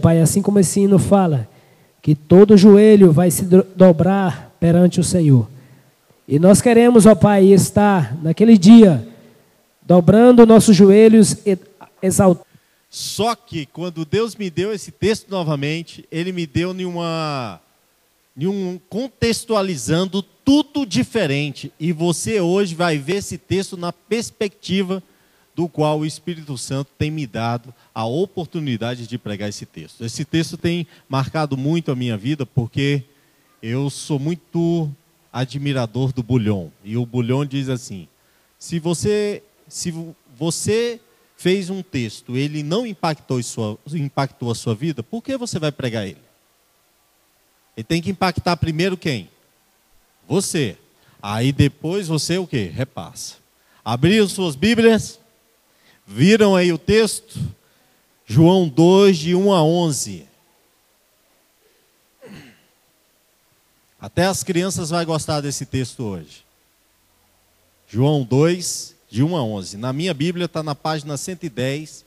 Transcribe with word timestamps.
Pai, 0.00 0.18
assim 0.18 0.40
como 0.40 0.58
esse 0.58 0.80
hino 0.80 0.98
fala, 0.98 1.46
que 2.00 2.14
todo 2.14 2.56
joelho 2.56 3.12
vai 3.12 3.30
se 3.30 3.44
dobrar 3.44 4.56
perante 4.58 4.98
o 4.98 5.04
Senhor. 5.04 5.46
E 6.26 6.38
nós 6.38 6.62
queremos, 6.62 7.04
ó 7.04 7.14
Pai, 7.14 7.52
estar 7.52 8.16
naquele 8.22 8.56
dia, 8.56 9.06
dobrando 9.82 10.46
nossos 10.46 10.74
joelhos, 10.74 11.36
exaltando. 12.00 12.46
Só 12.88 13.34
que 13.34 13.66
quando 13.66 14.06
Deus 14.06 14.36
me 14.36 14.48
deu 14.48 14.72
esse 14.72 14.90
texto 14.90 15.28
novamente, 15.28 16.02
Ele 16.10 16.32
me 16.32 16.46
deu 16.46 16.72
em 16.72 16.86
uma, 16.86 17.60
em 18.34 18.46
um 18.46 18.80
contextualizando 18.88 20.22
tudo 20.22 20.86
diferente. 20.86 21.70
E 21.78 21.92
você 21.92 22.40
hoje 22.40 22.74
vai 22.74 22.96
ver 22.96 23.16
esse 23.16 23.36
texto 23.36 23.76
na 23.76 23.92
perspectiva 23.92 25.02
do 25.54 25.68
qual 25.68 25.98
o 25.98 26.06
Espírito 26.06 26.56
Santo 26.56 26.90
tem 26.96 27.10
me 27.10 27.26
dado 27.26 27.74
a 27.94 28.04
oportunidade 28.04 29.06
de 29.06 29.16
pregar 29.16 29.48
esse 29.48 29.64
texto. 29.64 30.04
Esse 30.04 30.24
texto 30.24 30.56
tem 30.56 30.86
marcado 31.08 31.56
muito 31.56 31.92
a 31.92 31.96
minha 31.96 32.16
vida 32.16 32.44
porque 32.44 33.04
eu 33.62 33.88
sou 33.88 34.18
muito 34.18 34.90
admirador 35.32 36.12
do 36.12 36.22
Bulhon. 36.22 36.68
E 36.82 36.96
o 36.96 37.06
Bulhon 37.06 37.46
diz 37.46 37.68
assim: 37.68 38.08
se 38.58 38.80
você, 38.80 39.42
se 39.68 39.94
você 40.36 41.00
fez 41.36 41.70
um 41.70 41.82
texto, 41.82 42.36
ele 42.36 42.62
não 42.62 42.86
impactou, 42.86 43.42
sua, 43.42 43.78
impactou 43.92 44.50
a 44.50 44.54
sua 44.54 44.74
vida, 44.74 45.02
por 45.02 45.22
que 45.22 45.36
você 45.36 45.58
vai 45.58 45.70
pregar 45.70 46.06
ele? 46.06 46.22
Ele 47.76 47.84
tem 47.84 48.02
que 48.02 48.10
impactar 48.10 48.56
primeiro 48.56 48.96
quem? 48.96 49.28
Você. 50.28 50.76
Aí 51.22 51.52
depois 51.52 52.08
você 52.08 52.38
o 52.38 52.46
que? 52.46 52.64
Repassa. 52.64 53.36
Abriram 53.84 54.28
suas 54.28 54.54
Bíblias? 54.56 55.18
Viram 56.06 56.54
aí 56.54 56.72
o 56.72 56.78
texto? 56.78 57.38
João 58.26 58.68
2, 58.68 59.16
de 59.16 59.34
1 59.34 59.52
a 59.52 59.62
11. 59.62 60.26
Até 64.00 64.26
as 64.26 64.42
crianças 64.42 64.90
vão 64.90 65.04
gostar 65.04 65.40
desse 65.40 65.64
texto 65.64 66.02
hoje. 66.02 66.44
João 67.88 68.22
2, 68.22 68.94
de 69.10 69.22
1 69.22 69.36
a 69.36 69.42
11. 69.42 69.76
Na 69.76 69.92
minha 69.92 70.12
Bíblia 70.12 70.46
está 70.46 70.62
na 70.62 70.74
página 70.74 71.16
110, 71.16 72.04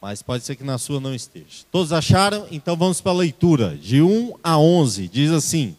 mas 0.00 0.22
pode 0.22 0.44
ser 0.44 0.56
que 0.56 0.64
na 0.64 0.78
sua 0.78 1.00
não 1.00 1.14
esteja. 1.14 1.64
Todos 1.70 1.92
acharam? 1.92 2.46
Então 2.50 2.76
vamos 2.76 3.00
para 3.00 3.12
a 3.12 3.16
leitura. 3.16 3.76
De 3.76 4.00
1 4.00 4.34
a 4.42 4.58
11. 4.58 5.08
Diz 5.08 5.30
assim: 5.30 5.76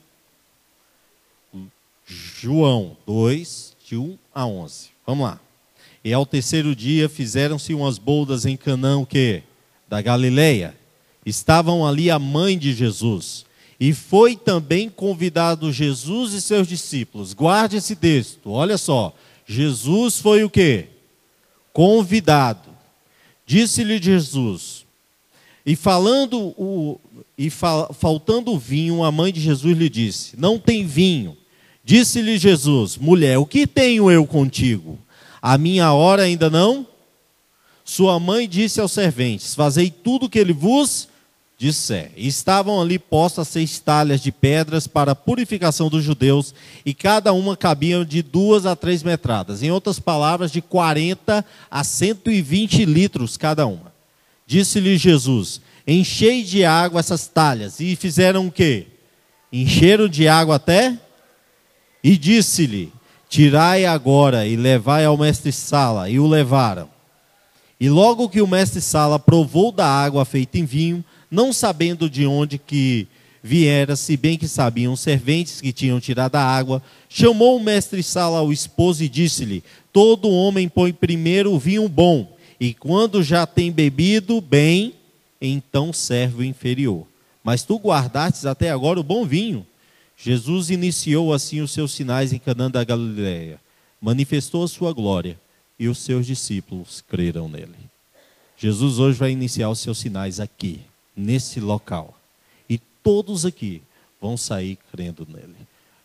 João 2.06 2.95
2, 3.06 3.76
de 3.86 3.98
1 3.98 4.18
a 4.34 4.45
11. 4.45 4.90
Vamos 5.06 5.28
lá. 5.28 5.40
E 6.08 6.14
ao 6.14 6.26
terceiro 6.26 6.74
dia 6.74 7.10
fizeram-se 7.10 7.74
umas 7.74 7.98
boldas 7.98 8.46
em 8.46 8.56
Canaã, 8.56 9.04
que 9.04 9.44
da 9.90 10.02
Galileia. 10.02 10.74
Estavam 11.26 11.86
ali 11.86 12.10
a 12.10 12.18
mãe 12.18 12.58
de 12.58 12.74
Jesus. 12.74 13.46
E 13.78 13.94
foi 13.94 14.38
também 14.38 14.90
convidado 14.90 15.70
Jesus 15.70 16.32
e 16.32 16.42
seus 16.42 16.66
discípulos. 16.66 17.34
Guarde 17.34 17.76
esse 17.76 17.94
texto. 17.94 18.52
Olha 18.52 18.78
só. 18.78 19.14
Jesus 19.46 20.18
foi 20.18 20.46
o 20.46 20.50
que? 20.50 20.86
Convidado. 21.74 22.70
Disse-lhe 23.46 24.02
Jesus. 24.02 24.86
E 25.66 25.76
falando 25.76 26.54
o 26.58 27.02
e 27.38 27.50
fa, 27.50 27.94
faltando 27.94 28.58
vinho, 28.58 29.04
a 29.04 29.12
mãe 29.12 29.34
de 29.34 29.42
Jesus 29.42 29.78
lhe 29.78 29.90
disse: 29.90 30.40
Não 30.40 30.58
tem 30.58 30.88
vinho. 30.88 31.36
Disse-lhe 31.84 32.38
Jesus: 32.38 32.96
Mulher, 32.96 33.38
o 33.40 33.46
que 33.46 33.68
tenho 33.68 34.10
eu 34.10 34.26
contigo? 34.26 34.98
A 35.42 35.58
minha 35.58 35.92
hora 35.94 36.24
ainda 36.24 36.50
não? 36.50 36.86
Sua 37.84 38.20
mãe 38.20 38.48
disse 38.48 38.82
aos 38.82 38.92
serventes: 38.92 39.56
Fazei 39.56 39.90
tudo 39.90 40.26
o 40.26 40.30
que 40.30 40.40
ele 40.40 40.54
vos 40.54 41.08
disser. 41.58 42.12
Estavam 42.16 42.80
ali 42.80 43.00
postas 43.00 43.48
seis 43.48 43.80
talhas 43.80 44.22
de 44.22 44.32
pedras 44.32 44.88
para 44.88 45.14
a 45.14 45.16
purificação 45.16 45.90
dos 45.90 46.04
judeus, 46.04 46.54
e 46.86 46.94
cada 46.94 47.34
uma 47.34 47.58
cabia 47.58 48.06
de 48.06 48.22
duas 48.22 48.66
a 48.66 48.76
três 48.76 49.02
metradas. 49.02 49.64
Em 49.64 49.72
outras 49.72 50.00
palavras, 50.00 50.52
de 50.52 50.61
40 50.61 51.44
a 51.72 51.84
120 51.84 52.86
litros 52.86 53.38
cada 53.38 53.66
uma. 53.66 53.92
Disse-lhe 54.45 54.98
Jesus: 54.98 55.61
Enchei 55.88 56.44
de 56.44 56.64
água 56.64 57.00
essas 57.00 57.28
talhas. 57.28 57.80
E 57.80 57.95
fizeram 57.95 58.48
o 58.48 58.52
quê? 58.52 58.88
Encheram 59.52 60.08
de 60.08 60.28
água 60.28 60.56
até? 60.56 60.98
E 62.04 62.17
disse-lhe: 62.17 62.92
Tirai 63.30 63.86
agora 63.86 64.48
e 64.48 64.55
levai 64.55 65.05
ao 65.05 65.17
mestre 65.17 65.52
Sala. 65.52 66.10
E 66.10 66.20
o 66.20 66.27
levaram. 66.27 66.89
E 67.80 67.89
logo 67.89 68.30
que 68.30 68.42
o 68.42 68.48
mestre 68.48 68.82
Sala 68.82 69.20
provou 69.20 69.71
da 69.71 69.88
água 69.88 70.26
feita 70.26 70.58
em 70.58 70.65
vinho, 70.65 71.04
não 71.30 71.54
sabendo 71.54 72.10
de 72.10 72.26
onde 72.26 72.58
que 72.58 73.08
viera, 73.43 73.95
se 73.95 74.17
bem 74.17 74.37
que 74.37 74.48
sabiam 74.48 74.93
os 74.93 74.99
serventes 74.99 75.61
que 75.61 75.71
tinham 75.71 75.99
tirado 75.99 76.36
a 76.36 76.42
água, 76.42 76.82
chamou 77.08 77.55
o 77.55 77.64
mestre 77.64 78.02
Sala 78.02 78.39
ao 78.39 78.52
esposo 78.52 79.04
e 79.04 79.10
disse-lhe: 79.10 79.64
Todo 79.93 80.30
homem 80.30 80.67
põe 80.67 80.92
primeiro 80.92 81.54
o 81.54 81.60
vinho 81.60 81.87
bom, 81.87 82.36
e 82.60 82.73
quando 82.73 83.21
já 83.21 83.45
tem 83.45 83.71
bebido 83.71 84.42
bem, 84.42 84.95
então 85.39 85.93
serve 85.93 86.42
o 86.42 86.45
inferior. 86.45 87.05
Mas 87.43 87.64
tu 87.64 87.77
guardastes 87.77 88.45
até 88.45 88.71
agora 88.71 88.99
o 88.99 89.04
bom 89.04 89.23
vinho. 89.23 89.66
Jesus 90.17 90.72
iniciou 90.72 91.32
assim 91.32 91.61
os 91.61 91.72
seus 91.72 91.92
sinais 91.92 92.33
em 92.33 92.39
Canaã 92.39 92.72
da 92.72 92.83
Galileia, 92.83 93.61
manifestou 94.02 94.64
a 94.64 94.67
sua 94.67 94.92
glória 94.92 95.39
e 95.78 95.88
os 95.88 96.00
seus 96.00 96.26
discípulos 96.26 97.04
creram 97.08 97.48
nele. 97.48 97.76
Jesus 98.58 98.98
hoje 98.98 99.20
vai 99.20 99.32
iniciar 99.32 99.70
os 99.70 99.80
seus 99.80 100.00
sinais 100.00 100.39
aqui, 100.39 100.82
nesse 101.16 101.60
local. 101.60 102.17
E 102.67 102.80
todos 103.04 103.45
aqui 103.45 103.83
vão 104.20 104.36
sair 104.36 104.80
crendo 104.92 105.28
nele. 105.30 105.55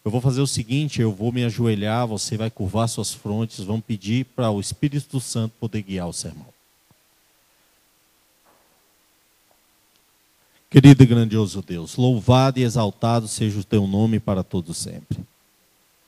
Eu 0.05 0.11
vou 0.11 0.21
fazer 0.21 0.43
o 0.43 0.47
seguinte, 0.47 1.01
eu 1.01 1.13
vou 1.13 1.33
me 1.33 1.45
ajoelhar, 1.45 2.07
você 2.07 2.37
vai 2.37 2.51
curvar 2.51 2.89
suas 2.89 3.15
frontes, 3.15 3.65
vamos 3.65 3.85
pedir 3.85 4.27
para 4.27 4.51
o 4.51 4.61
Espírito 4.61 5.21
Santo 5.21 5.55
poder 5.59 5.81
guiar 5.81 6.09
o 6.09 6.13
sermão. 6.13 6.52
Querido 10.73 11.03
e 11.03 11.07
grandioso 11.07 11.61
Deus, 11.61 11.97
louvado 11.97 12.59
e 12.59 12.63
exaltado 12.63 13.29
seja 13.29 13.61
o 13.61 13.65
teu 13.65 13.87
nome 13.87 14.19
para 14.19 14.43
todo 14.43 14.73
sempre. 14.73 15.19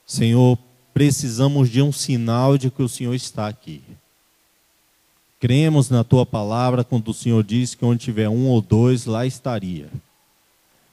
Senhor, 0.06 0.58
precisamos 0.94 1.68
de 1.68 1.82
um 1.82 1.92
sinal 1.92 2.56
de 2.56 2.70
que 2.70 2.82
o 2.82 2.88
Senhor 2.88 3.12
está 3.12 3.46
aqui. 3.46 3.82
Cremos 5.38 5.90
na 5.90 6.02
tua 6.02 6.24
palavra 6.24 6.82
quando 6.82 7.08
o 7.08 7.14
Senhor 7.14 7.44
diz 7.44 7.74
que 7.74 7.84
onde 7.84 8.04
tiver 8.04 8.30
um 8.30 8.46
ou 8.46 8.62
dois, 8.62 9.04
lá 9.04 9.26
estaria. 9.26 9.90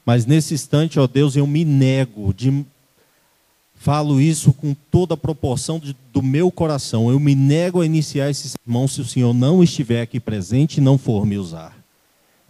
Mas 0.05 0.25
nesse 0.25 0.53
instante, 0.53 0.99
ó 0.99 1.07
Deus, 1.07 1.37
eu 1.37 1.47
me 1.47 1.63
nego 1.63 2.33
de 2.33 2.65
falo 3.75 4.19
isso 4.19 4.51
com 4.51 4.75
toda 4.91 5.13
a 5.13 5.17
proporção 5.17 5.79
de, 5.79 5.95
do 6.11 6.21
meu 6.21 6.51
coração. 6.51 7.09
Eu 7.09 7.21
me 7.21 7.35
nego 7.35 7.79
a 7.79 7.85
iniciar 7.85 8.29
esse 8.29 8.49
sermão 8.49 8.85
se 8.85 8.99
o 8.99 9.05
Senhor 9.05 9.33
não 9.33 9.63
estiver 9.63 10.01
aqui 10.01 10.19
presente 10.19 10.79
e 10.79 10.81
não 10.81 10.97
for 10.97 11.25
me 11.25 11.37
usar. 11.37 11.80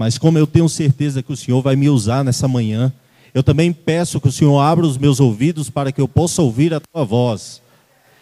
Mas 0.01 0.17
como 0.17 0.35
eu 0.35 0.47
tenho 0.47 0.67
certeza 0.67 1.21
que 1.21 1.31
o 1.31 1.37
Senhor 1.37 1.61
vai 1.61 1.75
me 1.75 1.87
usar 1.87 2.23
nessa 2.23 2.47
manhã, 2.47 2.91
eu 3.35 3.43
também 3.43 3.71
peço 3.71 4.19
que 4.19 4.29
o 4.29 4.31
Senhor 4.31 4.59
abra 4.59 4.83
os 4.83 4.97
meus 4.97 5.19
ouvidos 5.19 5.69
para 5.69 5.91
que 5.91 6.01
eu 6.01 6.07
possa 6.07 6.41
ouvir 6.41 6.73
a 6.73 6.79
tua 6.79 7.05
voz. 7.05 7.61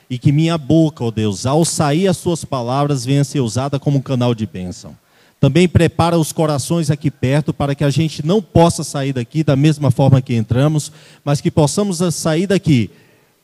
E 0.10 0.20
que 0.20 0.30
minha 0.30 0.58
boca, 0.58 1.06
ó 1.06 1.08
oh 1.08 1.12
Deus, 1.12 1.46
ao 1.46 1.64
sair 1.64 2.10
as 2.10 2.18
suas 2.18 2.44
palavras, 2.44 3.06
venha 3.06 3.24
ser 3.24 3.40
usada 3.40 3.80
como 3.80 4.00
um 4.00 4.02
canal 4.02 4.36
de 4.36 4.46
bênção. 4.46 4.94
Também 5.40 5.70
prepara 5.70 6.20
os 6.20 6.34
corações 6.34 6.92
aqui 6.92 7.10
perto 7.10 7.54
para 7.54 7.74
que 7.74 7.86
a 7.86 7.90
gente 7.90 8.28
não 8.28 8.42
possa 8.42 8.84
sair 8.84 9.14
daqui 9.14 9.42
da 9.42 9.56
mesma 9.56 9.90
forma 9.90 10.22
que 10.22 10.36
entramos, 10.36 10.92
mas 11.24 11.40
que 11.40 11.50
possamos 11.50 12.00
sair 12.14 12.46
daqui 12.46 12.92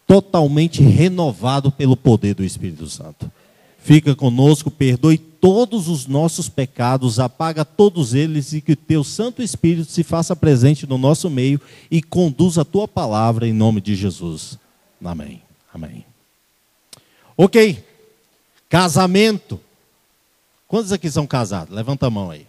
totalmente 0.06 0.84
renovado 0.84 1.72
pelo 1.72 1.96
poder 1.96 2.36
do 2.36 2.44
Espírito 2.44 2.86
Santo. 2.90 3.32
Fica 3.86 4.16
conosco, 4.16 4.72
perdoe 4.72 5.16
todos 5.16 5.88
os 5.88 6.08
nossos 6.08 6.50
pecados, 6.50 7.20
apaga 7.20 7.64
todos 7.64 8.16
eles 8.16 8.52
e 8.52 8.60
que 8.60 8.72
o 8.72 8.76
teu 8.76 9.04
Santo 9.04 9.44
Espírito 9.44 9.92
se 9.92 10.04
faça 10.04 10.36
presente 10.36 10.88
no 10.88 10.98
nosso 10.98 11.30
meio 11.30 11.62
e 11.92 12.02
conduza 12.02 12.64
a 12.64 12.66
tua 12.66 12.88
palavra 12.88 13.48
em 13.48 13.54
nome 13.54 13.80
de 13.80 13.94
Jesus. 13.94 14.58
Amém. 15.04 15.40
Amém. 15.72 16.04
Ok. 17.38 17.86
Casamento. 18.68 19.62
Quantos 20.68 20.92
aqui 20.92 21.12
são 21.12 21.28
casados? 21.28 21.72
Levanta 21.72 22.08
a 22.08 22.10
mão 22.10 22.32
aí. 22.32 22.48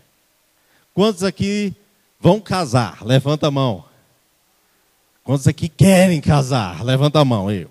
Quantos 0.94 1.22
aqui 1.22 1.74
vão 2.18 2.40
casar? 2.40 3.04
Levanta 3.04 3.48
a 3.48 3.50
mão. 3.50 3.84
Quantos 5.22 5.46
aqui 5.46 5.68
querem 5.68 6.18
casar? 6.18 6.82
Levanta 6.82 7.20
a 7.20 7.24
mão. 7.26 7.50
Eu. 7.50 7.70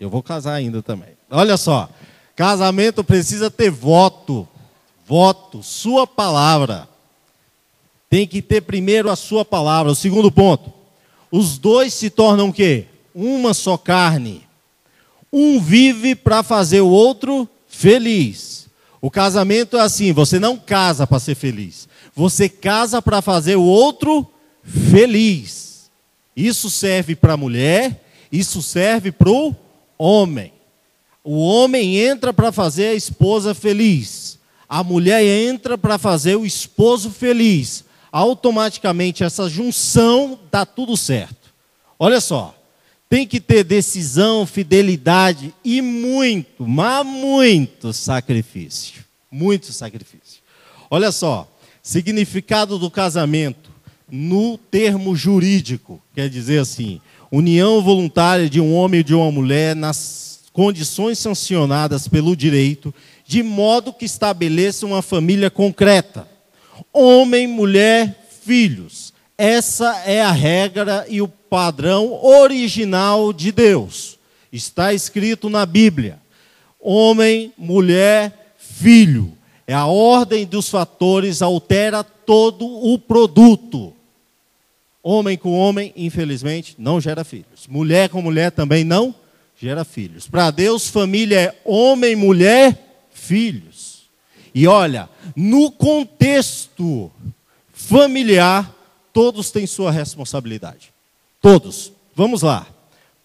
Eu 0.00 0.08
vou 0.08 0.22
casar 0.22 0.54
ainda 0.54 0.82
também. 0.82 1.10
Olha 1.30 1.58
só. 1.58 1.90
Casamento 2.36 3.04
precisa 3.04 3.50
ter 3.50 3.70
voto. 3.70 4.48
Voto, 5.06 5.62
sua 5.62 6.06
palavra. 6.06 6.88
Tem 8.08 8.26
que 8.26 8.40
ter 8.40 8.62
primeiro 8.62 9.10
a 9.10 9.16
sua 9.16 9.44
palavra. 9.44 9.92
O 9.92 9.96
segundo 9.96 10.30
ponto. 10.30 10.72
Os 11.30 11.58
dois 11.58 11.92
se 11.92 12.10
tornam 12.10 12.48
o 12.48 12.52
quê? 12.52 12.86
Uma 13.14 13.52
só 13.52 13.76
carne. 13.76 14.46
Um 15.32 15.60
vive 15.60 16.14
para 16.14 16.42
fazer 16.42 16.80
o 16.80 16.88
outro 16.88 17.48
feliz. 17.66 18.68
O 19.04 19.10
casamento 19.10 19.76
é 19.76 19.82
assim: 19.82 20.14
você 20.14 20.38
não 20.38 20.56
casa 20.56 21.06
para 21.06 21.18
ser 21.18 21.34
feliz, 21.34 21.86
você 22.14 22.48
casa 22.48 23.02
para 23.02 23.20
fazer 23.20 23.54
o 23.54 23.62
outro 23.62 24.26
feliz. 24.64 25.90
Isso 26.34 26.70
serve 26.70 27.14
para 27.14 27.34
a 27.34 27.36
mulher, 27.36 28.02
isso 28.32 28.62
serve 28.62 29.12
para 29.12 29.28
o 29.28 29.54
homem. 29.98 30.53
O 31.24 31.38
homem 31.38 31.96
entra 31.96 32.34
para 32.34 32.52
fazer 32.52 32.88
a 32.88 32.94
esposa 32.94 33.54
feliz, 33.54 34.38
a 34.68 34.84
mulher 34.84 35.24
entra 35.24 35.78
para 35.78 35.96
fazer 35.96 36.36
o 36.36 36.44
esposo 36.44 37.10
feliz. 37.10 37.84
Automaticamente, 38.12 39.24
essa 39.24 39.48
junção 39.48 40.38
dá 40.50 40.64
tudo 40.66 40.96
certo. 40.96 41.52
Olha 41.98 42.20
só, 42.20 42.54
tem 43.08 43.26
que 43.26 43.40
ter 43.40 43.64
decisão, 43.64 44.46
fidelidade 44.46 45.54
e 45.64 45.80
muito, 45.80 46.66
mas 46.66 47.06
muito 47.06 47.92
sacrifício. 47.92 49.04
Muito 49.30 49.72
sacrifício. 49.72 50.42
Olha 50.90 51.10
só, 51.10 51.48
significado 51.82 52.78
do 52.78 52.90
casamento 52.90 53.70
no 54.10 54.58
termo 54.58 55.16
jurídico, 55.16 56.00
quer 56.14 56.28
dizer 56.28 56.60
assim, 56.60 57.00
união 57.30 57.82
voluntária 57.82 58.48
de 58.48 58.60
um 58.60 58.74
homem 58.74 59.00
e 59.00 59.04
de 59.04 59.14
uma 59.14 59.30
mulher 59.30 59.74
nas 59.74 60.33
condições 60.54 61.18
sancionadas 61.18 62.06
pelo 62.06 62.36
direito, 62.36 62.94
de 63.26 63.42
modo 63.42 63.92
que 63.92 64.04
estabeleça 64.04 64.86
uma 64.86 65.02
família 65.02 65.50
concreta. 65.50 66.28
Homem, 66.92 67.48
mulher, 67.48 68.28
filhos. 68.42 69.12
Essa 69.36 70.04
é 70.06 70.22
a 70.22 70.30
regra 70.30 71.04
e 71.08 71.20
o 71.20 71.26
padrão 71.26 72.24
original 72.24 73.32
de 73.32 73.50
Deus. 73.50 74.16
Está 74.52 74.94
escrito 74.94 75.50
na 75.50 75.66
Bíblia: 75.66 76.20
homem, 76.78 77.52
mulher, 77.58 78.54
filho. 78.56 79.36
É 79.66 79.74
a 79.74 79.86
ordem 79.86 80.46
dos 80.46 80.68
fatores 80.68 81.42
altera 81.42 82.04
todo 82.04 82.64
o 82.64 82.96
produto. 82.96 83.92
Homem 85.02 85.36
com 85.36 85.52
homem, 85.52 85.92
infelizmente, 85.96 86.76
não 86.78 87.00
gera 87.00 87.24
filhos. 87.24 87.66
Mulher 87.68 88.08
com 88.08 88.22
mulher 88.22 88.52
também 88.52 88.84
não 88.84 89.14
gera 89.60 89.84
filhos. 89.84 90.28
Para 90.28 90.50
Deus, 90.50 90.88
família 90.88 91.40
é 91.40 91.60
homem, 91.64 92.16
mulher, 92.16 93.06
filhos. 93.12 94.04
E 94.54 94.66
olha, 94.66 95.08
no 95.34 95.70
contexto 95.70 97.10
familiar, 97.72 98.72
todos 99.12 99.50
têm 99.50 99.66
sua 99.66 99.90
responsabilidade. 99.90 100.92
Todos. 101.40 101.92
Vamos 102.14 102.42
lá. 102.42 102.66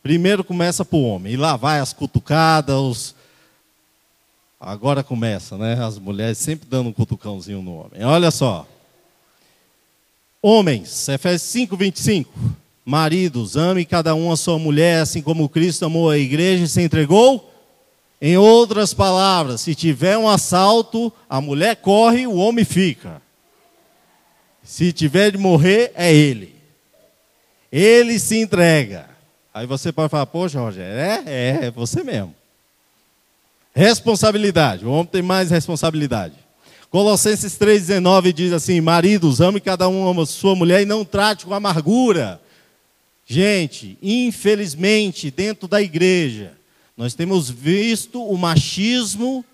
Primeiro 0.01 0.43
começa 0.43 0.83
para 0.83 0.97
o 0.97 1.03
homem. 1.03 1.33
E 1.33 1.37
lá 1.37 1.55
vai 1.55 1.79
as 1.79 1.93
cutucadas, 1.93 2.75
os... 2.75 3.15
Agora 4.59 5.03
começa, 5.03 5.57
né? 5.57 5.81
As 5.81 5.97
mulheres 5.97 6.37
sempre 6.37 6.67
dando 6.67 6.89
um 6.89 6.93
cutucãozinho 6.93 7.61
no 7.61 7.75
homem. 7.75 8.03
Olha 8.03 8.29
só. 8.29 8.67
Homens, 10.41 11.07
Efésios 11.07 11.43
5, 11.43 11.77
25. 11.77 12.33
Maridos, 12.89 13.55
ame 13.55 13.85
cada 13.85 14.15
um 14.15 14.31
a 14.31 14.35
sua 14.35 14.57
mulher, 14.57 15.03
assim 15.03 15.21
como 15.21 15.47
Cristo 15.47 15.85
amou 15.85 16.09
a 16.09 16.17
igreja 16.17 16.63
e 16.63 16.67
se 16.67 16.81
entregou. 16.81 17.53
Em 18.19 18.35
outras 18.35 18.95
palavras, 18.95 19.61
se 19.61 19.75
tiver 19.75 20.17
um 20.17 20.27
assalto, 20.27 21.13
a 21.29 21.39
mulher 21.39 21.75
corre, 21.75 22.25
o 22.25 22.33
homem 22.33 22.65
fica. 22.65 23.21
Se 24.63 24.91
tiver 24.91 25.33
de 25.33 25.37
morrer, 25.37 25.91
é 25.93 26.11
ele. 26.11 26.55
Ele 27.71 28.17
se 28.17 28.41
entrega. 28.41 29.07
Aí 29.53 29.67
você 29.67 29.91
pode 29.91 30.09
falar, 30.09 30.25
poxa, 30.25 30.59
Rogério, 30.59 30.99
é, 30.99 31.23
é, 31.27 31.65
é 31.65 31.71
você 31.71 32.03
mesmo. 32.03 32.33
Responsabilidade. 33.71 34.83
O 34.83 34.91
homem 34.91 35.05
tem 35.05 35.21
mais 35.21 35.51
responsabilidade. 35.51 36.33
Colossenses 36.89 37.53
3,19 37.53 38.33
diz 38.33 38.51
assim: 38.51 38.81
Maridos, 38.81 39.41
ame 39.41 39.59
cada 39.59 39.87
um 39.87 40.07
ama 40.07 40.25
sua 40.25 40.55
mulher 40.55 40.81
e 40.81 40.85
não 40.85 41.05
trate 41.05 41.45
com 41.45 41.53
amargura. 41.53 42.41
Gente, 43.31 43.95
infelizmente, 44.01 45.29
dentro 45.29 45.67
da 45.67 45.79
igreja, 45.79 46.57
nós 46.97 47.13
temos 47.13 47.47
visto 47.47 48.23
o 48.23 48.35
machismo 48.35 49.45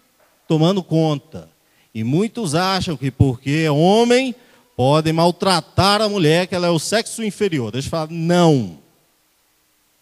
tomando 0.47 0.81
conta. 0.81 1.49
E 1.93 2.01
muitos 2.01 2.55
acham 2.55 2.95
que 2.95 3.11
porque 3.11 3.65
é 3.65 3.71
homem, 3.71 4.33
podem 4.77 5.11
maltratar 5.11 6.01
a 6.01 6.07
mulher, 6.07 6.47
que 6.47 6.55
ela 6.55 6.67
é 6.67 6.69
o 6.69 6.79
sexo 6.79 7.21
inferior. 7.21 7.73
Deixa 7.73 7.87
eu 7.87 7.91
falar, 7.91 8.07
não. 8.09 8.79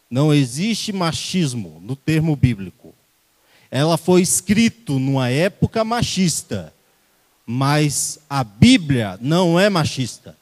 Não 0.07 0.31
existe 0.31 0.93
machismo 0.93 1.81
no 1.83 1.95
termo 1.95 2.35
bíblico. 2.35 2.93
Ela 3.71 3.97
foi 3.97 4.21
escrito 4.21 4.99
numa 4.99 5.29
época 5.29 5.83
machista, 5.83 6.71
mas 7.43 8.19
a 8.29 8.43
Bíblia 8.43 9.17
não 9.19 9.59
é 9.59 9.67
machista. 9.67 10.37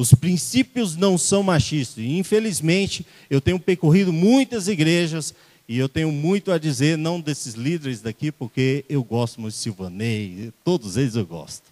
Os 0.00 0.14
princípios 0.14 0.96
não 0.96 1.18
são 1.18 1.42
machistas. 1.42 1.98
E, 1.98 2.16
infelizmente, 2.16 3.06
eu 3.28 3.38
tenho 3.38 3.60
percorrido 3.60 4.10
muitas 4.10 4.66
igrejas 4.66 5.34
e 5.68 5.78
eu 5.78 5.90
tenho 5.90 6.10
muito 6.10 6.50
a 6.50 6.56
dizer, 6.56 6.96
não 6.96 7.20
desses 7.20 7.52
líderes 7.52 8.00
daqui, 8.00 8.32
porque 8.32 8.82
eu 8.88 9.04
gosto 9.04 9.38
muito 9.38 9.52
de 9.52 9.60
Silvanei, 9.60 10.54
todos 10.64 10.96
eles 10.96 11.16
eu 11.16 11.26
gosto. 11.26 11.64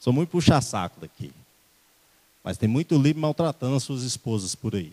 Sou 0.00 0.12
muito 0.12 0.30
puxa-saco 0.30 1.00
daqui. 1.00 1.30
Mas 2.42 2.58
tem 2.58 2.68
muito 2.68 2.96
livre 2.96 3.20
maltratando 3.20 3.76
as 3.76 3.84
suas 3.84 4.02
esposas 4.02 4.56
por 4.56 4.74
aí. 4.74 4.92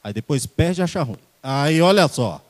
Aí 0.00 0.12
depois 0.12 0.46
perde 0.46 0.82
acha 0.82 1.02
ruim. 1.02 1.18
Aí 1.42 1.80
olha 1.82 2.06
só. 2.06 2.40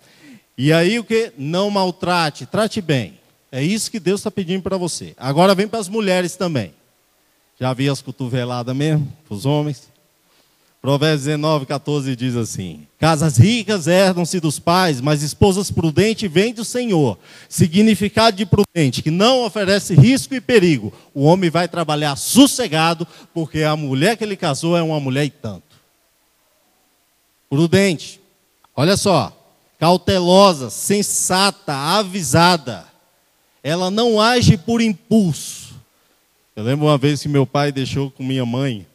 E 0.59 0.71
aí 0.71 0.99
o 0.99 1.05
que? 1.05 1.33
Não 1.39 1.71
maltrate, 1.71 2.45
trate 2.45 2.83
bem. 2.83 3.19
É 3.51 3.63
isso 3.63 3.91
que 3.91 3.99
Deus 3.99 4.21
está 4.21 4.31
pedindo 4.31 4.63
para 4.63 4.77
você. 4.77 5.15
Agora 5.17 5.55
vem 5.55 5.67
para 5.67 5.81
as 5.81 5.89
mulheres 5.89 6.37
também. 6.37 6.75
Já 7.59 7.73
vi 7.73 7.89
as 7.89 8.03
cotoveladas 8.03 8.77
mesmo, 8.77 9.11
para 9.27 9.35
os 9.35 9.47
homens. 9.47 9.89
Provérbios 10.87 11.25
19, 11.25 11.67
14 11.67 12.15
diz 12.15 12.37
assim: 12.37 12.87
Casas 12.99 13.39
ricas 13.39 13.87
herdam-se 13.87 14.39
dos 14.39 14.59
pais, 14.59 15.01
mas 15.01 15.23
esposas 15.23 15.71
prudentes 15.71 16.31
vêm 16.31 16.53
do 16.55 16.65
Senhor. 16.65 17.19
Significado 17.49 18.37
de 18.37 18.47
prudente, 18.47 19.03
que 19.03 19.11
não 19.11 19.45
oferece 19.45 19.95
risco 19.95 20.35
e 20.35 20.41
perigo. 20.41 20.93
O 21.13 21.25
homem 21.25 21.51
vai 21.51 21.67
trabalhar 21.67 22.15
sossegado, 22.15 23.07
porque 23.35 23.63
a 23.63 23.75
mulher 23.75 24.17
que 24.17 24.23
ele 24.23 24.37
casou 24.37 24.77
é 24.77 24.83
uma 24.83 25.01
mulher 25.01 25.25
e 25.25 25.31
tanto. 25.31 25.65
Prudente, 27.49 28.21
olha 28.75 28.97
só, 28.97 29.37
cautelosa, 29.79 30.69
sensata, 30.71 31.75
avisada. 31.75 32.85
Ela 33.63 33.91
não 33.91 34.21
age 34.21 34.57
por 34.57 34.81
impulso. 34.81 35.66
Eu 36.57 36.65
lembro 36.65 36.87
uma 36.87 36.97
vez 36.97 37.21
que 37.21 37.29
meu 37.29 37.47
pai 37.47 37.71
deixou 37.71 38.11
com 38.11 38.25
minha 38.25 38.47
mãe 38.47 38.87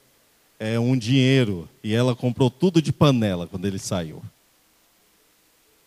é, 0.59 0.79
um 0.79 0.97
dinheiro 0.97 1.69
e 1.83 1.93
ela 1.93 2.15
comprou 2.15 2.49
tudo 2.49 2.81
de 2.81 2.91
panela 2.91 3.45
quando 3.45 3.65
ele 3.65 3.77
saiu. 3.77 4.19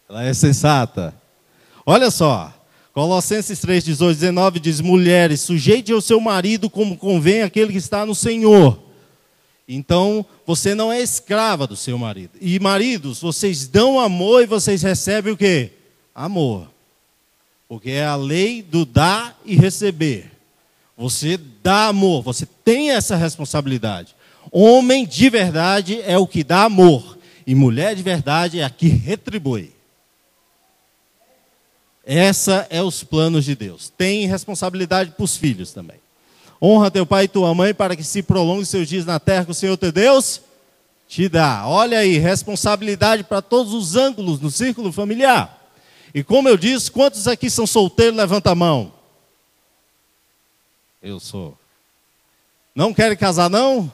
Ela 0.09 0.23
é 0.23 0.33
sensata. 0.33 1.13
Olha 1.85 2.13
só, 2.13 2.55
Colossenses 2.93 3.59
3, 3.59 3.87
18, 3.87 4.17
19 4.21 4.61
diz: 4.61 4.81
Mulheres, 4.81 5.41
sujeite 5.41 5.91
ao 5.91 6.01
seu 6.01 6.21
marido 6.21 6.71
como 6.71 6.97
convém 6.97 7.43
aquele 7.43 7.73
que 7.73 7.79
está 7.79 8.07
no 8.07 8.15
Senhor. 8.15 8.79
Então, 9.67 10.25
você 10.47 10.77
não 10.77 10.93
é 10.93 11.03
escrava 11.03 11.67
do 11.67 11.75
seu 11.75 11.99
marido. 11.99 12.39
E 12.41 12.61
maridos, 12.61 13.21
vocês 13.21 13.67
dão 13.67 13.99
amor 13.99 14.45
e 14.45 14.47
vocês 14.47 14.81
recebem 14.81 15.33
o 15.33 15.37
quê? 15.37 15.73
Amor. 16.15 16.71
Porque 17.67 17.91
é 17.91 18.05
a 18.05 18.15
lei 18.15 18.63
do 18.63 18.85
dar 18.85 19.37
e 19.45 19.57
receber. 19.57 20.34
Você 20.97 21.37
dá 21.37 21.89
amor, 21.89 22.23
você 22.23 22.47
tem 22.65 22.91
essa 22.91 23.17
responsabilidade. 23.17 24.15
Homem 24.51 25.05
de 25.07 25.29
verdade 25.29 26.01
é 26.03 26.17
o 26.17 26.27
que 26.27 26.45
dá 26.45 26.65
amor, 26.65 27.19
e 27.47 27.55
mulher 27.55 27.97
de 27.97 28.03
verdade 28.03 28.61
é 28.61 28.65
a 28.65 28.71
que 28.71 28.87
retribui. 28.89 29.73
Essa 32.07 32.67
é 32.71 32.83
os 32.83 33.03
planos 33.03 33.45
de 33.45 33.55
Deus. 33.55 33.93
Tem 33.97 34.27
responsabilidade 34.27 35.13
para 35.13 35.25
os 35.25 35.37
filhos 35.37 35.73
também. 35.73 35.97
Honra 36.63 36.91
teu 36.91 37.05
pai 37.05 37.25
e 37.25 37.29
tua 37.29 37.55
mãe 37.55 37.75
para 37.75 37.97
que 37.97 38.05
se 38.05 38.23
prolongue 38.23 38.65
seus 38.65 38.89
dias 38.89 39.05
na 39.05 39.19
terra 39.19 39.45
que 39.45 39.51
o 39.51 39.55
Senhor 39.55 39.77
teu 39.77 39.91
Deus 39.91 40.41
te 41.09 41.29
dá. 41.29 41.67
Olha 41.67 41.99
aí, 41.99 42.19
responsabilidade 42.19 43.25
para 43.25 43.43
todos 43.43 43.73
os 43.75 43.97
ângulos 43.97 44.41
no 44.41 44.51
círculo 44.51 44.93
familiar. 44.93 45.63
E 46.15 46.23
como 46.23 46.49
eu 46.49 46.57
disse, 46.57 46.91
quantos 46.91 47.27
aqui 47.27 47.51
são 47.51 47.67
solteiros? 47.67 48.17
Levanta 48.17 48.51
a 48.51 48.55
mão. 48.55 48.94
Eu 51.05 51.21
sou. 51.21 51.57
Não 52.75 52.95
querem 52.95 53.17
casar, 53.17 53.51
não? 53.51 53.93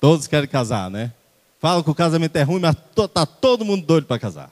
Todos 0.00 0.26
querem 0.26 0.48
casar, 0.48 0.90
né? 0.90 1.12
Falam 1.60 1.82
que 1.82 1.90
o 1.90 1.94
casamento 1.94 2.34
é 2.34 2.42
ruim, 2.42 2.60
mas 2.60 2.74
está 2.96 3.26
todo 3.26 3.62
mundo 3.62 3.84
doido 3.84 4.06
para 4.06 4.18
casar. 4.18 4.50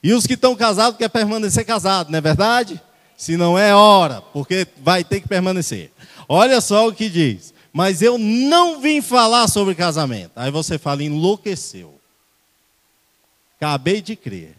E 0.00 0.12
os 0.12 0.28
que 0.28 0.34
estão 0.34 0.54
casados 0.54 0.96
querem 0.96 1.10
permanecer 1.10 1.66
casados, 1.66 2.12
não 2.12 2.18
é 2.18 2.20
verdade? 2.20 2.80
Se 3.16 3.36
não 3.36 3.58
é 3.58 3.74
hora, 3.74 4.20
porque 4.20 4.64
vai 4.80 5.02
ter 5.02 5.20
que 5.20 5.28
permanecer. 5.28 5.90
Olha 6.28 6.60
só 6.60 6.86
o 6.86 6.94
que 6.94 7.10
diz. 7.10 7.52
Mas 7.72 8.00
eu 8.00 8.16
não 8.16 8.80
vim 8.80 9.02
falar 9.02 9.48
sobre 9.48 9.74
casamento. 9.74 10.30
Aí 10.36 10.52
você 10.52 10.78
fala, 10.78 11.02
enlouqueceu. 11.02 11.98
Acabei 13.56 14.00
de 14.00 14.14
crer. 14.14 14.54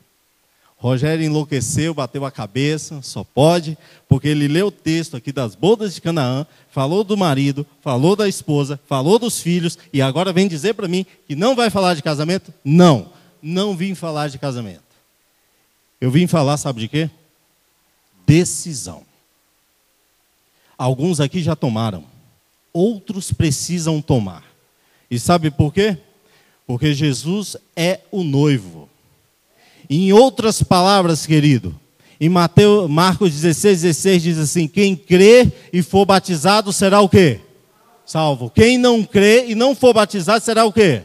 Rogério 0.77 1.25
enlouqueceu, 1.25 1.93
bateu 1.93 2.25
a 2.25 2.31
cabeça, 2.31 3.01
só 3.01 3.23
pode, 3.23 3.77
porque 4.07 4.27
ele 4.27 4.47
leu 4.47 4.67
o 4.67 4.71
texto 4.71 5.15
aqui 5.15 5.31
das 5.31 5.55
bodas 5.55 5.95
de 5.95 6.01
Canaã, 6.01 6.45
falou 6.69 7.03
do 7.03 7.15
marido, 7.15 7.65
falou 7.81 8.15
da 8.15 8.27
esposa, 8.27 8.79
falou 8.85 9.17
dos 9.17 9.39
filhos, 9.39 9.77
e 9.93 10.01
agora 10.01 10.33
vem 10.33 10.47
dizer 10.47 10.73
para 10.73 10.87
mim 10.87 11.05
que 11.27 11.35
não 11.35 11.55
vai 11.55 11.69
falar 11.69 11.93
de 11.93 12.03
casamento? 12.03 12.53
Não, 12.63 13.09
não 13.41 13.75
vim 13.75 13.95
falar 13.95 14.27
de 14.27 14.37
casamento. 14.37 14.83
Eu 15.99 16.11
vim 16.11 16.27
falar, 16.27 16.57
sabe 16.57 16.81
de 16.81 16.87
quê? 16.87 17.09
Decisão. 18.27 19.03
Alguns 20.77 21.21
aqui 21.21 21.41
já 21.41 21.55
tomaram, 21.55 22.03
outros 22.73 23.31
precisam 23.31 24.01
tomar. 24.01 24.43
E 25.09 25.17
sabe 25.17 25.49
por 25.49 25.73
quê? 25.73 25.97
Porque 26.67 26.93
Jesus 26.93 27.55
é 27.75 28.01
o 28.11 28.23
noivo. 28.23 28.89
Em 29.89 30.11
outras 30.13 30.63
palavras, 30.63 31.25
querido, 31.25 31.79
em 32.19 32.29
Mateus, 32.29 32.89
Marcos 32.89 33.31
16, 33.31 33.81
16 33.81 34.23
diz 34.23 34.37
assim: 34.37 34.67
quem 34.67 34.95
crê 34.95 35.51
e 35.71 35.81
for 35.81 36.05
batizado 36.05 36.71
será 36.71 37.01
o 37.01 37.09
quê? 37.09 37.39
Salvo. 38.05 38.49
Quem 38.49 38.77
não 38.77 39.03
crê 39.03 39.47
e 39.47 39.55
não 39.55 39.75
for 39.75 39.93
batizado 39.93 40.43
será 40.43 40.65
o 40.65 40.71
quê? 40.71 41.03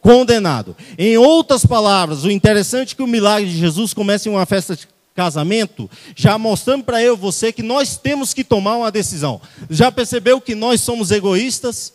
Condenado. 0.00 0.76
Em 0.98 1.16
outras 1.16 1.64
palavras, 1.64 2.24
o 2.24 2.30
interessante 2.30 2.92
é 2.92 2.96
que 2.96 3.02
o 3.02 3.06
milagre 3.06 3.48
de 3.48 3.56
Jesus 3.56 3.94
começa 3.94 4.28
em 4.28 4.32
uma 4.32 4.46
festa 4.46 4.74
de 4.74 4.88
casamento, 5.14 5.90
já 6.16 6.38
mostrando 6.38 6.84
para 6.84 7.02
eu 7.02 7.16
você 7.16 7.52
que 7.52 7.62
nós 7.62 7.96
temos 7.96 8.32
que 8.32 8.42
tomar 8.42 8.76
uma 8.76 8.90
decisão. 8.90 9.40
Já 9.68 9.92
percebeu 9.92 10.40
que 10.40 10.54
nós 10.54 10.80
somos 10.80 11.10
egoístas? 11.10 11.92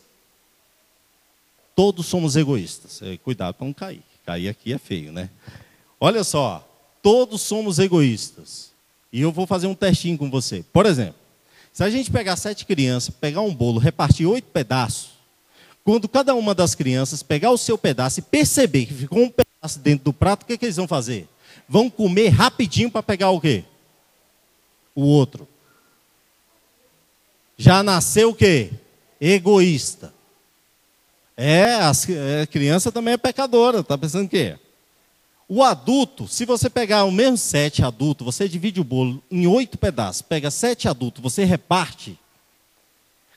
Todos 1.75 2.05
somos 2.05 2.35
egoístas. 2.35 3.01
É, 3.01 3.17
cuidado 3.17 3.55
para 3.55 3.65
não 3.65 3.73
cair. 3.73 4.01
Cair 4.25 4.49
aqui 4.49 4.73
é 4.73 4.77
feio, 4.77 5.11
né? 5.11 5.29
Olha 5.99 6.23
só, 6.23 6.67
todos 7.01 7.41
somos 7.41 7.79
egoístas. 7.79 8.71
E 9.11 9.21
eu 9.21 9.31
vou 9.31 9.47
fazer 9.47 9.67
um 9.67 9.75
testinho 9.75 10.17
com 10.17 10.29
você. 10.29 10.63
Por 10.73 10.85
exemplo, 10.85 11.15
se 11.71 11.83
a 11.83 11.89
gente 11.89 12.11
pegar 12.11 12.35
sete 12.35 12.65
crianças, 12.65 13.13
pegar 13.13 13.41
um 13.41 13.53
bolo, 13.53 13.79
repartir 13.79 14.27
oito 14.27 14.45
pedaços, 14.45 15.11
quando 15.83 16.09
cada 16.09 16.33
uma 16.33 16.55
das 16.55 16.73
crianças 16.73 17.21
pegar 17.21 17.51
o 17.51 17.57
seu 17.57 17.77
pedaço 17.77 18.19
e 18.19 18.23
perceber 18.23 18.85
que 18.87 18.93
ficou 18.93 19.19
um 19.19 19.29
pedaço 19.29 19.79
dentro 19.79 20.05
do 20.05 20.13
prato, 20.13 20.43
o 20.43 20.45
que, 20.45 20.57
que 20.57 20.65
eles 20.65 20.77
vão 20.77 20.87
fazer? 20.87 21.27
Vão 21.69 21.89
comer 21.89 22.29
rapidinho 22.29 22.89
para 22.89 23.03
pegar 23.03 23.29
o 23.29 23.39
quê? 23.39 23.63
O 24.95 25.03
outro. 25.03 25.47
Já 27.57 27.83
nasceu 27.83 28.31
o 28.31 28.35
quê? 28.35 28.71
Egoísta. 29.21 30.13
É, 31.37 31.75
a 31.75 31.91
é, 32.09 32.45
criança 32.45 32.91
também 32.91 33.13
é 33.13 33.17
pecadora, 33.17 33.79
está 33.79 33.97
pensando 33.97 34.25
o 34.25 34.29
quê? 34.29 34.57
O 35.47 35.63
adulto, 35.63 36.27
se 36.27 36.43
você 36.45 36.69
pegar 36.69 37.03
o 37.03 37.11
mesmo 37.11 37.37
sete 37.37 37.83
adultos, 37.83 38.25
você 38.25 38.49
divide 38.49 38.81
o 38.81 38.83
bolo 38.83 39.21
em 39.29 39.45
oito 39.45 39.77
pedaços, 39.77 40.21
pega 40.21 40.49
sete 40.49 40.87
adultos, 40.87 41.21
você 41.21 41.43
reparte, 41.43 42.17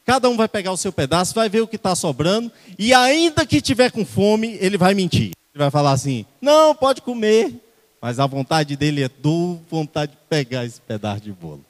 cada 0.06 0.28
um 0.30 0.36
vai 0.36 0.48
pegar 0.48 0.72
o 0.72 0.76
seu 0.76 0.90
pedaço, 0.90 1.34
vai 1.34 1.50
ver 1.50 1.60
o 1.60 1.68
que 1.68 1.76
está 1.76 1.94
sobrando, 1.94 2.50
e 2.78 2.94
ainda 2.94 3.44
que 3.44 3.60
tiver 3.60 3.90
com 3.90 4.06
fome, 4.06 4.56
ele 4.58 4.78
vai 4.78 4.94
mentir. 4.94 5.32
Ele 5.54 5.64
vai 5.64 5.70
falar 5.70 5.92
assim: 5.92 6.24
não, 6.40 6.74
pode 6.74 7.02
comer, 7.02 7.52
mas 8.00 8.18
a 8.18 8.26
vontade 8.26 8.74
dele 8.74 9.02
é 9.02 9.08
do 9.08 9.58
vontade 9.70 10.12
de 10.12 10.18
pegar 10.30 10.64
esse 10.64 10.80
pedaço 10.80 11.20
de 11.20 11.32
bolo. 11.32 11.64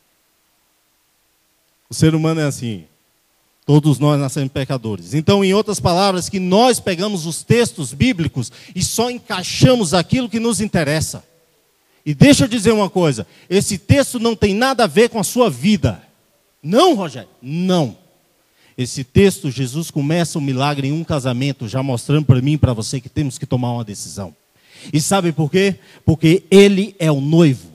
O 1.90 1.94
ser 1.94 2.14
humano 2.14 2.40
é 2.40 2.44
assim. 2.44 2.84
Todos 3.68 3.98
nós 3.98 4.18
nascemos 4.18 4.50
pecadores. 4.50 5.12
Então, 5.12 5.44
em 5.44 5.52
outras 5.52 5.78
palavras, 5.78 6.30
que 6.30 6.40
nós 6.40 6.80
pegamos 6.80 7.26
os 7.26 7.42
textos 7.42 7.92
bíblicos 7.92 8.50
e 8.74 8.82
só 8.82 9.10
encaixamos 9.10 9.92
aquilo 9.92 10.26
que 10.26 10.40
nos 10.40 10.62
interessa. 10.62 11.22
E 12.02 12.14
deixa 12.14 12.44
eu 12.44 12.48
dizer 12.48 12.72
uma 12.72 12.88
coisa: 12.88 13.26
esse 13.50 13.76
texto 13.76 14.18
não 14.18 14.34
tem 14.34 14.54
nada 14.54 14.84
a 14.84 14.86
ver 14.86 15.10
com 15.10 15.18
a 15.18 15.22
sua 15.22 15.50
vida. 15.50 16.02
Não, 16.62 16.94
Rogério, 16.94 17.28
não. 17.42 17.94
Esse 18.78 19.04
texto, 19.04 19.50
Jesus 19.50 19.90
começa 19.90 20.38
o 20.38 20.40
um 20.40 20.44
milagre 20.46 20.88
em 20.88 20.92
um 20.92 21.04
casamento, 21.04 21.68
já 21.68 21.82
mostrando 21.82 22.24
para 22.24 22.40
mim 22.40 22.52
e 22.52 22.58
para 22.58 22.72
você 22.72 23.02
que 23.02 23.10
temos 23.10 23.36
que 23.36 23.44
tomar 23.44 23.72
uma 23.72 23.84
decisão. 23.84 24.34
E 24.90 24.98
sabe 24.98 25.30
por 25.30 25.50
quê? 25.50 25.74
Porque 26.06 26.42
Ele 26.50 26.96
é 26.98 27.12
o 27.12 27.20
noivo. 27.20 27.68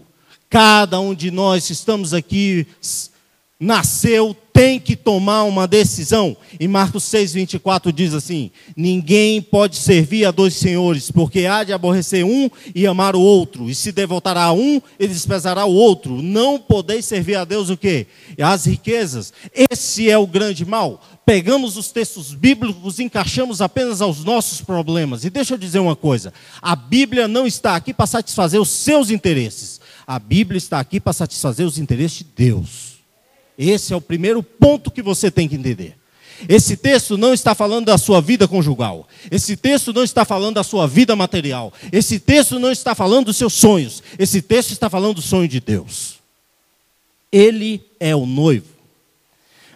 Cada 0.50 1.00
um 1.00 1.14
de 1.14 1.30
nós 1.30 1.68
que 1.68 1.74
estamos 1.74 2.16
aqui 2.16 2.66
nasceu 3.60 4.36
tem 4.54 4.80
que 4.80 4.96
tomar 4.96 5.44
uma 5.44 5.68
decisão. 5.68 6.38
E 6.60 6.68
Marcos 6.68 7.04
6, 7.06 7.34
24 7.34 7.92
diz 7.92 8.14
assim: 8.14 8.52
Ninguém 8.78 9.42
pode 9.42 9.76
servir 9.76 10.26
a 10.26 10.32
dois 10.32 10.54
senhores, 10.54 11.10
porque 11.10 11.48
há 11.48 11.64
de 11.64 11.74
aborrecer 11.74 12.24
um 12.24 12.50
e 12.76 12.86
amar 12.86 13.16
o 13.16 13.20
outro, 13.20 13.70
e 13.70 13.74
se 13.74 13.92
devotará 13.92 14.44
a 14.44 14.54
um 14.54 14.80
e 15.00 15.08
desprezará 15.08 15.66
o 15.66 15.74
outro. 15.74 16.22
Não 16.22 16.60
podeis 16.60 17.06
servir 17.06 17.36
a 17.36 17.44
Deus 17.44 17.70
o 17.70 17.78
quê? 17.78 18.06
As 18.40 18.66
riquezas. 18.66 19.34
Esse 19.72 20.10
é 20.10 20.18
o 20.18 20.28
grande 20.28 20.64
mal. 20.66 21.02
Pegamos 21.26 21.78
os 21.78 21.92
textos 21.92 22.34
bíblicos 22.34 23.00
e 23.00 23.04
encaixamos 23.04 23.62
apenas 23.62 24.02
aos 24.02 24.24
nossos 24.24 24.62
problemas. 24.62 25.24
E 25.24 25.30
deixa 25.32 25.56
eu 25.56 25.58
dizer 25.58 25.80
uma 25.80 25.96
coisa: 25.96 26.32
a 26.62 26.76
Bíblia 26.76 27.28
não 27.28 27.48
está 27.48 27.76
aqui 27.76 27.92
para 27.92 28.06
satisfazer 28.06 28.62
os 28.62 28.70
seus 28.70 29.10
interesses. 29.10 29.82
A 30.06 30.20
Bíblia 30.20 30.58
está 30.58 30.80
aqui 30.80 31.00
para 31.00 31.14
satisfazer 31.14 31.66
os 31.66 31.80
interesses 31.80 32.20
de 32.20 32.26
Deus. 32.36 32.93
Esse 33.58 33.94
é 33.94 33.96
o 33.96 34.02
primeiro 34.02 34.42
ponto 34.42 34.92
que 34.92 35.02
você 35.02 35.30
tem 35.30 35.48
que 35.48 35.56
entender. 35.56 35.96
Esse 36.48 36.76
texto 36.76 37.18
não 37.18 37.34
está 37.34 37.56
falando 37.56 37.86
da 37.86 37.98
sua 37.98 38.22
vida 38.22 38.48
conjugal. 38.48 39.08
Esse 39.32 39.56
texto 39.56 39.94
não 39.94 40.04
está 40.04 40.26
falando 40.26 40.56
da 40.56 40.64
sua 40.64 40.88
vida 40.88 41.16
material. 41.16 41.72
Esse 41.92 42.20
texto 42.20 42.60
não 42.60 42.72
está 42.72 42.94
falando 42.94 43.28
dos 43.28 43.38
seus 43.38 43.54
sonhos. 43.54 44.04
Esse 44.18 44.42
texto 44.42 44.72
está 44.72 44.90
falando 44.90 45.16
do 45.16 45.22
sonho 45.22 45.48
de 45.48 45.60
Deus. 45.60 46.16
Ele 47.32 47.82
é 48.00 48.16
o 48.16 48.26
noivo. 48.26 48.68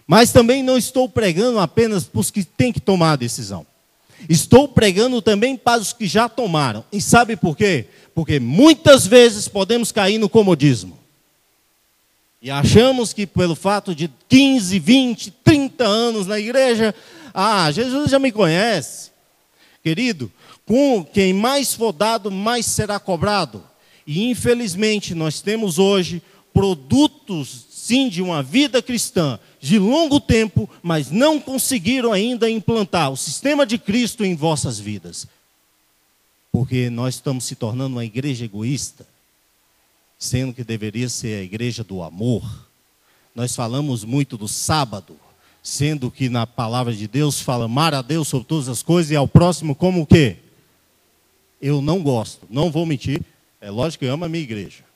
Mas 0.05 0.31
também 0.31 0.63
não 0.63 0.77
estou 0.77 1.07
pregando 1.07 1.59
apenas 1.59 2.05
para 2.05 2.21
os 2.21 2.31
que 2.31 2.43
têm 2.43 2.71
que 2.71 2.79
tomar 2.79 3.13
a 3.13 3.17
decisão. 3.17 3.65
Estou 4.27 4.67
pregando 4.67 5.21
também 5.21 5.55
para 5.55 5.81
os 5.81 5.93
que 5.93 6.07
já 6.07 6.27
tomaram. 6.27 6.83
E 6.91 7.01
sabe 7.01 7.35
por 7.35 7.55
quê? 7.55 7.85
Porque 8.15 8.39
muitas 8.39 9.05
vezes 9.05 9.47
podemos 9.47 9.91
cair 9.91 10.17
no 10.17 10.29
comodismo. 10.29 10.96
E 12.41 12.51
achamos 12.51 13.13
que 13.13 13.25
pelo 13.25 13.55
fato 13.55 13.95
de 13.95 14.09
15, 14.29 14.77
20, 14.79 15.31
30 15.43 15.83
anos 15.83 16.27
na 16.27 16.39
igreja, 16.39 16.93
ah, 17.33 17.71
Jesus 17.71 18.11
já 18.11 18.19
me 18.19 18.31
conhece. 18.31 19.11
Querido, 19.83 20.31
com 20.65 21.03
quem 21.03 21.33
mais 21.33 21.73
for 21.73 21.91
dado, 21.91 22.29
mais 22.29 22.65
será 22.65 22.99
cobrado. 22.99 23.63
E 24.05 24.29
infelizmente 24.29 25.15
nós 25.15 25.41
temos 25.41 25.79
hoje 25.79 26.21
produtos, 26.53 27.65
sim, 27.71 28.07
de 28.07 28.21
uma 28.21 28.43
vida 28.43 28.81
cristã 28.81 29.39
de 29.59 29.79
longo 29.79 30.19
tempo, 30.19 30.69
mas 30.83 31.09
não 31.09 31.39
conseguiram 31.39 32.13
ainda 32.13 32.49
implantar 32.49 33.11
o 33.11 33.17
sistema 33.17 33.65
de 33.65 33.77
Cristo 33.77 34.23
em 34.23 34.35
vossas 34.35 34.79
vidas. 34.79 35.27
Porque 36.51 36.89
nós 36.89 37.15
estamos 37.15 37.45
se 37.45 37.55
tornando 37.55 37.95
uma 37.95 38.05
igreja 38.05 38.45
egoísta 38.45 39.05
sendo 40.17 40.53
que 40.53 40.63
deveria 40.63 41.09
ser 41.09 41.39
a 41.39 41.43
igreja 41.43 41.83
do 41.83 42.01
amor. 42.01 42.67
Nós 43.35 43.55
falamos 43.55 44.03
muito 44.03 44.37
do 44.37 44.47
sábado, 44.47 45.17
sendo 45.61 46.09
que 46.09 46.29
na 46.29 46.47
palavra 46.47 46.93
de 46.93 47.07
Deus 47.07 47.39
fala 47.39 47.65
amar 47.65 47.93
a 47.93 48.01
Deus 48.01 48.27
sobre 48.27 48.47
todas 48.47 48.67
as 48.67 48.81
coisas 48.81 49.11
e 49.11 49.15
ao 49.15 49.27
próximo 49.27 49.75
como 49.75 50.01
o 50.01 50.07
quê? 50.07 50.37
Eu 51.61 51.81
não 51.81 52.01
gosto, 52.01 52.47
não 52.49 52.71
vou 52.71 52.85
mentir, 52.85 53.21
é 53.59 53.69
lógico 53.69 53.99
que 53.99 54.05
eu 54.05 54.13
amo 54.13 54.25
a 54.25 54.29
minha 54.29 54.43
igreja. 54.43 54.87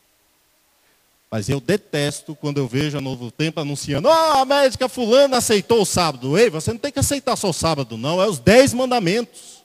Mas 1.29 1.47
eu 1.47 1.61
detesto 1.61 2.35
quando 2.35 2.57
eu 2.57 2.67
vejo 2.67 2.97
a 2.97 3.01
Novo 3.01 3.31
Tempo 3.31 3.61
anunciando, 3.61 4.09
oh, 4.09 4.11
a 4.11 4.43
médica 4.43 4.89
fulana 4.89 5.37
aceitou 5.37 5.81
o 5.81 5.85
sábado. 5.85 6.37
Ei, 6.37 6.49
você 6.49 6.73
não 6.73 6.77
tem 6.77 6.91
que 6.91 6.99
aceitar 6.99 7.37
só 7.37 7.49
o 7.49 7.53
sábado, 7.53 7.97
não, 7.97 8.21
é 8.21 8.27
os 8.27 8.37
dez 8.37 8.73
mandamentos. 8.73 9.63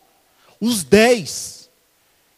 Os 0.61 0.85
dez. 0.85 1.56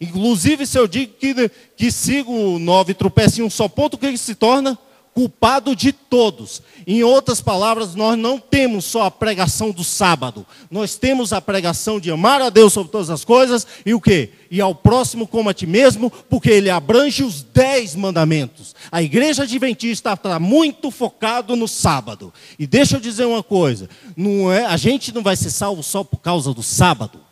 Inclusive, 0.00 0.64
se 0.64 0.78
eu 0.78 0.86
digo 0.86 1.12
que, 1.14 1.50
que 1.76 1.90
sigo 1.90 2.58
nove 2.58 2.94
tropeça 2.94 3.40
em 3.40 3.44
um 3.44 3.50
só 3.50 3.68
ponto, 3.68 3.94
o 3.94 3.98
que 3.98 4.16
se 4.16 4.34
torna? 4.34 4.78
Culpado 5.12 5.74
de 5.74 5.90
todos. 5.90 6.62
Em 6.86 7.02
outras 7.02 7.40
palavras, 7.40 7.96
nós 7.96 8.16
não 8.16 8.38
temos 8.38 8.84
só 8.84 9.06
a 9.06 9.10
pregação 9.10 9.72
do 9.72 9.82
sábado. 9.82 10.46
Nós 10.70 10.94
temos 10.94 11.32
a 11.32 11.40
pregação 11.40 11.98
de 11.98 12.12
amar 12.12 12.40
a 12.40 12.48
Deus 12.48 12.72
sobre 12.72 12.92
todas 12.92 13.10
as 13.10 13.24
coisas 13.24 13.66
e 13.84 13.92
o 13.92 14.00
quê? 14.00 14.30
E 14.48 14.60
ao 14.60 14.72
próximo 14.72 15.26
como 15.26 15.48
a 15.48 15.54
ti 15.54 15.66
mesmo, 15.66 16.08
porque 16.30 16.48
ele 16.48 16.70
abrange 16.70 17.24
os 17.24 17.42
dez 17.42 17.96
mandamentos. 17.96 18.76
A 18.92 19.02
igreja 19.02 19.42
adventista 19.42 20.12
está 20.12 20.38
muito 20.38 20.92
focado 20.92 21.56
no 21.56 21.66
sábado. 21.66 22.32
E 22.56 22.68
deixa 22.68 22.98
eu 22.98 23.00
dizer 23.00 23.24
uma 23.24 23.42
coisa: 23.42 23.90
não 24.16 24.52
é, 24.52 24.64
a 24.64 24.76
gente 24.76 25.12
não 25.12 25.24
vai 25.24 25.34
ser 25.34 25.50
salvo 25.50 25.82
só 25.82 26.04
por 26.04 26.18
causa 26.18 26.54
do 26.54 26.62
sábado 26.62 27.27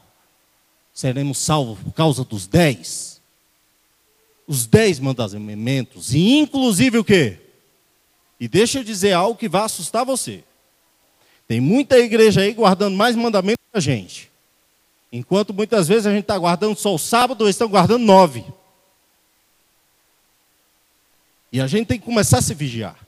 seremos 0.96 1.36
salvos 1.36 1.78
por 1.78 1.92
causa 1.92 2.24
dos 2.24 2.46
dez. 2.46 3.20
Os 4.48 4.66
dez 4.66 4.98
mandamentos. 4.98 6.14
E 6.14 6.38
inclusive 6.38 6.96
o 6.96 7.04
quê? 7.04 7.38
E 8.40 8.48
deixa 8.48 8.78
eu 8.78 8.84
dizer 8.84 9.12
algo 9.12 9.38
que 9.38 9.46
vai 9.46 9.62
assustar 9.62 10.06
você. 10.06 10.42
Tem 11.46 11.60
muita 11.60 11.98
igreja 11.98 12.40
aí 12.40 12.54
guardando 12.54 12.96
mais 12.96 13.14
mandamentos 13.14 13.62
que 13.70 13.76
a 13.76 13.80
gente. 13.80 14.30
Enquanto 15.12 15.52
muitas 15.52 15.86
vezes 15.86 16.06
a 16.06 16.12
gente 16.12 16.22
está 16.22 16.38
guardando 16.38 16.78
só 16.78 16.94
o 16.94 16.98
sábado, 16.98 17.44
eles 17.44 17.56
estão 17.56 17.68
guardando 17.68 18.02
nove. 18.02 18.42
E 21.52 21.60
a 21.60 21.66
gente 21.66 21.88
tem 21.88 21.98
que 21.98 22.06
começar 22.06 22.38
a 22.38 22.42
se 22.42 22.54
vigiar. 22.54 22.98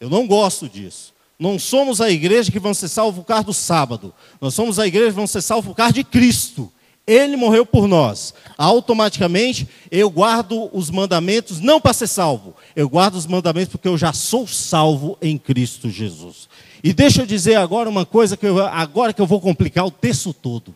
Eu 0.00 0.10
não 0.10 0.26
gosto 0.26 0.68
disso. 0.68 1.13
Não 1.38 1.58
somos 1.58 2.00
a 2.00 2.10
igreja 2.10 2.50
que 2.50 2.58
vão 2.58 2.72
ser 2.72 2.88
salvos 2.88 3.20
por 3.22 3.26
causa 3.26 3.44
do 3.44 3.54
sábado. 3.54 4.14
Nós 4.40 4.54
somos 4.54 4.78
a 4.78 4.86
igreja 4.86 5.08
que 5.08 5.16
vão 5.16 5.26
ser 5.26 5.42
salvos 5.42 5.68
por 5.68 5.76
causa 5.76 5.92
de 5.92 6.04
Cristo. 6.04 6.72
Ele 7.06 7.36
morreu 7.36 7.66
por 7.66 7.86
nós. 7.86 8.32
Automaticamente 8.56 9.68
eu 9.90 10.08
guardo 10.08 10.70
os 10.72 10.90
mandamentos 10.90 11.60
não 11.60 11.80
para 11.80 11.92
ser 11.92 12.06
salvo. 12.06 12.54
Eu 12.74 12.88
guardo 12.88 13.16
os 13.16 13.26
mandamentos 13.26 13.72
porque 13.72 13.88
eu 13.88 13.98
já 13.98 14.12
sou 14.12 14.46
salvo 14.46 15.18
em 15.20 15.36
Cristo 15.36 15.90
Jesus. 15.90 16.48
E 16.82 16.92
deixa 16.92 17.22
eu 17.22 17.26
dizer 17.26 17.56
agora 17.56 17.88
uma 17.88 18.06
coisa 18.06 18.36
que 18.36 18.46
eu, 18.46 18.64
agora 18.64 19.12
que 19.12 19.20
eu 19.20 19.26
vou 19.26 19.40
complicar 19.40 19.84
o 19.84 19.90
texto 19.90 20.32
todo. 20.32 20.74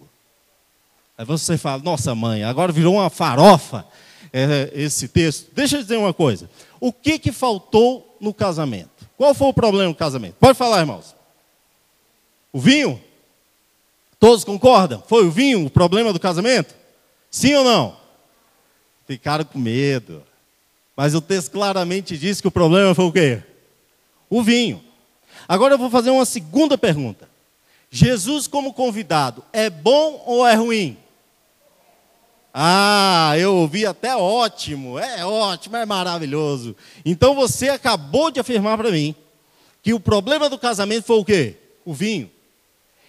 Aí 1.17 1.25
você 1.25 1.57
fala, 1.57 1.83
nossa 1.83 2.15
mãe, 2.15 2.45
agora 2.45 2.73
virou 2.73 2.95
uma 2.95 3.11
farofa 3.11 3.87
é, 4.33 4.71
esse 4.75 5.09
texto. 5.09 5.49
Deixa 5.55 5.77
eu 5.77 5.83
dizer 5.83 5.97
uma 5.97 6.12
coisa. 6.12 6.50
O 6.79 6.93
que, 6.93 7.19
que 7.19 7.33
faltou 7.33 8.17
no 8.21 8.35
casamento? 8.35 9.08
Qual 9.18 9.34
foi 9.34 9.48
o 9.48 9.52
problema 9.52 9.88
no 9.88 9.94
casamento? 9.96 10.37
Pode 10.38 10.56
falar, 10.56 10.78
irmãos. 10.78 11.14
O 12.52 12.60
vinho? 12.60 13.02
Todos 14.20 14.44
concordam? 14.44 15.02
Foi 15.06 15.26
o 15.26 15.30
vinho 15.30 15.66
o 15.66 15.70
problema 15.70 16.12
do 16.12 16.20
casamento? 16.20 16.75
Sim 17.28 17.54
ou 17.56 17.64
não? 17.64 17.96
Ficaram 19.08 19.44
com 19.44 19.58
medo. 19.58 20.22
Mas 20.96 21.14
o 21.14 21.20
texto 21.20 21.50
claramente 21.50 22.16
diz 22.16 22.40
que 22.40 22.46
o 22.46 22.50
problema 22.50 22.94
foi 22.94 23.04
o 23.06 23.12
quê? 23.12 23.42
O 24.30 24.40
vinho. 24.40 24.82
Agora 25.48 25.75
eu 25.75 25.78
vou 25.78 25.90
fazer 25.90 26.10
uma 26.10 26.25
segunda 26.25 26.78
pergunta. 26.78 27.28
Jesus 27.90 28.46
como 28.46 28.72
convidado, 28.72 29.42
é 29.52 29.68
bom 29.68 30.22
ou 30.26 30.46
é 30.46 30.54
ruim? 30.54 30.96
Ah, 32.61 33.35
eu 33.38 33.55
ouvi 33.55 33.87
até 33.87 34.17
ótimo, 34.17 34.99
é 34.99 35.25
ótimo, 35.25 35.77
é 35.77 35.87
maravilhoso. 35.87 36.75
Então 37.05 37.33
você 37.33 37.69
acabou 37.69 38.33
de 38.33 38.41
afirmar 38.41 38.77
para 38.77 38.91
mim 38.91 39.15
que 39.81 39.95
o 39.95 40.00
problema 40.00 40.50
do 40.50 40.59
casamento 40.59 41.05
foi 41.05 41.19
o 41.19 41.25
quê? 41.25 41.55
O 41.85 41.95
vinho. 41.95 42.29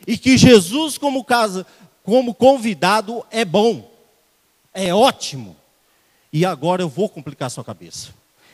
E 0.06 0.20
que 0.20 0.38
Jesus, 0.38 1.00
como, 1.00 1.24
casa, 1.24 1.66
como 2.04 2.32
convidado, 2.32 3.26
é 3.32 3.44
bom, 3.44 3.92
é 4.72 4.94
ótimo. 4.94 5.58
E 6.32 6.46
agora 6.46 6.84
eu 6.84 6.90
vou 6.90 7.10
complicar 7.10 7.50
sua 7.50 7.64
cabeça. 7.64 8.10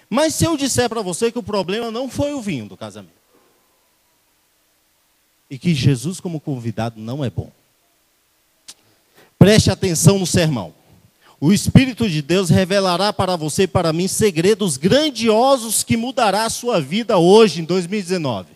Mas 0.10 0.34
se 0.34 0.46
eu 0.46 0.56
disser 0.56 0.88
para 0.88 1.02
você 1.02 1.30
que 1.30 1.40
o 1.40 1.44
problema 1.44 1.92
não 1.92 2.10
foi 2.10 2.34
o 2.34 2.42
vinho 2.42 2.70
do 2.70 2.78
casamento, 2.78 3.12
e 5.50 5.60
que 5.60 5.74
Jesus, 5.74 6.22
como 6.22 6.40
convidado, 6.40 7.02
não 7.02 7.22
é 7.22 7.30
bom, 7.30 7.52
preste 9.38 9.70
atenção 9.70 10.18
no 10.18 10.26
sermão. 10.26 10.74
O 11.46 11.54
Espírito 11.54 12.10
de 12.10 12.24
Deus 12.24 12.50
revelará 12.50 13.14
para 13.14 13.36
você 13.36 13.64
e 13.64 13.68
para 13.68 13.94
mim 13.94 14.08
segredos 14.08 14.78
grandiosos 14.78 15.84
que 15.84 15.96
mudará 15.96 16.46
a 16.46 16.50
sua 16.50 16.82
vida 16.82 17.20
hoje, 17.20 17.62
em 17.62 17.64
2019. 17.64 18.48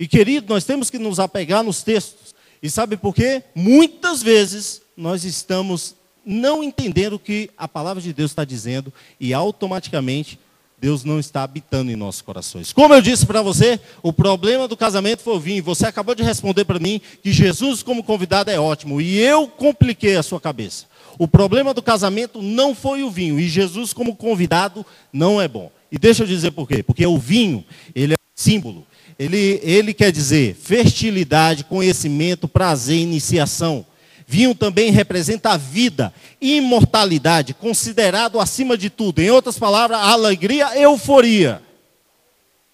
E 0.00 0.08
querido, 0.08 0.46
nós 0.48 0.64
temos 0.64 0.88
que 0.88 0.98
nos 0.98 1.20
apegar 1.20 1.62
nos 1.62 1.82
textos. 1.82 2.34
E 2.62 2.70
sabe 2.70 2.96
por 2.96 3.14
quê? 3.14 3.42
Muitas 3.54 4.22
vezes 4.22 4.80
nós 4.96 5.22
estamos 5.22 5.94
não 6.24 6.64
entendendo 6.64 7.16
o 7.16 7.18
que 7.18 7.50
a 7.58 7.68
palavra 7.68 8.02
de 8.02 8.10
Deus 8.14 8.30
está 8.30 8.42
dizendo 8.42 8.90
e 9.20 9.34
automaticamente 9.34 10.40
Deus 10.80 11.04
não 11.04 11.20
está 11.20 11.42
habitando 11.42 11.90
em 11.92 11.96
nossos 11.96 12.22
corações. 12.22 12.72
Como 12.72 12.94
eu 12.94 13.02
disse 13.02 13.26
para 13.26 13.42
você, 13.42 13.78
o 14.02 14.14
problema 14.14 14.66
do 14.66 14.78
casamento 14.78 15.22
foi 15.22 15.34
o 15.34 15.40
vinho. 15.40 15.62
Você 15.64 15.86
acabou 15.86 16.14
de 16.14 16.22
responder 16.22 16.64
para 16.64 16.78
mim 16.78 17.02
que 17.22 17.34
Jesus 17.34 17.82
como 17.82 18.02
convidado 18.02 18.50
é 18.50 18.58
ótimo 18.58 18.98
e 18.98 19.18
eu 19.18 19.46
compliquei 19.46 20.16
a 20.16 20.22
sua 20.22 20.40
cabeça. 20.40 20.86
O 21.18 21.28
problema 21.28 21.72
do 21.72 21.82
casamento 21.82 22.42
não 22.42 22.74
foi 22.74 23.02
o 23.02 23.10
vinho 23.10 23.38
e 23.38 23.48
Jesus 23.48 23.92
como 23.92 24.16
convidado 24.16 24.84
não 25.12 25.40
é 25.40 25.46
bom. 25.46 25.70
E 25.90 25.98
deixa 25.98 26.22
eu 26.22 26.26
dizer 26.26 26.50
por 26.50 26.66
quê? 26.66 26.82
Porque 26.82 27.06
o 27.06 27.18
vinho, 27.18 27.64
ele 27.94 28.14
é 28.14 28.16
símbolo 28.34 28.84
ele, 29.18 29.60
ele 29.62 29.94
quer 29.94 30.10
dizer 30.10 30.54
fertilidade, 30.54 31.64
conhecimento, 31.64 32.48
prazer, 32.48 32.98
iniciação. 32.98 33.86
Vinho 34.26 34.54
também 34.54 34.90
representa 34.90 35.50
a 35.50 35.56
vida, 35.56 36.12
imortalidade, 36.40 37.54
considerado 37.54 38.40
acima 38.40 38.76
de 38.76 38.88
tudo. 38.88 39.20
Em 39.20 39.30
outras 39.30 39.58
palavras, 39.58 39.98
alegria, 39.98 40.76
euforia. 40.78 41.62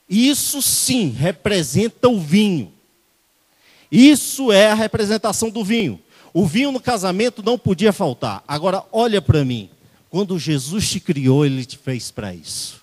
Isso 0.08 0.62
sim 0.62 1.10
representa 1.10 2.08
o 2.08 2.18
vinho. 2.18 2.72
Isso 3.90 4.52
é 4.52 4.70
a 4.70 4.74
representação 4.74 5.50
do 5.50 5.64
vinho. 5.64 6.00
O 6.32 6.46
vinho 6.46 6.72
no 6.72 6.80
casamento 6.80 7.42
não 7.42 7.58
podia 7.58 7.92
faltar. 7.92 8.42
Agora, 8.46 8.84
olha 8.92 9.20
para 9.20 9.44
mim. 9.44 9.68
Quando 10.08 10.38
Jesus 10.38 10.88
te 10.88 11.00
criou, 11.00 11.46
ele 11.46 11.64
te 11.64 11.78
fez 11.78 12.10
para 12.10 12.34
isso. 12.34 12.80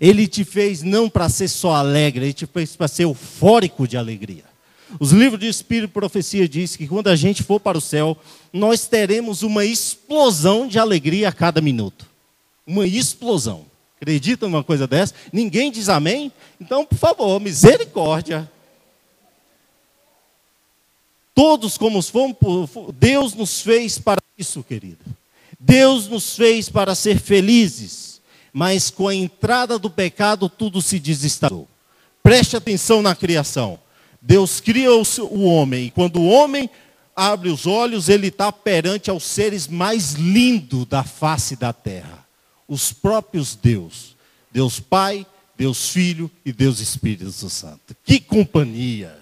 Ele 0.00 0.26
te 0.26 0.44
fez 0.44 0.82
não 0.82 1.08
para 1.08 1.28
ser 1.28 1.48
só 1.48 1.74
alegre, 1.74 2.26
ele 2.26 2.32
te 2.32 2.46
fez 2.46 2.76
para 2.76 2.88
ser 2.88 3.04
eufórico 3.04 3.86
de 3.86 3.96
alegria. 3.96 4.44
Os 5.00 5.12
livros 5.12 5.40
de 5.40 5.48
Espírito 5.48 5.90
e 5.90 5.92
Profecia 5.92 6.48
diz 6.48 6.76
que 6.76 6.86
quando 6.86 7.08
a 7.08 7.16
gente 7.16 7.42
for 7.42 7.58
para 7.58 7.78
o 7.78 7.80
céu, 7.80 8.16
nós 8.52 8.86
teremos 8.86 9.42
uma 9.42 9.64
explosão 9.64 10.66
de 10.66 10.78
alegria 10.78 11.28
a 11.28 11.32
cada 11.32 11.60
minuto. 11.60 12.06
Uma 12.66 12.86
explosão. 12.86 13.64
Acredita 13.96 14.46
numa 14.46 14.64
coisa 14.64 14.86
dessa? 14.86 15.14
Ninguém 15.32 15.70
diz 15.70 15.88
amém? 15.88 16.32
Então, 16.60 16.84
por 16.84 16.98
favor, 16.98 17.40
misericórdia. 17.40 18.50
Todos 21.34 21.78
como 21.78 22.02
fomos, 22.02 22.36
Deus 22.94 23.34
nos 23.34 23.60
fez 23.60 23.98
para 23.98 24.20
isso, 24.36 24.62
querido. 24.62 25.04
Deus 25.58 26.08
nos 26.08 26.36
fez 26.36 26.68
para 26.68 26.94
ser 26.94 27.18
felizes 27.18 28.12
mas 28.52 28.90
com 28.90 29.08
a 29.08 29.14
entrada 29.14 29.78
do 29.78 29.88
pecado 29.88 30.48
tudo 30.48 30.82
se 30.82 30.98
desestabelou. 30.98 31.68
Preste 32.22 32.56
atenção 32.56 33.00
na 33.00 33.14
criação. 33.14 33.78
Deus 34.20 34.60
cria 34.60 34.90
o 34.92 35.42
homem, 35.44 35.86
e 35.86 35.90
quando 35.90 36.20
o 36.20 36.28
homem 36.28 36.70
abre 37.16 37.48
os 37.48 37.66
olhos, 37.66 38.08
ele 38.08 38.28
está 38.28 38.52
perante 38.52 39.10
aos 39.10 39.24
seres 39.24 39.66
mais 39.66 40.12
lindos 40.12 40.86
da 40.86 41.02
face 41.02 41.56
da 41.56 41.72
terra. 41.72 42.24
Os 42.68 42.92
próprios 42.92 43.56
Deus. 43.56 44.14
Deus 44.50 44.78
Pai, 44.78 45.26
Deus 45.56 45.88
Filho 45.88 46.30
e 46.44 46.52
Deus 46.52 46.78
Espírito 46.78 47.32
Santo. 47.50 47.96
Que 48.04 48.20
companhia! 48.20 49.21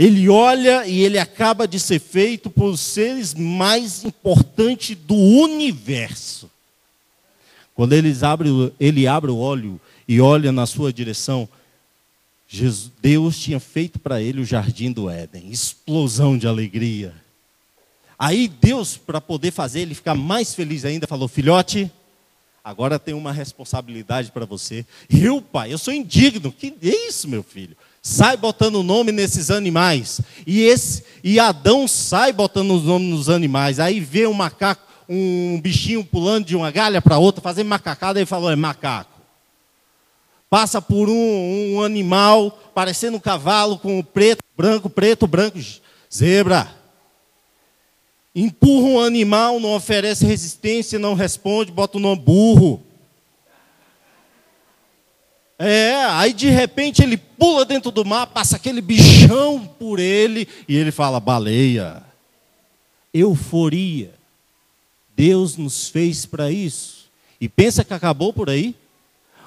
Ele 0.00 0.30
olha 0.30 0.86
e 0.86 1.02
ele 1.02 1.18
acaba 1.18 1.68
de 1.68 1.78
ser 1.78 1.98
feito 1.98 2.48
por 2.48 2.74
seres 2.78 3.34
mais 3.34 4.02
importantes 4.02 4.96
do 4.96 5.14
universo. 5.14 6.50
Quando 7.74 7.92
eles 7.92 8.22
abrem, 8.22 8.72
ele 8.80 9.06
abre 9.06 9.30
o 9.30 9.36
olho 9.36 9.78
e 10.08 10.18
olha 10.18 10.50
na 10.52 10.64
sua 10.64 10.90
direção, 10.90 11.46
Jesus, 12.48 12.90
Deus 13.02 13.38
tinha 13.38 13.60
feito 13.60 13.98
para 13.98 14.22
ele 14.22 14.40
o 14.40 14.44
jardim 14.44 14.90
do 14.90 15.10
Éden, 15.10 15.50
explosão 15.50 16.38
de 16.38 16.46
alegria. 16.46 17.14
Aí 18.18 18.48
Deus, 18.48 18.96
para 18.96 19.20
poder 19.20 19.50
fazer 19.50 19.80
ele 19.80 19.94
ficar 19.94 20.14
mais 20.14 20.54
feliz 20.54 20.86
ainda, 20.86 21.06
falou: 21.06 21.28
Filhote, 21.28 21.92
agora 22.64 22.98
tem 22.98 23.12
uma 23.12 23.32
responsabilidade 23.32 24.32
para 24.32 24.46
você. 24.46 24.86
Eu, 25.10 25.42
pai, 25.42 25.70
eu 25.70 25.78
sou 25.78 25.92
indigno. 25.92 26.50
Que 26.50 26.74
é 26.82 27.06
isso, 27.06 27.28
meu 27.28 27.42
filho? 27.42 27.76
Sai 28.02 28.36
botando 28.36 28.82
nome 28.82 29.12
nesses 29.12 29.50
animais. 29.50 30.20
E 30.46 30.62
esse 30.62 31.04
e 31.22 31.38
Adão 31.38 31.86
sai 31.86 32.32
botando 32.32 32.72
os 32.72 32.84
nomes 32.84 33.10
nos 33.10 33.28
animais. 33.28 33.78
Aí 33.78 34.00
vê 34.00 34.26
um 34.26 34.32
macaco 34.32 34.90
um 35.12 35.60
bichinho 35.60 36.04
pulando 36.04 36.44
de 36.44 36.54
uma 36.54 36.70
galha 36.70 37.02
para 37.02 37.18
outra, 37.18 37.42
fazendo 37.42 37.66
macacada, 37.66 38.20
ele 38.20 38.26
falou: 38.26 38.48
é 38.48 38.54
macaco. 38.54 39.10
Passa 40.48 40.80
por 40.80 41.08
um, 41.08 41.74
um 41.74 41.82
animal 41.82 42.50
parecendo 42.72 43.16
um 43.16 43.20
cavalo 43.20 43.76
com 43.76 44.02
preto, 44.02 44.42
branco, 44.56 44.88
preto, 44.88 45.26
branco, 45.26 45.58
zebra. 46.12 46.76
Empurra 48.32 48.86
um 48.86 49.00
animal, 49.00 49.58
não 49.58 49.74
oferece 49.74 50.24
resistência, 50.24 50.98
não 50.98 51.14
responde, 51.14 51.72
bota 51.72 51.98
o 51.98 52.00
nome 52.00 52.22
burro. 52.22 52.80
É, 55.62 56.06
aí 56.06 56.32
de 56.32 56.48
repente 56.48 57.02
ele 57.02 57.18
pula 57.18 57.66
dentro 57.66 57.90
do 57.90 58.02
mar, 58.02 58.28
passa 58.28 58.56
aquele 58.56 58.80
bichão 58.80 59.66
por 59.78 59.98
ele 59.98 60.48
e 60.66 60.74
ele 60.74 60.90
fala: 60.90 61.20
baleia, 61.20 62.02
euforia. 63.12 64.14
Deus 65.14 65.58
nos 65.58 65.86
fez 65.90 66.24
para 66.24 66.50
isso. 66.50 67.10
E 67.38 67.46
pensa 67.46 67.84
que 67.84 67.92
acabou 67.92 68.32
por 68.32 68.48
aí? 68.48 68.74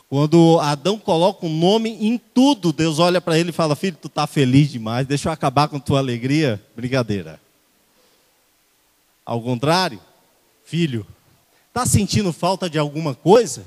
Quando 0.08 0.60
Adão 0.60 1.00
coloca 1.00 1.48
um 1.48 1.58
nome 1.58 1.90
em 1.90 2.20
tudo, 2.20 2.72
Deus 2.72 3.00
olha 3.00 3.20
para 3.20 3.40
ele 3.40 3.50
e 3.50 3.54
fala: 3.54 3.76
Filho, 3.76 3.98
tu 4.00 4.08
está 4.08 4.28
feliz 4.28 4.70
demais, 4.70 5.08
deixa 5.08 5.30
eu 5.30 5.34
acabar 5.34 5.68
com 5.68 5.80
tua 5.80 5.98
alegria. 5.98 6.64
Brincadeira. 6.76 7.42
Ao 9.26 9.42
contrário, 9.42 10.00
filho, 10.64 11.08
está 11.70 11.88
sentindo 11.88 12.32
falta 12.32 12.70
de 12.70 12.78
alguma 12.78 13.16
coisa? 13.16 13.66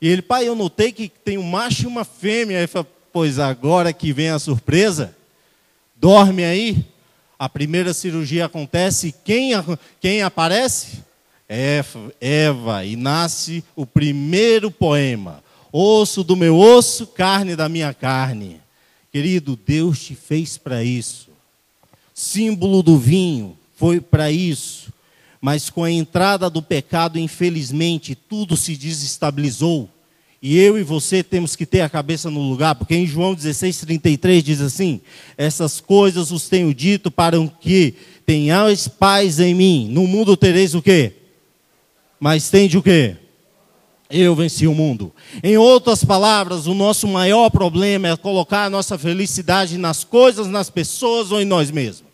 E 0.00 0.08
ele, 0.08 0.22
pai, 0.22 0.46
eu 0.46 0.54
notei 0.54 0.92
que 0.92 1.08
tem 1.08 1.38
um 1.38 1.42
macho 1.42 1.84
e 1.84 1.86
uma 1.86 2.04
fêmea. 2.04 2.58
Ele 2.58 2.66
fala: 2.66 2.86
Pois 3.12 3.38
agora 3.38 3.92
que 3.92 4.12
vem 4.12 4.30
a 4.30 4.38
surpresa, 4.38 5.16
dorme 5.96 6.44
aí. 6.44 6.84
A 7.38 7.48
primeira 7.48 7.92
cirurgia 7.92 8.46
acontece, 8.46 9.14
quem, 9.22 9.50
quem 10.00 10.22
aparece? 10.22 11.04
Eva, 11.48 12.84
e 12.84 12.96
nasce 12.96 13.62
o 13.74 13.86
primeiro 13.86 14.70
poema: 14.70 15.42
Osso 15.70 16.24
do 16.24 16.34
meu 16.34 16.58
osso, 16.58 17.06
carne 17.06 17.54
da 17.54 17.68
minha 17.68 17.92
carne. 17.92 18.60
Querido, 19.12 19.58
Deus 19.66 20.02
te 20.02 20.14
fez 20.14 20.58
para 20.58 20.82
isso. 20.82 21.28
Símbolo 22.12 22.82
do 22.82 22.98
vinho 22.98 23.56
foi 23.76 24.00
para 24.00 24.30
isso. 24.30 24.92
Mas 25.46 25.70
com 25.70 25.84
a 25.84 25.90
entrada 25.92 26.50
do 26.50 26.60
pecado, 26.60 27.20
infelizmente, 27.20 28.16
tudo 28.16 28.56
se 28.56 28.76
desestabilizou. 28.76 29.88
E 30.42 30.58
eu 30.58 30.76
e 30.76 30.82
você 30.82 31.22
temos 31.22 31.54
que 31.54 31.64
ter 31.64 31.82
a 31.82 31.88
cabeça 31.88 32.28
no 32.28 32.40
lugar, 32.40 32.74
porque 32.74 32.96
em 32.96 33.06
João 33.06 33.32
16:33 33.32 34.42
diz 34.42 34.60
assim: 34.60 35.00
Essas 35.38 35.80
coisas 35.80 36.32
os 36.32 36.48
tenho 36.48 36.74
dito 36.74 37.12
para 37.12 37.38
que 37.60 37.94
tenhais 38.26 38.88
paz 38.88 39.38
em 39.38 39.54
mim. 39.54 39.88
No 39.88 40.04
mundo 40.08 40.36
tereis 40.36 40.74
o 40.74 40.82
quê? 40.82 41.12
Mas 42.18 42.50
tende 42.50 42.76
o 42.76 42.82
quê? 42.82 43.14
Eu 44.10 44.34
venci 44.34 44.66
o 44.66 44.74
mundo. 44.74 45.14
Em 45.44 45.56
outras 45.56 46.04
palavras, 46.04 46.66
o 46.66 46.74
nosso 46.74 47.06
maior 47.06 47.50
problema 47.50 48.08
é 48.08 48.16
colocar 48.16 48.64
a 48.64 48.70
nossa 48.70 48.98
felicidade 48.98 49.78
nas 49.78 50.02
coisas, 50.02 50.48
nas 50.48 50.70
pessoas 50.70 51.30
ou 51.30 51.40
em 51.40 51.44
nós 51.44 51.70
mesmos. 51.70 52.10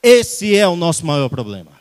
Esse 0.00 0.54
é 0.54 0.68
o 0.68 0.76
nosso 0.76 1.04
maior 1.04 1.28
problema. 1.28 1.79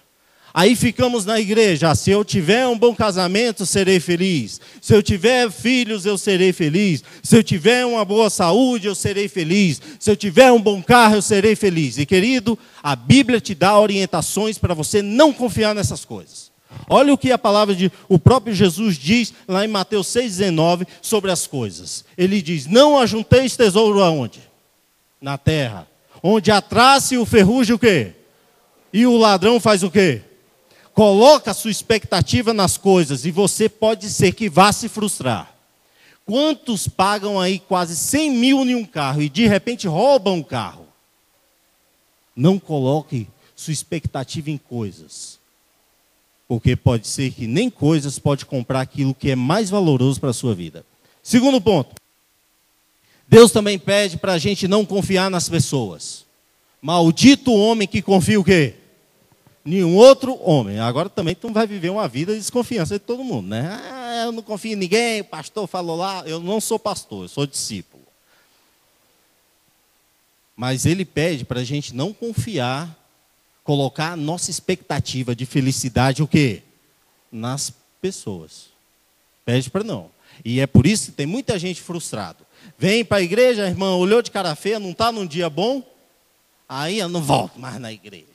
Aí 0.53 0.75
ficamos 0.75 1.25
na 1.25 1.39
igreja, 1.39 1.93
se 1.93 2.09
eu 2.09 2.25
tiver 2.25 2.65
um 2.67 2.77
bom 2.77 2.95
casamento, 2.95 3.65
serei 3.65 3.99
feliz. 3.99 4.59
Se 4.81 4.93
eu 4.93 5.03
tiver 5.03 5.51
filhos, 5.51 6.05
eu 6.05 6.17
serei 6.17 6.51
feliz. 6.51 7.03
Se 7.21 7.37
eu 7.37 7.43
tiver 7.43 7.85
uma 7.85 8.03
boa 8.03 8.29
saúde, 8.29 8.87
eu 8.87 8.95
serei 8.95 9.27
feliz. 9.27 9.79
Se 9.99 10.09
eu 10.09 10.15
tiver 10.15 10.51
um 10.51 10.61
bom 10.61 10.81
carro, 10.81 11.15
eu 11.15 11.21
serei 11.21 11.55
feliz. 11.55 11.97
E 11.99 12.05
querido, 12.05 12.57
a 12.81 12.95
Bíblia 12.95 13.39
te 13.39 13.53
dá 13.53 13.79
orientações 13.79 14.57
para 14.57 14.73
você 14.73 15.01
não 15.03 15.31
confiar 15.31 15.75
nessas 15.75 16.03
coisas. 16.03 16.49
Olha 16.87 17.13
o 17.13 17.17
que 17.17 17.31
a 17.31 17.37
palavra 17.37 17.75
de 17.75 17.91
o 18.07 18.17
próprio 18.17 18.53
Jesus 18.53 18.97
diz 18.97 19.33
lá 19.47 19.63
em 19.65 19.67
Mateus 19.67 20.07
6,19 20.07 20.87
sobre 21.01 21.31
as 21.31 21.45
coisas. 21.45 22.05
Ele 22.17 22.41
diz: 22.41 22.65
Não 22.65 22.97
ajunteis 22.97 23.55
tesouro 23.55 24.01
aonde? 24.01 24.39
Na 25.21 25.37
terra. 25.37 25.87
Onde 26.21 26.51
a 26.51 26.61
traça 26.61 27.15
e 27.15 27.17
o 27.17 27.25
ferrugem 27.25 27.75
o 27.75 27.79
quê? 27.79 28.13
E 28.91 29.05
o 29.05 29.17
ladrão 29.17 29.59
faz 29.59 29.83
o 29.83 29.91
quê? 29.91 30.23
Coloca 30.99 31.51
a 31.51 31.53
sua 31.53 31.71
expectativa 31.71 32.53
nas 32.53 32.75
coisas 32.75 33.23
e 33.23 33.31
você 33.31 33.69
pode 33.69 34.09
ser 34.09 34.33
que 34.33 34.49
vá 34.49 34.69
se 34.73 34.89
frustrar. 34.89 35.55
Quantos 36.25 36.89
pagam 36.89 37.39
aí 37.39 37.57
quase 37.57 37.95
100 37.95 38.31
mil 38.31 38.61
em 38.65 38.75
um 38.75 38.83
carro 38.83 39.21
e 39.21 39.29
de 39.29 39.47
repente 39.47 39.87
roubam 39.87 40.39
o 40.39 40.43
carro? 40.43 40.85
Não 42.35 42.59
coloque 42.59 43.29
sua 43.55 43.71
expectativa 43.71 44.51
em 44.51 44.57
coisas. 44.57 45.39
Porque 46.49 46.75
pode 46.75 47.07
ser 47.07 47.31
que 47.31 47.47
nem 47.47 47.69
coisas 47.69 48.19
pode 48.19 48.45
comprar 48.45 48.81
aquilo 48.81 49.15
que 49.15 49.31
é 49.31 49.37
mais 49.37 49.69
valoroso 49.69 50.19
para 50.19 50.31
a 50.31 50.33
sua 50.33 50.53
vida. 50.53 50.85
Segundo 51.23 51.61
ponto. 51.61 51.95
Deus 53.25 53.53
também 53.53 53.79
pede 53.79 54.17
para 54.17 54.33
a 54.33 54.37
gente 54.37 54.67
não 54.67 54.85
confiar 54.85 55.31
nas 55.31 55.47
pessoas. 55.47 56.25
Maldito 56.81 57.51
o 57.51 57.57
homem 57.57 57.87
que 57.87 58.01
confia 58.01 58.37
o 58.37 58.43
quê? 58.43 58.75
Nenhum 59.63 59.95
outro 59.95 60.39
homem. 60.41 60.79
Agora 60.79 61.09
também 61.09 61.35
tu 61.35 61.51
vai 61.51 61.67
viver 61.67 61.89
uma 61.89 62.07
vida 62.07 62.33
de 62.33 62.39
desconfiança 62.39 62.95
de 62.95 62.99
todo 62.99 63.23
mundo, 63.23 63.47
né? 63.47 63.79
Ah, 63.91 64.23
eu 64.25 64.31
não 64.31 64.41
confio 64.41 64.73
em 64.73 64.75
ninguém, 64.75 65.21
o 65.21 65.25
pastor 65.25 65.67
falou 65.67 65.95
lá. 65.95 66.23
Eu 66.25 66.39
não 66.39 66.59
sou 66.59 66.79
pastor, 66.79 67.23
eu 67.23 67.29
sou 67.29 67.45
discípulo. 67.45 68.03
Mas 70.55 70.85
ele 70.85 71.05
pede 71.05 71.45
para 71.45 71.61
a 71.61 71.63
gente 71.63 71.95
não 71.95 72.13
confiar, 72.13 72.93
colocar 73.63 74.11
a 74.11 74.17
nossa 74.17 74.51
expectativa 74.51 75.35
de 75.35 75.45
felicidade 75.45 76.21
o 76.21 76.27
quê? 76.27 76.63
Nas 77.31 77.71
pessoas. 78.01 78.65
Pede 79.45 79.69
para 79.69 79.83
não. 79.83 80.11
E 80.43 80.59
é 80.59 80.67
por 80.67 80.85
isso 80.85 81.07
que 81.07 81.11
tem 81.11 81.25
muita 81.25 81.57
gente 81.57 81.81
frustrado. 81.81 82.45
Vem 82.77 83.05
para 83.05 83.17
a 83.17 83.21
igreja, 83.21 83.67
irmã, 83.67 83.95
olhou 83.95 84.21
de 84.21 84.31
cara 84.31 84.55
feia, 84.55 84.79
não 84.79 84.91
está 84.91 85.11
num 85.11 85.25
dia 85.25 85.49
bom, 85.49 85.83
aí 86.67 86.99
eu 86.99 87.09
não 87.09 87.21
volto 87.21 87.59
mais 87.59 87.79
na 87.79 87.91
igreja. 87.91 88.25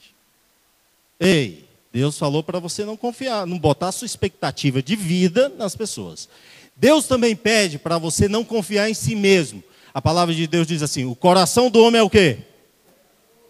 Ei, 1.19 1.65
Deus 1.91 2.17
falou 2.17 2.43
para 2.43 2.59
você 2.59 2.83
não 2.83 2.97
confiar, 2.97 3.47
não 3.47 3.57
botar 3.57 3.91
sua 3.91 4.05
expectativa 4.05 4.83
de 4.83 4.95
vida 4.95 5.49
nas 5.57 5.75
pessoas. 5.75 6.27
Deus 6.75 7.07
também 7.07 7.35
pede 7.35 7.77
para 7.77 7.97
você 7.97 8.27
não 8.27 8.43
confiar 8.43 8.89
em 8.89 8.93
si 8.93 9.15
mesmo. 9.15 9.63
A 9.93 10.01
palavra 10.01 10.35
de 10.35 10.45
Deus 10.45 10.67
diz 10.67 10.81
assim: 10.81 11.05
o 11.05 11.15
coração 11.15 11.69
do 11.69 11.81
homem 11.81 11.99
é 11.99 12.03
o 12.03 12.09
quê? 12.09 12.39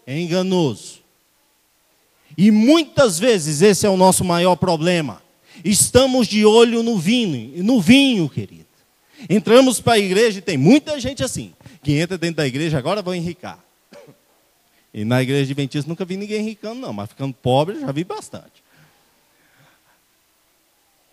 É 0.06 0.20
enganoso. 0.20 1.00
E 2.38 2.52
muitas 2.52 3.18
vezes 3.18 3.64
esse 3.64 3.86
é 3.86 3.90
o 3.90 3.98
nosso 3.98 4.24
maior 4.24 4.56
problema. 4.56 5.24
Estamos 5.64 6.28
de 6.28 6.46
olho 6.46 6.84
no 6.84 7.00
vinho, 7.00 7.64
no 7.64 7.82
vinho, 7.82 8.30
querido. 8.30 8.66
Entramos 9.28 9.80
para 9.80 9.94
a 9.94 10.00
igreja 10.00 10.38
e 10.38 10.42
tem 10.42 10.58
muita 10.58 11.00
gente 11.00 11.24
assim, 11.24 11.54
que 11.82 11.94
entra 11.94 12.18
dentro 12.18 12.38
da 12.38 12.48
igreja 12.48 12.78
agora 12.78 13.02
vão 13.02 13.16
enricar. 13.16 13.65
E 14.98 15.04
na 15.04 15.22
igreja 15.22 15.44
adventista 15.44 15.90
nunca 15.90 16.06
vi 16.06 16.16
ninguém 16.16 16.42
ricando, 16.42 16.80
não, 16.80 16.94
mas 16.94 17.10
ficando 17.10 17.34
pobre 17.34 17.82
já 17.82 17.92
vi 17.92 18.06
bastante. 18.06 18.64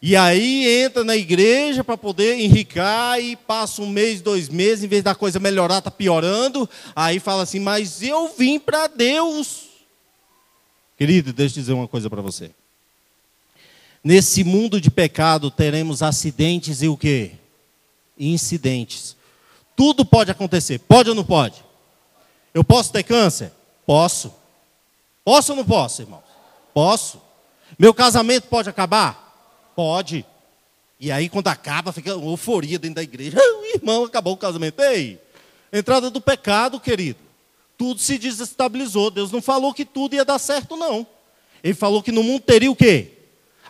E 0.01 0.14
aí 0.14 0.85
entra 0.85 1.03
na 1.03 1.16
igreja 1.16 1.83
para 1.83 1.97
poder 1.97 2.38
enricar 2.38 3.18
e 3.18 3.35
passa 3.35 3.83
um 3.83 3.88
mês, 3.88 4.21
dois 4.21 4.49
meses, 4.49 4.85
em 4.85 4.87
vez 4.87 5.03
da 5.03 5.16
coisa 5.16 5.40
melhorar, 5.40 5.79
está 5.79 5.90
piorando. 5.90 6.71
Aí 6.95 7.18
fala 7.18 7.42
assim, 7.42 7.59
mas 7.59 8.05
eu 8.05 8.33
vim 8.38 8.57
para 8.61 8.87
Deus. 8.87 9.64
Querido, 10.97 11.33
deixa 11.33 11.59
eu 11.59 11.62
dizer 11.62 11.73
uma 11.73 11.88
coisa 11.88 12.09
para 12.09 12.23
você. 12.23 12.53
Nesse 14.03 14.45
mundo 14.45 14.81
de 14.81 14.92
pecado 14.92 15.51
teremos 15.51 16.05
acidentes 16.05 16.83
e 16.83 16.88
o 16.88 16.97
quê? 16.97 17.33
Incidentes. 18.16 19.16
Tudo 19.75 20.05
pode 20.05 20.31
acontecer. 20.31 20.79
Pode 20.79 21.09
ou 21.09 21.16
não 21.16 21.25
pode? 21.25 21.64
Eu 22.55 22.62
posso 22.62 22.92
ter 22.92 23.03
câncer? 23.03 23.51
Posso. 23.87 24.35
Posso 25.25 25.53
ou 25.53 25.57
não 25.57 25.64
posso, 25.64 26.03
irmãos? 26.03 26.23
Posso. 26.75 27.21
Meu 27.79 27.92
casamento 27.95 28.49
pode 28.49 28.68
acabar? 28.68 29.73
Pode. 29.75 30.25
E 30.99 31.11
aí, 31.11 31.29
quando 31.29 31.49
acaba, 31.49 31.92
fica 31.92 32.14
uma 32.16 32.31
euforia 32.31 32.79
dentro 32.79 32.97
da 32.97 33.03
igreja. 33.03 33.38
Ah, 33.40 33.77
irmão, 33.77 34.05
acabou 34.05 34.35
o 34.35 34.37
casamento. 34.37 34.81
Ei, 34.81 35.21
entrada 35.73 36.11
do 36.11 36.21
pecado, 36.21 36.79
querido. 36.79 37.18
Tudo 37.77 38.01
se 38.01 38.18
desestabilizou. 38.18 39.11
Deus 39.11 39.33
não 39.33 39.42
falou 39.42 39.75
que 39.75 39.85
tudo 39.85 40.14
ia 40.14 40.25
dar 40.25 40.38
certo, 40.38 40.77
não. 40.77 41.07
Ele 41.62 41.75
falou 41.75 42.03
que 42.03 42.12
no 42.12 42.23
mundo 42.23 42.42
teria 42.42 42.71
o 42.71 42.77
quê? 42.77 43.12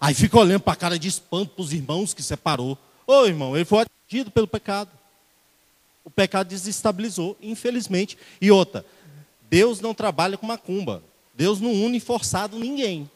Aí 0.01 0.15
fica 0.15 0.39
olhando 0.39 0.61
para 0.61 0.73
a 0.73 0.77
cara 0.77 0.99
de 0.99 1.09
espanto 1.09 1.55
para 1.55 1.63
os 1.63 1.73
irmãos 1.73 2.13
que 2.13 2.23
separou. 2.23 2.77
Ô 3.07 3.25
irmão, 3.25 3.55
ele 3.55 3.65
foi 3.65 3.85
atingido 3.85 4.31
pelo 4.31 4.49
pecado. 4.49 4.91
O 6.05 6.11
pecado 6.11 6.49
desestabilizou, 6.49 7.37
infelizmente. 7.41 8.19
E 8.41 8.51
outra, 8.51 8.85
Deus 9.53 9.83
não 9.83 9.93
trabalha 9.93 10.39
com 10.39 10.47
macumba. 10.47 11.03
Deus 11.35 11.61
não 11.61 11.75
une 11.75 12.01
forçado 12.01 12.59
ninguém. 12.59 13.11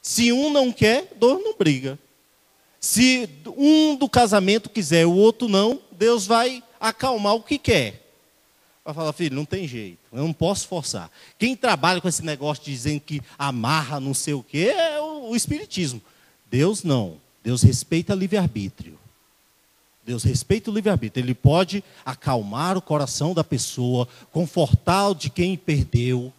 Se 0.00 0.32
um 0.32 0.48
não 0.48 0.72
quer, 0.72 1.12
dois 1.16 1.44
não 1.44 1.54
briga. 1.54 1.98
Se 2.80 3.28
um 3.58 3.94
do 3.94 4.08
casamento 4.08 4.70
quiser, 4.70 5.04
o 5.04 5.12
outro 5.12 5.48
não, 5.48 5.82
Deus 5.92 6.26
vai 6.26 6.62
acalmar 6.80 7.34
o 7.34 7.42
que 7.42 7.58
quer. 7.58 8.08
Vai 8.82 8.94
falar, 8.94 9.12
filho, 9.12 9.36
não 9.36 9.44
tem 9.44 9.68
jeito, 9.68 9.98
eu 10.10 10.22
não 10.22 10.32
posso 10.32 10.66
forçar. 10.66 11.10
Quem 11.38 11.54
trabalha 11.54 12.00
com 12.00 12.08
esse 12.08 12.24
negócio 12.24 12.64
dizendo 12.64 13.00
que 13.00 13.20
amarra 13.38 14.00
não 14.00 14.14
sei 14.14 14.32
o 14.32 14.42
quê 14.42 14.72
é 14.74 14.98
o, 14.98 15.28
o 15.28 15.36
Espiritismo. 15.36 16.00
Deus 16.50 16.82
não. 16.82 17.20
Deus 17.44 17.60
respeita 17.60 18.14
livre-arbítrio. 18.14 18.95
Deus 20.06 20.22
respeita 20.22 20.70
o 20.70 20.74
livre-arbítrio. 20.74 21.24
Ele 21.24 21.34
pode 21.34 21.82
acalmar 22.04 22.78
o 22.78 22.82
coração 22.82 23.34
da 23.34 23.42
pessoa, 23.42 24.06
confortar 24.30 25.08
o 25.08 25.14
de 25.16 25.28
quem 25.28 25.56
perdeu. 25.56 26.32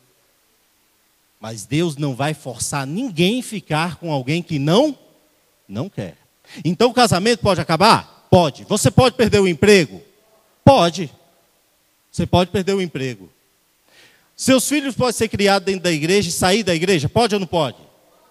Mas 1.38 1.66
Deus 1.66 1.98
não 1.98 2.16
vai 2.16 2.34
forçar 2.34 2.88
ninguém 2.88 3.42
a 3.42 3.44
ficar 3.44 3.98
com 3.98 4.10
alguém 4.10 4.42
que 4.42 4.58
não 4.58 4.98
não 5.68 5.90
quer. 5.90 6.16
Então 6.64 6.90
o 6.90 6.94
casamento 6.94 7.42
pode 7.42 7.60
acabar? 7.60 8.26
Pode. 8.32 8.64
Você 8.64 8.90
pode 8.90 9.18
perder 9.18 9.42
o 9.42 9.48
emprego? 9.48 10.02
Pode. 10.64 11.12
Você 12.10 12.26
pode 12.26 12.52
perder 12.52 12.74
o 12.74 12.82
emprego. 12.82 13.30
Seus 14.34 14.66
filhos 14.70 14.96
podem 14.96 15.12
ser 15.12 15.28
criados 15.28 15.66
dentro 15.66 15.82
da 15.82 15.92
igreja 15.92 16.30
e 16.30 16.32
sair 16.32 16.64
da 16.64 16.74
igreja? 16.74 17.10
Pode 17.10 17.36
ou 17.36 17.40
não 17.40 17.48
pode? 17.48 17.78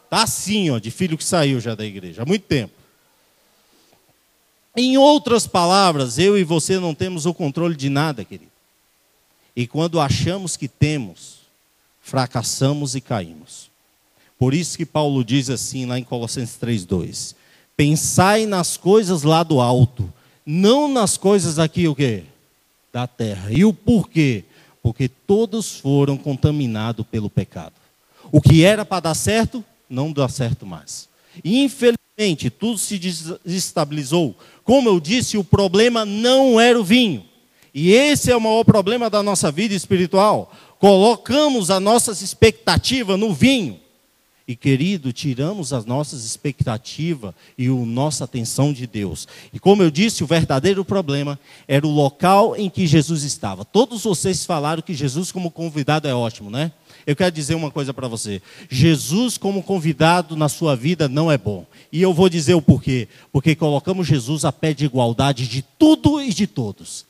Tá 0.09 0.23
assim, 0.23 0.71
ó, 0.71 0.79
de 0.79 0.91
filho 0.91 1.19
que 1.19 1.25
saiu 1.25 1.61
já 1.61 1.75
da 1.75 1.85
igreja 1.85 2.23
há 2.23 2.25
muito 2.25 2.45
tempo. 2.45 2.73
Em 4.77 4.99
outras 4.99 5.47
palavras, 5.47 6.19
eu 6.19 6.37
e 6.37 6.45
você 6.45 6.79
não 6.79 6.95
temos 6.95 7.25
o 7.25 7.33
controle 7.33 7.75
de 7.75 7.89
nada, 7.89 8.25
querido. 8.25 8.51
E 9.57 9.67
quando 9.67 9.99
achamos 9.99 10.55
que 10.55 10.69
temos, 10.69 11.37
fracassamos 12.03 12.95
e 12.95 13.01
caímos. 13.01 13.71
Por 14.39 14.53
isso 14.53 14.77
que 14.77 14.85
Paulo 14.85 15.25
diz 15.25 15.49
assim 15.49 15.87
lá 15.87 15.99
em 15.99 16.05
Colossenses 16.05 16.59
3:2: 16.61 17.35
Pensai 17.75 18.45
nas 18.45 18.77
coisas 18.77 19.23
lá 19.23 19.43
do 19.43 19.61
alto, 19.61 20.13
não 20.45 20.89
nas 20.89 21.17
coisas 21.17 21.59
aqui 21.59 21.89
o 21.89 21.95
quê? 21.95 22.25
Da 22.93 23.07
terra. 23.07 23.51
E 23.51 23.65
o 23.65 23.73
porquê? 23.73 24.45
Porque 24.83 25.09
todos 25.09 25.81
foram 25.81 26.19
contaminados 26.19 27.05
pelo 27.11 27.31
pecado. 27.31 27.73
O 28.31 28.43
que 28.43 28.63
era 28.63 28.85
para 28.85 29.01
dar 29.01 29.15
certo, 29.15 29.65
não 29.89 30.13
dá 30.13 30.29
certo 30.29 30.67
mais. 30.67 31.09
Infelizmente, 31.45 32.51
tudo 32.51 32.79
se 32.79 32.99
desestabilizou. 32.99 34.37
Como 34.67 34.89
eu 34.89 34.99
disse, 34.99 35.39
o 35.39 35.45
problema 35.45 36.05
não 36.05 36.61
era 36.61 36.79
o 36.79 36.83
vinho. 36.83 37.25
E 37.73 37.93
esse 37.93 38.33
é 38.33 38.37
o 38.37 38.41
maior 38.41 38.65
problema 38.65 39.09
da 39.09 39.23
nossa 39.23 39.53
vida 39.53 39.73
espiritual. 39.73 40.53
Colocamos 40.81 41.71
as 41.71 41.81
nossas 41.81 42.21
expectativas 42.21 43.17
no 43.17 43.33
vinho. 43.33 43.79
E 44.49 44.55
querido, 44.55 45.13
tiramos 45.13 45.73
as 45.73 45.85
nossas 45.85 46.25
expectativas 46.25 47.35
e 47.59 47.67
a 47.67 47.73
nossa 47.73 48.23
atenção 48.23 48.73
de 48.73 48.87
Deus. 48.87 49.27
E 49.53 49.59
como 49.59 49.83
eu 49.83 49.91
disse, 49.91 50.23
o 50.23 50.27
verdadeiro 50.27 50.85
problema 50.85 51.37
era 51.67 51.85
o 51.85 51.91
local 51.91 52.55
em 52.55 52.71
que 52.71 52.87
Jesus 52.87 53.25
estava. 53.25 53.65
Todos 53.65 54.05
vocês 54.05 54.45
falaram 54.45 54.83
que 54.83 54.95
Jesus 54.95 55.33
como 55.33 55.51
convidado 55.51 56.07
é 56.07 56.15
ótimo, 56.15 56.49
né? 56.49 56.71
Eu 57.05 57.17
quero 57.17 57.33
dizer 57.33 57.57
uma 57.57 57.73
coisa 57.73 57.93
para 57.93 58.07
você. 58.07 58.41
Jesus 58.71 59.37
como 59.37 59.65
convidado 59.65 60.37
na 60.37 60.49
sua 60.49 60.77
vida 60.77 61.09
não 61.09 61.31
é 61.31 61.37
bom. 61.37 61.67
E 61.91 62.01
eu 62.01 62.15
vou 62.15 62.29
dizer 62.29 62.55
o 62.55 62.63
porquê. 62.63 63.09
Porque 63.33 63.57
colocamos 63.57 64.07
Jesus 64.07 64.45
a 64.45 64.53
pé 64.53 64.73
de 64.73 64.85
igualdade 64.85 65.49
de 65.49 65.63
tudo 65.77 66.23
e 66.23 66.33
de 66.33 66.47
todos. 66.47 67.05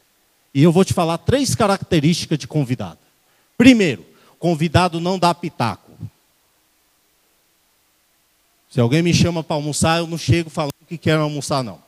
E 0.55 0.62
eu 0.62 0.72
vou 0.72 0.87
te 0.87 0.94
falar 0.94 1.18
três 1.18 1.55
características 1.55 2.38
de 2.38 2.46
convidado. 2.46 2.99
Primeiro, 3.59 4.07
convidado 4.38 5.01
não 5.01 5.18
dá 5.18 5.35
pitaco. 5.35 5.86
Se 8.69 8.81
alguém 8.81 9.03
me 9.03 9.15
chama 9.15 9.43
para 9.43 9.57
almoçar, 9.57 9.99
eu 9.99 10.07
não 10.07 10.19
chego 10.19 10.51
falando 10.51 10.73
que 10.87 10.99
quero 10.99 11.23
almoçar, 11.23 11.63
não. 11.63 11.83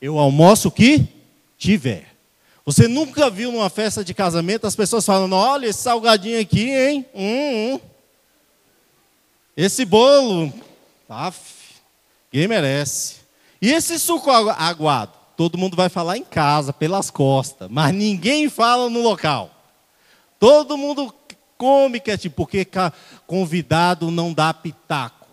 Eu 0.00 0.18
almoço 0.18 0.68
o 0.68 0.72
que 0.72 1.06
tiver. 1.56 2.14
Você 2.64 2.88
nunca 2.88 3.28
viu 3.28 3.52
numa 3.52 3.68
festa 3.68 4.02
de 4.02 4.14
casamento 4.14 4.66
as 4.66 4.74
pessoas 4.74 5.04
falando: 5.04 5.34
olha 5.34 5.66
esse 5.66 5.82
salgadinho 5.82 6.40
aqui, 6.40 6.70
hein? 6.70 7.06
Hum, 7.14 7.74
hum. 7.74 7.80
Esse 9.56 9.84
bolo, 9.84 10.52
af, 11.08 11.38
quem 12.30 12.48
merece. 12.48 13.16
E 13.60 13.70
esse 13.70 13.98
suco 13.98 14.30
aguado? 14.30 15.12
Todo 15.36 15.58
mundo 15.58 15.76
vai 15.76 15.88
falar 15.88 16.16
em 16.16 16.24
casa, 16.24 16.72
pelas 16.72 17.10
costas, 17.10 17.68
mas 17.70 17.94
ninguém 17.94 18.48
fala 18.48 18.88
no 18.88 19.02
local. 19.02 19.50
Todo 20.38 20.76
mundo 20.76 21.14
come 21.56 22.00
quietinho, 22.00 22.32
porque 22.32 22.66
convidado 23.26 24.10
não 24.10 24.32
dá 24.32 24.52
pitaco. 24.52 25.23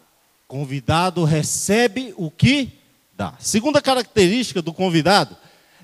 Convidado 0.51 1.23
recebe 1.23 2.13
o 2.17 2.29
que 2.29 2.73
dá. 3.15 3.35
Segunda 3.39 3.81
característica 3.81 4.61
do 4.61 4.73
convidado 4.73 5.37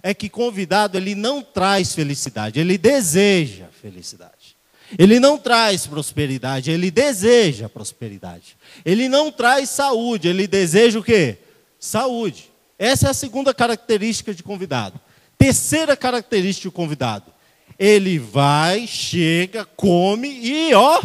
é 0.03 0.13
que 0.13 0.27
convidado 0.27 0.97
ele 0.97 1.15
não 1.15 1.41
traz 1.41 1.95
felicidade, 1.95 2.59
ele 2.59 2.77
deseja 2.77 3.67
felicidade. 3.81 4.57
Ele 4.99 5.21
não 5.21 5.37
traz 5.37 5.87
prosperidade, 5.87 6.69
ele 6.69 6.91
deseja 6.91 7.69
prosperidade. 7.69 8.57
Ele 8.83 9.07
não 9.07 9.31
traz 9.31 9.69
saúde, 9.69 10.27
ele 10.27 10.45
deseja 10.45 10.99
o 10.99 11.03
quê? 11.03 11.37
Saúde. 11.79 12.51
Essa 12.77 13.07
é 13.07 13.11
a 13.11 13.13
segunda 13.13 13.53
característica 13.53 14.33
de 14.33 14.43
convidado. 14.43 14.99
Terceira 15.37 15.95
característica 15.95 16.67
de 16.67 16.75
convidado. 16.75 17.31
Ele 17.79 18.19
vai, 18.19 18.85
chega, 18.85 19.63
come 19.63 20.27
e 20.27 20.73
ó, 20.73 21.01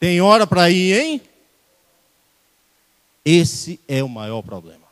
tem 0.00 0.20
hora 0.20 0.48
para 0.48 0.68
ir, 0.68 1.00
hein? 1.00 1.22
Esse 3.24 3.80
é 3.88 4.02
o 4.02 4.08
maior 4.08 4.42
problema. 4.42 4.84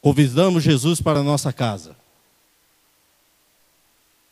Convidamos 0.00 0.62
Jesus 0.62 1.00
para 1.00 1.20
a 1.20 1.24
nossa 1.24 1.52
casa. 1.52 1.96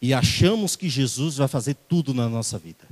E 0.01 0.15
achamos 0.15 0.77
que 0.77 0.89
Jesus 0.89 1.37
vai 1.37 1.49
fazer 1.49 1.75
tudo 1.89 2.15
na 2.15 2.29
nossa 2.29 2.57
vida. 2.59 2.87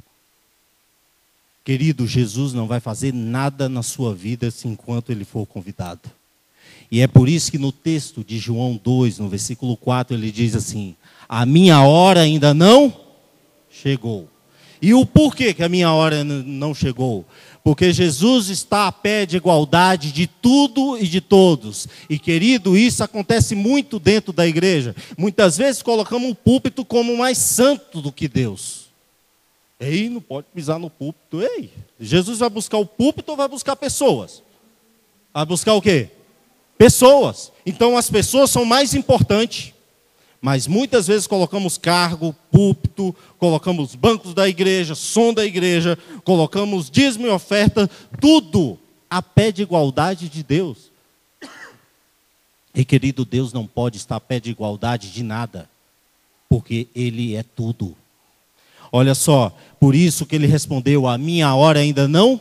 Querido, 1.65 2.07
Jesus 2.07 2.53
não 2.53 2.67
vai 2.67 2.81
fazer 2.81 3.13
nada 3.13 3.69
na 3.69 3.83
sua 3.83 4.15
vida 4.15 4.49
enquanto 4.65 5.11
ele 5.11 5.25
for 5.25 5.47
convidado. 5.47 6.11
E 6.91 7.01
é 7.01 7.07
por 7.07 7.29
isso 7.29 7.51
que 7.51 7.59
no 7.59 7.73
texto 7.73 8.23
de 8.23 8.39
João 8.39 8.81
2, 8.83 9.19
no 9.19 9.29
versículo 9.29 9.77
4, 9.77 10.17
ele 10.17 10.31
diz 10.31 10.55
assim: 10.55 10.95
A 11.29 11.45
minha 11.45 11.81
hora 11.81 12.21
ainda 12.21 12.55
não 12.55 12.95
chegou. 13.71 14.29
E 14.81 14.95
o 14.95 15.05
porquê 15.05 15.55
que 15.55 15.63
a 15.63 15.69
minha 15.69 15.91
hora 15.91 16.23
não 16.23 16.75
chegou? 16.75 17.25
Porque 17.67 17.93
Jesus 17.93 18.49
está 18.49 18.87
a 18.87 18.93
pé 18.93 19.27
de 19.27 19.39
igualdade 19.39 20.13
de 20.13 20.29
tudo 20.29 20.97
e 20.97 21.09
de 21.09 21.21
todos. 21.21 21.89
E 22.09 22.17
querido, 22.17 22.77
isso 22.77 23.03
acontece 23.03 23.57
muito 23.57 23.99
dentro 23.99 24.33
da 24.33 24.47
igreja. 24.47 24.95
Muitas 25.19 25.59
vezes 25.59 25.83
colocamos 25.83 26.31
o 26.31 26.35
púlpito 26.37 26.85
como 26.85 27.17
mais 27.17 27.39
santo 27.39 28.01
do 28.01 28.13
que 28.13 28.29
Deus. 28.29 28.87
Ei, 29.81 30.09
não 30.09 30.21
pode 30.21 30.47
pisar 30.55 30.79
no 30.79 30.89
púlpito. 30.89 31.43
Ei, 31.43 31.73
Jesus 31.99 32.39
vai 32.39 32.49
buscar 32.49 32.79
o 32.79 32.87
púlpito 32.87 33.33
ou 33.33 33.37
vai 33.37 33.49
buscar 33.49 33.75
pessoas? 33.75 34.45
Vai 35.35 35.45
buscar 35.45 35.75
o 35.75 35.83
quê? 35.83 36.11
Pessoas. 36.79 37.51
Então 37.67 37.97
as 37.97 38.09
pessoas 38.09 38.49
são 38.49 38.65
mais 38.65 38.95
importantes. 38.95 39.75
Mas 40.41 40.67
muitas 40.67 41.07
vezes 41.07 41.27
colocamos 41.27 41.79
cargo, 41.79 42.35
púlpito, 42.51 43.15
colocamos 43.39 43.95
bancos 43.95 44.35
da 44.35 44.49
igreja, 44.49 44.95
som 44.95 45.33
da 45.33 45.45
igreja, 45.45 45.99
colocamos 46.25 46.91
dízimo 46.91 47.27
e 47.27 47.31
oferta, 47.31 47.89
tudo 48.21 48.79
a 49.09 49.23
pé 49.23 49.51
de 49.51 49.63
igualdade 49.63 50.29
de 50.29 50.43
Deus. 50.43 50.91
E 52.75 52.85
querido, 52.85 53.25
Deus 53.25 53.53
não 53.53 53.67
pode 53.67 53.97
estar 53.97 54.17
a 54.17 54.21
pé 54.21 54.39
de 54.39 54.51
igualdade 54.51 55.11
de 55.11 55.23
nada, 55.23 55.69
porque 56.49 56.89
Ele 56.95 57.35
é 57.35 57.43
tudo. 57.43 57.97
Olha 58.93 59.15
só, 59.15 59.57
por 59.81 59.95
isso 59.95 60.27
que 60.27 60.37
ele 60.37 60.47
respondeu: 60.47 61.07
A 61.07 61.19
minha 61.19 61.55
hora 61.55 61.81
ainda 61.81 62.07
não 62.07 62.41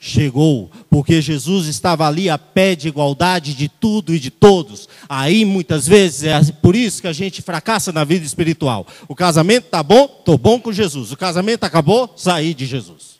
chegou, 0.00 0.70
porque 0.88 1.20
Jesus 1.20 1.66
estava 1.66 2.06
ali 2.06 2.30
a 2.30 2.38
pé 2.38 2.76
de 2.76 2.86
igualdade 2.86 3.52
de 3.54 3.68
tudo 3.68 4.14
e 4.14 4.20
de 4.20 4.30
todos. 4.30 4.88
Aí 5.08 5.44
muitas 5.44 5.88
vezes 5.88 6.22
é 6.24 6.52
por 6.62 6.76
isso 6.76 7.02
que 7.02 7.08
a 7.08 7.12
gente 7.12 7.42
fracassa 7.42 7.92
na 7.92 8.04
vida 8.04 8.24
espiritual. 8.24 8.86
O 9.08 9.14
casamento 9.14 9.64
está 9.64 9.82
bom, 9.82 10.04
estou 10.04 10.38
bom 10.38 10.60
com 10.60 10.72
Jesus. 10.72 11.10
O 11.10 11.16
casamento 11.16 11.64
acabou, 11.64 12.12
saí 12.16 12.54
de 12.54 12.64
Jesus. 12.64 13.18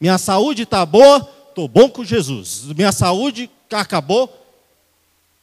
Minha 0.00 0.16
saúde 0.16 0.62
está 0.62 0.84
boa, 0.86 1.28
estou 1.48 1.68
bom 1.68 1.88
com 1.90 2.02
Jesus. 2.02 2.64
Minha 2.74 2.90
saúde 2.90 3.50
acabou, 3.70 4.32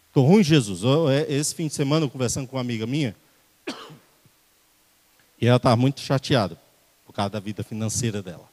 estou 0.08 0.26
ruim 0.26 0.44
Jesus. 0.44 0.82
É, 1.12 1.32
esse 1.32 1.54
fim 1.54 1.68
de 1.68 1.76
semana, 1.76 2.08
conversando 2.08 2.48
com 2.48 2.58
uma 2.58 2.62
amiga 2.62 2.88
minha, 2.88 3.16
e 5.40 5.46
ela 5.46 5.58
estava 5.58 5.76
muito 5.76 6.02
chateada 6.02 6.60
por 7.06 7.14
causa 7.14 7.30
da 7.30 7.40
vida 7.40 7.64
financeira 7.64 8.22
dela 8.24 8.50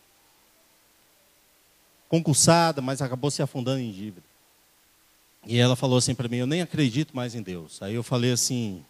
concursada, 2.09 2.81
mas 2.81 3.03
acabou 3.03 3.31
se 3.31 3.43
afundando 3.43 3.81
em 3.81 3.91
dívida. 3.91 4.27
E 5.47 5.59
ela 5.59 5.77
falou 5.77 5.99
assim 5.99 6.15
para 6.15 6.29
mim: 6.29 6.37
Eu 6.39 6.47
nem 6.47 6.63
acredito 6.63 7.15
mais 7.15 7.35
em 7.35 7.43
Deus. 7.43 7.81
Aí 7.83 7.95
eu 7.95 8.03
falei 8.03 8.33
assim: 8.33 8.85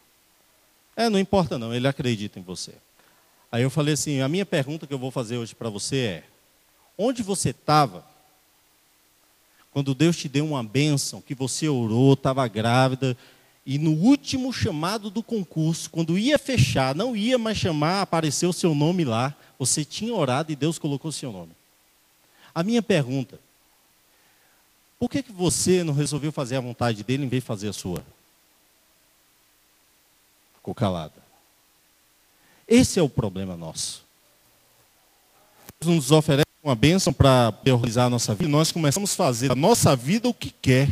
É, 0.96 1.08
não 1.08 1.18
importa 1.18 1.58
não, 1.58 1.74
ele 1.74 1.86
acredita 1.86 2.38
em 2.38 2.42
você. 2.42 2.72
Aí 3.50 3.62
eu 3.62 3.70
falei 3.70 3.94
assim: 3.94 4.20
A 4.20 4.28
minha 4.28 4.46
pergunta 4.46 4.86
que 4.86 4.94
eu 4.94 4.98
vou 4.98 5.10
fazer 5.10 5.36
hoje 5.36 5.54
para 5.54 5.68
você 5.68 5.96
é: 5.96 6.24
Onde 6.96 7.22
você 7.22 7.50
estava 7.50 8.04
quando 9.76 9.94
Deus 9.94 10.16
te 10.16 10.26
deu 10.26 10.46
uma 10.46 10.62
bênção, 10.62 11.20
que 11.20 11.34
você 11.34 11.68
orou, 11.68 12.14
estava 12.14 12.48
grávida, 12.48 13.14
e 13.66 13.76
no 13.78 13.90
último 13.90 14.50
chamado 14.50 15.10
do 15.10 15.22
concurso, 15.22 15.90
quando 15.90 16.16
ia 16.16 16.38
fechar, 16.38 16.94
não 16.94 17.14
ia 17.14 17.36
mais 17.36 17.58
chamar, 17.58 18.00
apareceu 18.00 18.48
o 18.48 18.54
seu 18.54 18.74
nome 18.74 19.04
lá, 19.04 19.34
você 19.58 19.84
tinha 19.84 20.14
orado 20.14 20.50
e 20.50 20.56
Deus 20.56 20.78
colocou 20.78 21.10
o 21.10 21.12
seu 21.12 21.30
nome. 21.30 21.50
A 22.56 22.62
minha 22.62 22.80
pergunta: 22.80 23.38
por 24.98 25.10
que, 25.10 25.22
que 25.22 25.30
você 25.30 25.84
não 25.84 25.92
resolveu 25.92 26.32
fazer 26.32 26.56
a 26.56 26.60
vontade 26.60 27.04
dele 27.04 27.26
em 27.26 27.28
vez 27.28 27.42
de 27.42 27.46
fazer 27.46 27.68
a 27.68 27.72
sua? 27.74 28.02
Ficou 30.54 30.74
calada. 30.74 31.22
Esse 32.66 32.98
é 32.98 33.02
o 33.02 33.10
problema 33.10 33.58
nosso. 33.58 34.02
Deus 35.78 35.94
nos 35.94 36.10
oferece 36.10 36.46
uma 36.64 36.74
bênção 36.74 37.12
para 37.12 37.52
realizar 37.62 38.06
a 38.06 38.10
nossa 38.10 38.34
vida, 38.34 38.48
nós 38.48 38.72
começamos 38.72 39.12
a 39.12 39.16
fazer 39.16 39.52
a 39.52 39.54
nossa 39.54 39.94
vida 39.94 40.26
o 40.26 40.32
que 40.32 40.50
quer. 40.50 40.88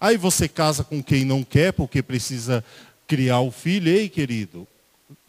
Aí 0.00 0.16
você 0.16 0.48
casa 0.48 0.82
com 0.82 1.00
quem 1.00 1.24
não 1.24 1.44
quer, 1.44 1.72
porque 1.72 2.02
precisa 2.02 2.64
criar 3.06 3.38
o 3.38 3.52
filho. 3.52 3.88
Ei, 3.88 4.08
querido, 4.08 4.66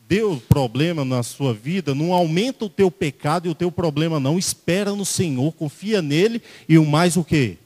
deu 0.09 0.41
problema 0.49 1.05
na 1.05 1.21
sua 1.21 1.53
vida, 1.53 1.93
não 1.93 2.11
aumenta 2.11 2.65
o 2.65 2.69
teu 2.69 2.89
pecado 2.89 3.47
e 3.47 3.51
o 3.51 3.53
teu 3.53 3.71
problema 3.71 4.19
não. 4.19 4.39
Espera 4.39 4.95
no 4.95 5.05
Senhor, 5.05 5.53
confia 5.53 6.01
nele 6.01 6.41
e 6.67 6.79
o 6.79 6.85
mais 6.85 7.15
o 7.15 7.23
que? 7.23 7.59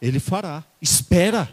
Ele 0.00 0.20
fará. 0.20 0.62
Espera. 0.80 1.50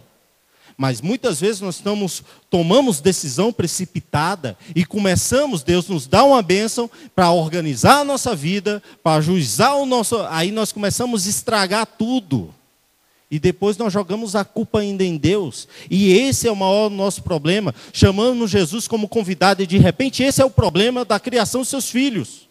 Mas 0.78 1.02
muitas 1.02 1.41
vezes 1.41 1.62
nós 1.62 1.76
estamos, 1.76 2.23
tomamos 2.47 3.02
decisão 3.02 3.52
precipitada 3.52 4.56
e 4.76 4.86
começamos, 4.86 5.63
Deus 5.63 5.88
nos 5.88 6.06
dá 6.06 6.23
uma 6.23 6.43
bênção 6.43 6.89
para 7.15 7.32
organizar 7.32 8.02
a 8.02 8.04
nossa 8.04 8.36
vida, 8.36 8.84
para 9.02 9.17
ajuizar 9.17 9.76
o 9.78 9.86
nosso. 9.86 10.17
Aí 10.30 10.52
nós 10.52 10.71
começamos 10.71 11.26
a 11.26 11.30
estragar 11.30 11.88
tudo. 11.88 12.54
E 13.30 13.40
depois 13.40 13.78
nós 13.78 13.92
jogamos 13.92 14.36
a 14.36 14.46
culpa 14.46 14.80
ainda 14.80 15.04
em 15.04 15.18
Deus. 15.18 15.68
E 15.90 16.14
esse 16.14 16.48
é 16.48 16.52
o 16.52 16.56
maior 16.56 16.90
nosso 16.90 17.24
problema. 17.24 17.74
Chamamos 17.92 18.52
Jesus 18.52 18.88
como 18.88 19.08
convidado 19.08 19.64
e 19.64 19.68
de 19.68 19.78
repente 19.78 20.22
esse 20.22 20.42
é 20.42 20.46
o 20.46 20.52
problema 20.52 21.04
da 21.04 21.20
criação 21.20 21.62
dos 21.62 21.70
seus 21.70 21.90
filhos. 21.90 22.48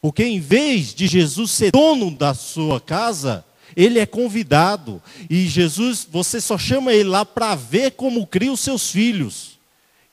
Porque 0.00 0.24
em 0.24 0.40
vez 0.40 0.94
de 0.94 1.06
Jesus 1.06 1.50
ser 1.50 1.72
dono 1.72 2.10
da 2.10 2.34
sua 2.34 2.80
casa, 2.80 3.44
ele 3.76 3.98
é 3.98 4.06
convidado. 4.06 5.02
E 5.28 5.46
Jesus, 5.46 6.06
você 6.10 6.40
só 6.40 6.58
chama 6.58 6.92
ele 6.92 7.08
lá 7.08 7.24
para 7.24 7.54
ver 7.54 7.92
como 7.92 8.26
cria 8.26 8.52
os 8.52 8.60
seus 8.60 8.90
filhos. 8.90 9.58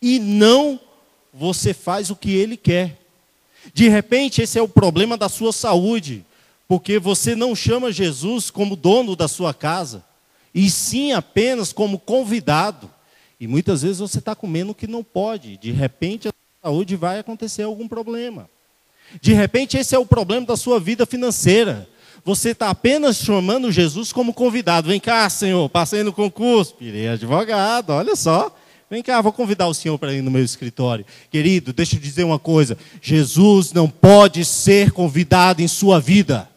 E 0.01 0.19
não 0.19 0.79
você 1.33 1.73
faz 1.73 2.09
o 2.09 2.15
que 2.15 2.31
ele 2.31 2.57
quer. 2.57 2.99
De 3.73 3.87
repente, 3.89 4.41
esse 4.41 4.57
é 4.57 4.61
o 4.61 4.67
problema 4.67 5.17
da 5.17 5.29
sua 5.29 5.51
saúde. 5.51 6.25
Porque 6.67 6.99
você 6.99 7.35
não 7.35 7.55
chama 7.55 7.91
Jesus 7.91 8.51
como 8.51 8.75
dono 8.75 9.15
da 9.15 9.27
sua 9.27 9.53
casa, 9.53 10.03
e 10.53 10.69
sim 10.69 11.13
apenas 11.13 11.71
como 11.71 11.97
convidado. 11.97 12.89
E 13.39 13.47
muitas 13.47 13.83
vezes 13.83 13.99
você 13.99 14.19
está 14.19 14.35
comendo 14.35 14.71
o 14.71 14.75
que 14.75 14.87
não 14.87 15.03
pode. 15.03 15.57
De 15.57 15.71
repente, 15.71 16.27
a 16.27 16.33
saúde 16.61 16.95
vai 16.95 17.19
acontecer 17.19 17.63
algum 17.63 17.87
problema. 17.87 18.49
De 19.21 19.33
repente, 19.33 19.77
esse 19.77 19.95
é 19.95 19.99
o 19.99 20.05
problema 20.05 20.45
da 20.45 20.57
sua 20.57 20.79
vida 20.79 21.05
financeira. 21.05 21.87
Você 22.25 22.49
está 22.49 22.69
apenas 22.69 23.17
chamando 23.17 23.71
Jesus 23.71 24.11
como 24.11 24.33
convidado. 24.33 24.89
Vem 24.89 24.99
cá, 24.99 25.29
Senhor, 25.29 25.69
passei 25.69 26.03
no 26.03 26.11
concurso, 26.11 26.75
virei 26.79 27.07
advogado, 27.07 27.91
olha 27.91 28.15
só. 28.15 28.53
Vem 28.89 29.03
cá, 29.03 29.21
vou 29.21 29.33
convidar 29.33 29.67
o 29.67 29.73
senhor 29.73 29.97
para 29.97 30.13
ir 30.13 30.21
no 30.21 30.31
meu 30.31 30.43
escritório. 30.43 31.05
Querido, 31.29 31.73
deixa 31.73 31.95
eu 31.95 31.99
dizer 31.99 32.23
uma 32.23 32.39
coisa: 32.39 32.77
Jesus 33.01 33.71
não 33.71 33.89
pode 33.89 34.43
ser 34.43 34.91
convidado 34.91 35.61
em 35.61 35.67
sua 35.67 35.99
vida. 35.99 36.49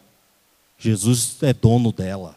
Jesus 0.81 1.37
é 1.43 1.53
dono 1.53 1.91
dela. 1.91 2.35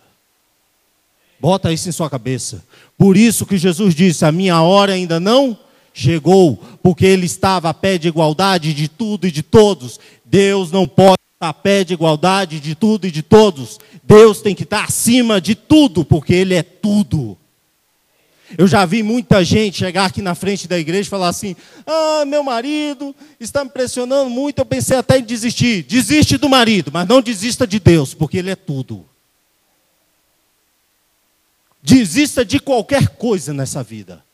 Bota 1.41 1.73
isso 1.73 1.89
em 1.89 1.93
sua 1.93 2.11
cabeça. 2.11 2.63
Por 2.97 3.17
isso 3.17 3.47
que 3.47 3.57
Jesus 3.57 3.95
disse: 3.95 4.25
A 4.25 4.31
minha 4.31 4.61
hora 4.61 4.93
ainda 4.93 5.19
não 5.19 5.59
chegou, 5.95 6.63
porque 6.83 7.07
ele 7.07 7.25
estava 7.25 7.71
a 7.71 7.75
pé 7.75 7.97
de 7.97 8.09
igualdade 8.09 8.75
de 8.75 8.87
tudo 8.87 9.27
e 9.27 9.31
de 9.31 9.43
todos. 9.43 9.99
Deus 10.25 10.71
não 10.71 10.87
pode 10.87 11.21
estar 11.35 11.49
a 11.49 11.55
pé 11.55 11.85
de 11.85 11.95
igualdade 11.95 12.61
de 12.61 12.75
tudo 12.75 13.07
e 13.07 13.11
de 13.11 13.23
todos. 13.23 13.79
Deus 14.03 14.43
tem 14.43 14.55
que 14.55 14.65
estar 14.65 14.85
acima 14.85 15.41
de 15.41 15.55
tudo, 15.55 16.05
porque 16.05 16.35
Ele 16.35 16.55
é 16.55 16.63
tudo. 16.63 17.39
Eu 18.59 18.67
já 18.67 18.85
vi 18.85 19.03
muita 19.03 19.43
gente 19.43 19.79
chegar 19.79 20.07
aqui 20.07 20.21
na 20.21 20.35
frente 20.35 20.69
da 20.69 20.79
igreja 20.79 21.07
e 21.07 21.11
falar 21.11 21.29
assim: 21.29 21.57
Ah, 21.87 22.25
meu 22.27 22.43
marido 22.43 23.15
está 23.41 23.65
me 23.65 23.71
pressionando 23.71 24.29
muito. 24.31 24.59
Eu 24.59 24.67
pensei 24.67 24.97
até 24.97 25.19
em 25.19 25.25
desistir. 25.25 25.83
Desiste 25.85 26.37
do 26.37 26.49
marido, 26.49 26.91
mas 26.93 27.09
não 27.09 27.23
desista 27.23 27.67
de 27.67 27.81
Deus, 27.81 28.15
porque 28.15 28.39
Ele 28.39 28.51
é 28.51 28.57
tudo. 28.57 29.07
Desista 31.83 32.45
de 32.45 32.59
qualquer 32.59 33.09
coisa 33.09 33.53
nessa 33.53 33.83
vida 33.83 34.25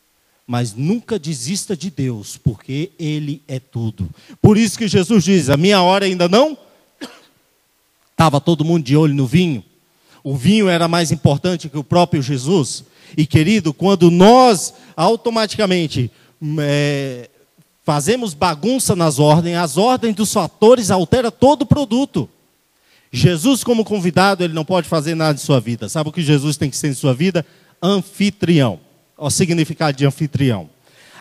mas 0.51 0.75
nunca 0.75 1.17
desista 1.17 1.77
de 1.77 1.93
Deus, 1.93 2.37
porque 2.37 2.91
Ele 2.99 3.41
é 3.47 3.61
tudo. 3.61 4.11
Por 4.43 4.59
isso 4.59 4.77
que 4.77 4.89
Jesus 4.89 5.23
diz: 5.23 5.49
a 5.49 5.57
minha 5.57 5.81
hora 5.81 6.07
ainda 6.07 6.29
não. 6.29 6.59
Estava 8.11 8.41
todo 8.41 8.65
mundo 8.65 8.83
de 8.83 8.97
olho 8.97 9.15
no 9.15 9.29
vinho. 9.29 9.65
O 10.25 10.37
vinho 10.37 10.69
era 10.69 10.89
mais 10.89 11.13
importante 11.13 11.69
que 11.69 11.79
o 11.79 11.85
próprio 11.85 12.21
Jesus. 12.21 12.83
E 13.17 13.27
querido, 13.27 13.73
quando 13.73 14.11
nós 14.11 14.75
automaticamente 14.97 16.11
é, 16.59 17.29
fazemos 17.83 18.35
bagunça 18.35 18.95
nas 18.95 19.19
ordens, 19.19 19.57
as 19.57 19.77
ordens 19.77 20.15
dos 20.15 20.33
fatores 20.33 20.91
alteram 20.91 21.31
todo 21.31 21.63
o 21.63 21.67
produto. 21.67 22.29
Jesus, 23.13 23.65
como 23.65 23.85
convidado, 23.85 24.45
ele 24.45 24.55
não 24.55 24.65
pode 24.65 24.89
fazer 24.89 25.15
nada 25.15 25.35
de 25.35 25.41
sua 25.41 25.61
vida. 25.61 25.89
Sabe 25.89 26.11
o 26.11 26.13
que 26.13 26.23
Jesus 26.23 26.57
tem 26.57 26.71
que 26.71 26.77
ser 26.77 26.89
em 26.89 26.95
sua 26.95 27.13
vida? 27.13 27.45
Anfitrião 27.83 28.79
o 29.21 29.31
significado 29.31 29.97
de 29.97 30.07
anfitrião. 30.07 30.69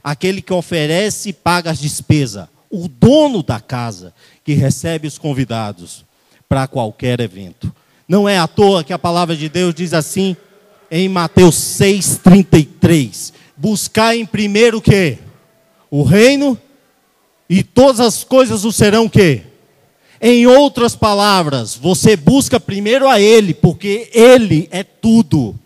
Aquele 0.02 0.42
que 0.42 0.54
oferece 0.54 1.30
e 1.30 1.34
paga 1.34 1.70
as 1.70 1.80
despesas. 1.80 2.48
O 2.72 2.88
dono 2.88 3.44
da 3.44 3.60
casa 3.60 4.14
que 4.46 4.54
recebe 4.54 5.08
os 5.08 5.18
convidados 5.18 6.06
para 6.48 6.68
qualquer 6.68 7.20
evento. 7.20 7.74
Não 8.08 8.28
é 8.28 8.40
à 8.40 8.48
toa 8.48 8.84
que 8.84 8.94
a 8.94 8.98
palavra 8.98 9.36
de 9.36 9.50
Deus 9.50 9.76
diz 9.76 9.94
assim 9.94 10.36
em 10.92 11.08
Mateus 11.10 11.56
6:33, 11.56 13.34
buscar 13.56 14.16
em 14.16 14.26
primeiro 14.26 14.78
o 14.78 14.82
quê? 14.82 15.20
O 15.90 16.04
reino 16.04 16.60
e 17.50 17.64
todas 17.64 18.00
as 18.00 18.24
coisas 18.24 18.64
o 18.64 18.72
serão 18.72 19.06
o 19.06 19.10
quê? 19.10 19.44
Em 20.22 20.46
outras 20.46 20.96
palavras, 20.96 21.76
você 21.76 22.16
busca 22.16 22.60
primeiro 22.60 23.08
a 23.08 23.22
ele, 23.22 23.54
porque 23.54 24.10
ele 24.14 24.68
é 24.70 24.84
tudo. 24.84 25.58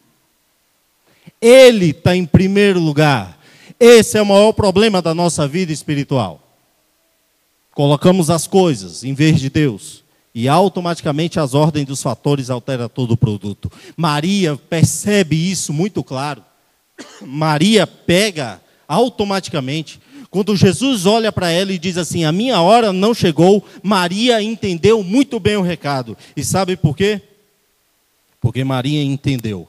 Ele 1.41 1.89
está 1.89 2.15
em 2.15 2.25
primeiro 2.25 2.79
lugar. 2.79 3.38
Esse 3.79 4.17
é 4.17 4.21
o 4.21 4.25
maior 4.25 4.53
problema 4.53 5.01
da 5.01 5.13
nossa 5.13 5.47
vida 5.47 5.73
espiritual. 5.73 6.39
Colocamos 7.71 8.29
as 8.29 8.45
coisas 8.45 9.03
em 9.03 9.13
vez 9.13 9.39
de 9.39 9.49
Deus. 9.49 10.02
E 10.33 10.47
automaticamente 10.47 11.39
as 11.39 11.53
ordens 11.53 11.85
dos 11.85 12.01
fatores 12.01 12.49
alteram 12.49 12.89
todo 12.89 13.11
o 13.11 13.17
produto. 13.17 13.71
Maria 13.95 14.55
percebe 14.55 15.35
isso 15.35 15.71
muito 15.71 16.03
claro. 16.03 16.43
Maria 17.21 17.85
pega 17.85 18.61
automaticamente. 18.87 19.99
Quando 20.29 20.55
Jesus 20.55 21.05
olha 21.05 21.31
para 21.31 21.51
ela 21.51 21.71
e 21.71 21.77
diz 21.77 21.97
assim: 21.97 22.23
A 22.23 22.31
minha 22.31 22.59
hora 22.61 22.91
não 22.91 23.13
chegou, 23.13 23.63
Maria 23.83 24.41
entendeu 24.41 25.03
muito 25.03 25.39
bem 25.39 25.55
o 25.55 25.61
recado. 25.61 26.17
E 26.35 26.43
sabe 26.43 26.75
por 26.75 26.97
quê? 26.97 27.21
Porque 28.41 28.63
Maria 28.63 29.03
entendeu 29.03 29.67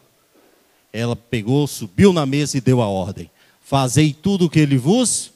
ela 0.95 1.17
pegou, 1.17 1.67
subiu 1.67 2.13
na 2.13 2.25
mesa 2.25 2.57
e 2.57 2.61
deu 2.61 2.81
a 2.81 2.87
ordem: 2.87 3.29
Fazei 3.65 4.13
tudo 4.13 4.45
o 4.45 4.51
que 4.51 4.61
ele 4.61 4.79
vos. 4.79 5.33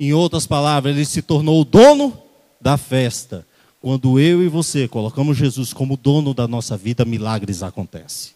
Em 0.00 0.12
outras 0.12 0.44
palavras, 0.44 0.96
ele 0.96 1.04
se 1.04 1.22
tornou 1.22 1.60
o 1.60 1.64
dono 1.64 2.20
da 2.60 2.76
festa. 2.76 3.46
Quando 3.84 4.18
eu 4.18 4.42
e 4.42 4.48
você 4.48 4.88
colocamos 4.88 5.36
Jesus 5.36 5.70
como 5.74 5.94
dono 5.94 6.32
da 6.32 6.48
nossa 6.48 6.74
vida, 6.74 7.04
milagres 7.04 7.62
acontecem. 7.62 8.32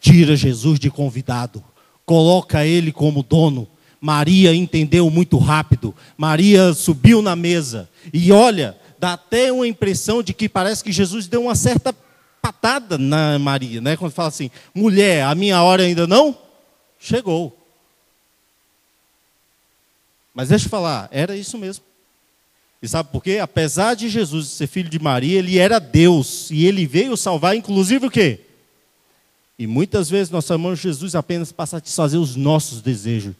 Tira 0.00 0.34
Jesus 0.34 0.80
de 0.80 0.90
convidado, 0.90 1.62
coloca 2.04 2.66
ele 2.66 2.90
como 2.90 3.22
dono. 3.22 3.68
Maria 4.00 4.52
entendeu 4.52 5.08
muito 5.08 5.38
rápido. 5.38 5.94
Maria 6.18 6.74
subiu 6.74 7.22
na 7.22 7.36
mesa 7.36 7.88
e 8.12 8.32
olha, 8.32 8.76
dá 8.98 9.12
até 9.12 9.52
uma 9.52 9.68
impressão 9.68 10.20
de 10.20 10.34
que 10.34 10.48
parece 10.48 10.82
que 10.82 10.90
Jesus 10.90 11.28
deu 11.28 11.42
uma 11.42 11.54
certa 11.54 11.94
patada 12.42 12.98
na 12.98 13.38
Maria, 13.38 13.80
né? 13.80 13.96
Quando 13.96 14.10
fala 14.10 14.30
assim, 14.30 14.50
mulher, 14.74 15.22
a 15.26 15.34
minha 15.36 15.62
hora 15.62 15.84
ainda 15.84 16.08
não 16.08 16.36
chegou. 16.98 17.56
Mas 20.34 20.48
deixa 20.48 20.66
eu 20.66 20.70
falar, 20.70 21.08
era 21.12 21.36
isso 21.36 21.56
mesmo. 21.56 21.84
E 22.86 22.88
sabe 22.88 23.10
por 23.10 23.22
quê? 23.22 23.38
Apesar 23.38 23.94
de 23.94 24.08
Jesus 24.08 24.48
ser 24.48 24.66
filho 24.66 24.88
de 24.88 24.98
Maria, 24.98 25.38
ele 25.38 25.58
era 25.58 25.78
Deus 25.78 26.50
e 26.50 26.64
ele 26.64 26.86
veio 26.86 27.16
salvar, 27.16 27.56
inclusive 27.56 28.06
o 28.06 28.10
quê? 28.10 28.40
E 29.58 29.66
muitas 29.66 30.08
vezes 30.08 30.30
nós 30.30 30.44
chamamos 30.44 30.78
Jesus 30.78 31.14
apenas 31.14 31.50
para 31.50 31.66
satisfazer 31.66 32.20
os 32.20 32.36
nossos 32.36 32.80
desejos. 32.80 33.34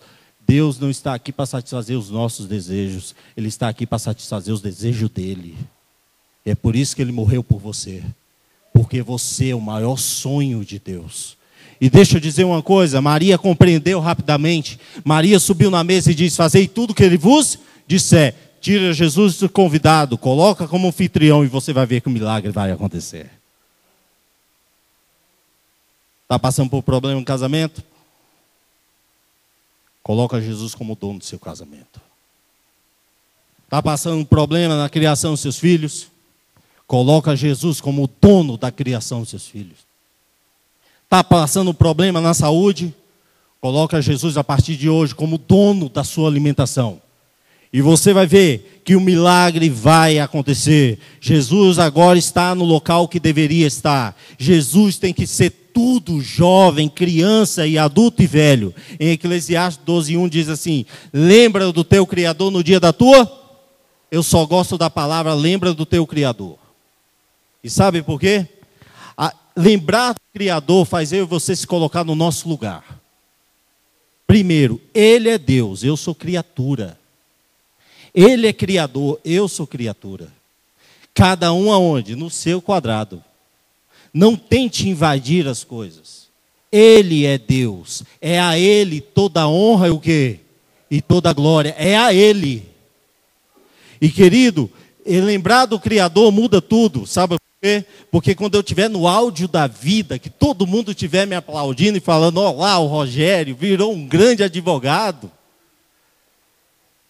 Deus 0.46 0.78
não 0.78 0.90
está 0.90 1.14
aqui 1.14 1.30
para 1.30 1.46
satisfazer 1.46 1.96
os 1.96 2.10
nossos 2.10 2.46
desejos, 2.46 3.14
Ele 3.36 3.48
está 3.48 3.68
aqui 3.68 3.86
para 3.86 3.98
satisfazer 3.98 4.52
os 4.52 4.60
desejos 4.60 5.10
dele. 5.10 5.56
É 6.44 6.54
por 6.54 6.74
isso 6.76 6.94
que 6.94 7.02
ele 7.02 7.10
morreu 7.10 7.42
por 7.42 7.58
você 7.58 8.02
porque 8.76 9.00
você 9.00 9.50
é 9.50 9.54
o 9.54 9.60
maior 9.60 9.96
sonho 9.96 10.62
de 10.62 10.78
Deus. 10.78 11.36
E 11.80 11.88
deixa 11.88 12.16
eu 12.16 12.20
dizer 12.20 12.44
uma 12.44 12.62
coisa: 12.62 13.00
Maria 13.00 13.38
compreendeu 13.38 14.00
rapidamente. 14.00 14.78
Maria 15.02 15.38
subiu 15.38 15.70
na 15.70 15.82
mesa 15.82 16.10
e 16.10 16.14
disse: 16.14 16.36
Fazei 16.36 16.68
tudo 16.68 16.94
que 16.94 17.02
ele 17.02 17.16
vos 17.16 17.58
disser. 17.86 18.34
Tira 18.66 18.92
Jesus 18.92 19.38
do 19.38 19.48
convidado, 19.48 20.18
coloca 20.18 20.66
como 20.66 20.88
anfitrião 20.88 21.44
e 21.44 21.46
você 21.46 21.72
vai 21.72 21.86
ver 21.86 22.00
que 22.00 22.08
o 22.08 22.10
milagre 22.10 22.50
vai 22.50 22.72
acontecer. 22.72 23.30
Está 26.24 26.36
passando 26.36 26.68
por 26.68 26.82
problema 26.82 27.20
no 27.20 27.24
casamento? 27.24 27.80
Coloca 30.02 30.40
Jesus 30.40 30.74
como 30.74 30.96
dono 30.96 31.20
do 31.20 31.24
seu 31.24 31.38
casamento. 31.38 32.00
Está 33.66 33.80
passando 33.80 34.18
um 34.18 34.24
problema 34.24 34.76
na 34.76 34.88
criação 34.88 35.30
dos 35.30 35.42
seus 35.42 35.60
filhos? 35.60 36.08
Coloca 36.88 37.36
Jesus 37.36 37.80
como 37.80 38.10
dono 38.20 38.56
da 38.56 38.72
criação 38.72 39.20
dos 39.20 39.30
seus 39.30 39.46
filhos. 39.46 39.78
Está 41.04 41.22
passando 41.22 41.70
um 41.70 41.74
problema 41.74 42.20
na 42.20 42.34
saúde? 42.34 42.92
Coloca 43.60 44.02
Jesus 44.02 44.36
a 44.36 44.42
partir 44.42 44.76
de 44.76 44.88
hoje 44.88 45.14
como 45.14 45.38
dono 45.38 45.88
da 45.88 46.02
sua 46.02 46.28
alimentação. 46.28 47.05
E 47.76 47.82
você 47.82 48.14
vai 48.14 48.26
ver 48.26 48.80
que 48.82 48.96
o 48.96 49.00
milagre 49.02 49.68
vai 49.68 50.18
acontecer. 50.18 50.98
Jesus 51.20 51.78
agora 51.78 52.18
está 52.18 52.54
no 52.54 52.64
local 52.64 53.06
que 53.06 53.20
deveria 53.20 53.66
estar. 53.66 54.16
Jesus 54.38 54.96
tem 54.96 55.12
que 55.12 55.26
ser 55.26 55.50
tudo, 55.74 56.22
jovem, 56.22 56.88
criança 56.88 57.66
e 57.66 57.76
adulto 57.76 58.22
e 58.22 58.26
velho. 58.26 58.74
Em 58.98 59.10
Eclesiastes 59.10 59.84
12:1 59.84 60.26
diz 60.26 60.48
assim: 60.48 60.86
"Lembra 61.12 61.70
do 61.70 61.84
teu 61.84 62.06
criador 62.06 62.50
no 62.50 62.64
dia 62.64 62.80
da 62.80 62.94
tua?" 62.94 63.30
Eu 64.10 64.22
só 64.22 64.46
gosto 64.46 64.78
da 64.78 64.88
palavra 64.88 65.34
lembra 65.34 65.74
do 65.74 65.84
teu 65.84 66.06
criador. 66.06 66.56
E 67.62 67.68
sabe 67.68 68.02
por 68.02 68.18
quê? 68.18 68.48
A, 69.18 69.34
lembrar 69.54 70.14
do 70.14 70.20
Criador 70.32 70.86
faz 70.86 71.12
eu 71.12 71.24
e 71.24 71.28
você 71.28 71.54
se 71.54 71.66
colocar 71.66 72.04
no 72.04 72.14
nosso 72.14 72.48
lugar. 72.48 73.02
Primeiro, 74.26 74.80
Ele 74.94 75.28
é 75.28 75.36
Deus, 75.36 75.84
eu 75.84 75.94
sou 75.94 76.14
criatura. 76.14 76.98
Ele 78.16 78.46
é 78.46 78.52
Criador, 78.54 79.20
eu 79.22 79.46
sou 79.46 79.66
criatura. 79.66 80.28
Cada 81.12 81.52
um 81.52 81.70
aonde? 81.70 82.16
No 82.16 82.30
seu 82.30 82.62
quadrado. 82.62 83.22
Não 84.12 84.34
tente 84.34 84.88
invadir 84.88 85.46
as 85.46 85.62
coisas. 85.62 86.28
Ele 86.72 87.26
é 87.26 87.36
Deus. 87.36 88.04
É 88.18 88.40
a 88.40 88.58
Ele 88.58 89.02
toda 89.02 89.46
honra 89.46 89.88
e 89.88 89.90
o 89.90 90.00
quê? 90.00 90.40
E 90.90 91.02
toda 91.02 91.30
glória. 91.34 91.74
É 91.78 91.94
a 91.94 92.14
Ele. 92.14 92.66
E 94.00 94.08
querido, 94.08 94.70
lembrar 95.04 95.66
do 95.66 95.78
Criador 95.78 96.32
muda 96.32 96.62
tudo. 96.62 97.06
Sabe 97.06 97.34
por 97.34 97.40
quê? 97.60 97.84
Porque 98.10 98.34
quando 98.34 98.54
eu 98.54 98.62
estiver 98.62 98.88
no 98.88 99.06
áudio 99.06 99.46
da 99.46 99.66
vida, 99.66 100.18
que 100.18 100.30
todo 100.30 100.66
mundo 100.66 100.92
estiver 100.92 101.26
me 101.26 101.34
aplaudindo 101.34 101.98
e 101.98 102.00
falando, 102.00 102.40
olá, 102.40 102.78
o 102.78 102.86
Rogério 102.86 103.54
virou 103.54 103.92
um 103.92 104.06
grande 104.06 104.42
advogado 104.42 105.30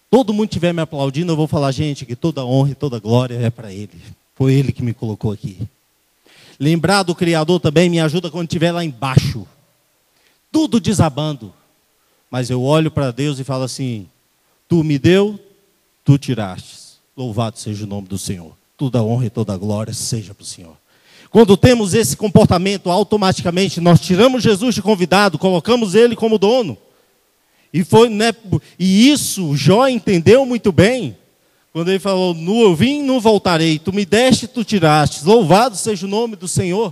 todo 0.09 0.33
mundo 0.33 0.49
estiver 0.49 0.73
me 0.73 0.81
aplaudindo, 0.81 1.31
eu 1.31 1.35
vou 1.35 1.47
falar, 1.47 1.71
gente, 1.71 2.05
que 2.05 2.15
toda 2.15 2.45
honra 2.45 2.71
e 2.71 2.75
toda 2.75 2.99
glória 2.99 3.35
é 3.35 3.49
para 3.49 3.71
Ele. 3.71 3.99
Foi 4.35 4.53
Ele 4.53 4.71
que 4.71 4.83
me 4.83 4.93
colocou 4.93 5.31
aqui. 5.31 5.57
Lembrar 6.59 7.03
do 7.03 7.13
Criador 7.13 7.59
também 7.59 7.89
me 7.89 7.99
ajuda 7.99 8.31
quando 8.31 8.47
estiver 8.47 8.71
lá 8.71 8.83
embaixo. 8.83 9.47
Tudo 10.51 10.79
desabando. 10.79 11.53
Mas 12.31 12.49
eu 12.49 12.63
olho 12.63 12.89
para 12.89 13.11
Deus 13.11 13.39
e 13.39 13.43
falo 13.43 13.63
assim: 13.63 14.07
Tu 14.67 14.83
me 14.83 14.97
deu, 14.97 15.39
tu 16.03 16.17
tiraste. 16.17 16.97
Louvado 17.15 17.57
seja 17.57 17.83
o 17.83 17.87
nome 17.87 18.07
do 18.07 18.17
Senhor. 18.17 18.53
Toda 18.75 19.03
honra 19.03 19.25
e 19.25 19.29
toda 19.29 19.57
glória 19.57 19.93
seja 19.93 20.33
para 20.33 20.43
o 20.43 20.45
Senhor. 20.45 20.75
Quando 21.29 21.57
temos 21.57 21.93
esse 21.93 22.15
comportamento, 22.15 22.89
automaticamente 22.89 23.81
nós 23.81 23.99
tiramos 23.99 24.43
Jesus 24.43 24.75
de 24.75 24.81
convidado, 24.81 25.37
colocamos 25.37 25.93
ele 25.93 26.15
como 26.15 26.37
dono. 26.37 26.77
E, 27.77 27.83
foi, 27.83 28.09
né, 28.09 28.33
e 28.79 29.11
isso 29.11 29.55
Jó 29.55 29.87
entendeu 29.87 30.43
muito 30.47 30.71
bem. 30.71 31.15
Quando 31.71 31.89
ele 31.89 31.99
falou: 31.99 32.33
Nu 32.33 32.63
eu 32.63 32.75
vim, 32.75 33.03
não 33.03 33.19
voltarei. 33.19 33.77
Tu 33.77 33.93
me 33.93 34.03
deste, 34.03 34.47
tu 34.47 34.63
tiraste. 34.63 35.23
Louvado 35.23 35.77
seja 35.77 36.07
o 36.07 36.09
nome 36.09 36.35
do 36.35 36.47
Senhor. 36.47 36.91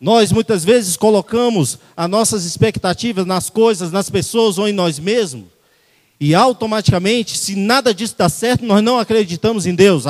Nós 0.00 0.32
muitas 0.32 0.64
vezes 0.64 0.96
colocamos 0.96 1.78
as 1.96 2.10
nossas 2.10 2.44
expectativas 2.44 3.24
nas 3.24 3.48
coisas, 3.48 3.92
nas 3.92 4.10
pessoas 4.10 4.58
ou 4.58 4.66
em 4.66 4.72
nós 4.72 4.98
mesmos. 4.98 5.46
E 6.18 6.34
automaticamente, 6.34 7.38
se 7.38 7.54
nada 7.54 7.94
disso 7.94 8.16
dá 8.18 8.28
certo, 8.28 8.64
nós 8.64 8.82
não 8.82 8.98
acreditamos 8.98 9.64
em 9.64 9.76
Deus. 9.76 10.06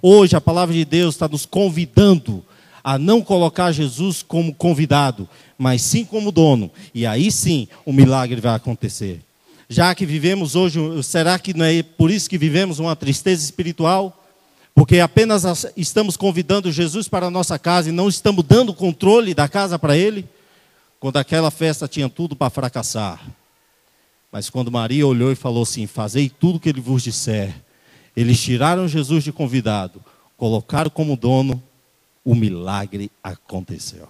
hoje 0.00 0.34
a 0.34 0.40
palavra 0.40 0.74
de 0.74 0.86
Deus 0.86 1.16
está 1.16 1.28
nos 1.28 1.44
convidando 1.44 2.42
a 2.84 2.98
não 2.98 3.22
colocar 3.22 3.72
Jesus 3.72 4.22
como 4.22 4.54
convidado, 4.54 5.26
mas 5.56 5.80
sim 5.80 6.04
como 6.04 6.30
dono. 6.30 6.70
E 6.94 7.06
aí 7.06 7.32
sim 7.32 7.66
o 7.86 7.92
milagre 7.92 8.38
vai 8.42 8.54
acontecer. 8.54 9.22
Já 9.66 9.94
que 9.94 10.04
vivemos 10.04 10.54
hoje, 10.54 10.78
será 11.02 11.38
que 11.38 11.54
não 11.54 11.64
é 11.64 11.82
por 11.82 12.10
isso 12.10 12.28
que 12.28 12.36
vivemos 12.36 12.78
uma 12.78 12.94
tristeza 12.94 13.42
espiritual? 13.42 14.22
Porque 14.74 15.00
apenas 15.00 15.44
estamos 15.74 16.14
convidando 16.14 16.70
Jesus 16.70 17.08
para 17.08 17.26
a 17.26 17.30
nossa 17.30 17.58
casa 17.58 17.88
e 17.88 17.92
não 17.92 18.08
estamos 18.08 18.44
dando 18.44 18.74
controle 18.74 19.32
da 19.32 19.48
casa 19.48 19.78
para 19.78 19.96
ele? 19.96 20.28
Quando 21.00 21.16
aquela 21.16 21.50
festa 21.50 21.88
tinha 21.88 22.08
tudo 22.08 22.36
para 22.36 22.50
fracassar. 22.50 23.20
Mas 24.30 24.50
quando 24.50 24.70
Maria 24.70 25.06
olhou 25.06 25.32
e 25.32 25.36
falou 25.36 25.62
assim: 25.62 25.86
Fazei 25.86 26.28
tudo 26.28 26.56
o 26.56 26.60
que 26.60 26.68
ele 26.68 26.80
vos 26.80 27.02
disser. 27.02 27.54
Eles 28.16 28.40
tiraram 28.40 28.86
Jesus 28.86 29.24
de 29.24 29.32
convidado, 29.32 30.00
colocaram 30.36 30.90
como 30.90 31.16
dono, 31.16 31.62
o 32.24 32.34
milagre 32.34 33.10
aconteceu. 33.22 34.08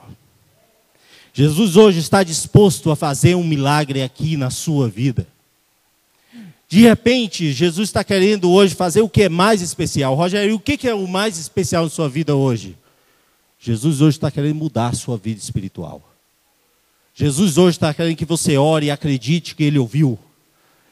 Jesus 1.32 1.76
hoje 1.76 1.98
está 1.98 2.22
disposto 2.22 2.90
a 2.90 2.96
fazer 2.96 3.34
um 3.34 3.42
milagre 3.42 4.02
aqui 4.02 4.36
na 4.36 4.50
sua 4.50 4.88
vida. 4.88 5.26
De 6.68 6.80
repente, 6.80 7.52
Jesus 7.52 7.88
está 7.88 8.04
querendo 8.04 8.50
hoje 8.50 8.74
fazer 8.74 9.00
o 9.00 9.08
que 9.08 9.24
é 9.24 9.28
mais 9.28 9.60
especial. 9.60 10.14
Rogério, 10.14 10.54
o 10.54 10.60
que 10.60 10.88
é 10.88 10.94
o 10.94 11.06
mais 11.06 11.38
especial 11.38 11.84
na 11.84 11.90
sua 11.90 12.08
vida 12.08 12.34
hoje? 12.36 12.76
Jesus 13.58 14.00
hoje 14.00 14.16
está 14.16 14.30
querendo 14.30 14.56
mudar 14.56 14.88
a 14.88 14.92
sua 14.92 15.16
vida 15.16 15.40
espiritual. 15.40 16.02
Jesus 17.14 17.56
hoje 17.58 17.76
está 17.76 17.94
querendo 17.94 18.16
que 18.16 18.24
você 18.24 18.56
ore 18.56 18.86
e 18.86 18.90
acredite 18.90 19.54
que 19.54 19.64
Ele 19.64 19.78
ouviu. 19.78 20.18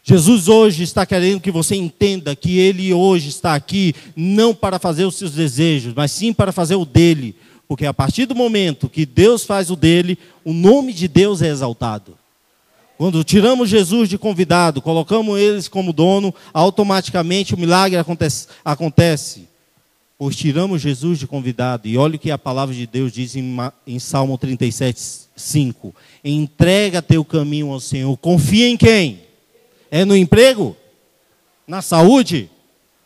Jesus 0.03 0.48
hoje 0.48 0.82
está 0.82 1.07
querendo 1.07 1.40
que 1.40 1.50
você 1.50 1.76
entenda 1.76 2.34
que 2.34 2.59
Ele 2.59 2.92
hoje 2.92 3.28
está 3.28 3.55
aqui 3.55 3.94
não 4.16 4.55
para 4.55 4.78
fazer 4.78 5.05
os 5.05 5.14
seus 5.14 5.32
desejos, 5.32 5.94
mas 5.94 6.11
sim 6.11 6.32
para 6.32 6.53
fazer 6.53 6.74
o 6.74 6.84
dele 6.84 7.36
porque 7.72 7.86
a 7.86 7.94
partir 7.94 8.26
do 8.26 8.34
momento 8.34 8.86
que 8.86 9.07
Deus 9.07 9.44
faz 9.44 9.70
o 9.70 9.76
dele, 9.76 10.18
o 10.44 10.53
nome 10.53 10.92
de 10.92 11.09
Deus 11.09 11.40
é 11.40 11.48
exaltado. 11.48 12.18
Quando 12.98 13.24
tiramos 13.24 13.70
Jesus 13.70 14.11
de 14.11 14.18
convidado, 14.18 14.82
colocamos 14.82 15.40
eles 15.40 15.68
como 15.68 15.90
dono, 15.90 16.34
automaticamente 16.53 17.55
o 17.55 17.59
milagre 17.59 17.98
acontece. 17.98 18.48
acontece. 18.62 19.48
Pois 20.18 20.36
tiramos 20.36 20.82
Jesus 20.82 21.18
de 21.18 21.26
convidado. 21.26 21.88
E 21.88 21.96
olha 21.96 22.16
o 22.16 22.18
que 22.18 22.30
a 22.30 22.36
palavra 22.36 22.74
de 22.74 22.86
Deus 22.86 23.11
diz 23.11 23.34
em, 23.36 23.57
em 23.86 23.98
Salmo 23.98 24.36
37, 24.36 25.00
5. 25.34 25.94
Entrega 26.22 27.00
teu 27.00 27.24
caminho 27.24 27.72
ao 27.72 27.80
Senhor. 27.80 28.14
Confia 28.18 28.68
em 28.68 28.76
quem? 28.76 29.20
É 29.93 30.05
no 30.05 30.16
emprego? 30.16 30.76
Na 31.68 31.80
saúde? 31.80 32.51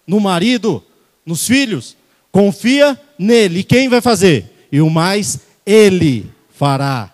No 0.07 0.21
marido? 0.21 0.83
Nos 1.27 1.47
filhos? 1.47 1.95
Confia 2.33 2.99
nele. 3.19 3.59
E 3.59 3.65
quem 3.65 3.91
vai 3.91 4.01
fazer? 4.01 4.57
e 4.71 4.81
o 4.81 4.91
mais 4.91 5.41
ele 5.65 6.31
fará. 6.51 7.13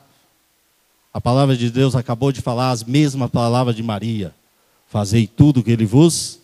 A 1.12 1.20
palavra 1.20 1.56
de 1.56 1.70
Deus 1.70 1.94
acabou 1.94 2.32
de 2.32 2.40
falar 2.40 2.70
as 2.70 2.82
mesmas 2.82 3.30
palavras 3.30 3.76
de 3.76 3.82
Maria. 3.82 4.34
Fazei 4.88 5.26
tudo 5.26 5.60
o 5.60 5.62
que 5.62 5.70
ele 5.70 5.84
vos 5.84 6.38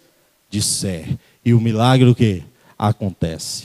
disser. 0.50 1.08
E 1.44 1.54
o 1.54 1.60
milagre 1.60 2.08
o 2.08 2.14
que? 2.14 2.42
Acontece. 2.78 3.64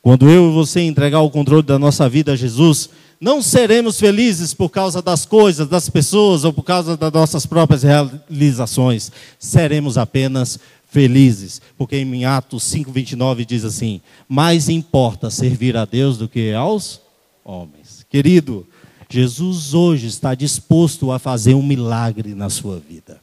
Quando 0.00 0.28
eu 0.28 0.50
e 0.50 0.54
você 0.54 0.80
entregar 0.80 1.20
o 1.20 1.30
controle 1.30 1.62
da 1.62 1.78
nossa 1.78 2.08
vida 2.08 2.32
a 2.32 2.36
Jesus, 2.36 2.88
não 3.20 3.42
seremos 3.42 3.98
felizes 3.98 4.54
por 4.54 4.68
causa 4.68 5.02
das 5.02 5.26
coisas, 5.26 5.68
das 5.68 5.88
pessoas 5.88 6.44
ou 6.44 6.52
por 6.52 6.62
causa 6.62 6.96
das 6.96 7.12
nossas 7.12 7.44
próprias 7.44 7.82
realizações. 7.82 9.10
Seremos 9.38 9.98
apenas 9.98 10.58
felizes, 10.88 11.60
porque 11.76 11.96
em 11.96 12.24
Atos 12.24 12.64
5:29 12.64 13.44
diz 13.44 13.64
assim: 13.64 14.00
"Mais 14.28 14.68
importa 14.68 15.30
servir 15.30 15.76
a 15.76 15.84
Deus 15.84 16.16
do 16.16 16.28
que 16.28 16.52
aos 16.52 17.00
homens". 17.44 18.06
Querido, 18.08 18.66
Jesus 19.10 19.74
hoje 19.74 20.06
está 20.06 20.34
disposto 20.34 21.10
a 21.10 21.18
fazer 21.18 21.54
um 21.54 21.62
milagre 21.62 22.34
na 22.34 22.48
sua 22.48 22.78
vida. 22.78 23.20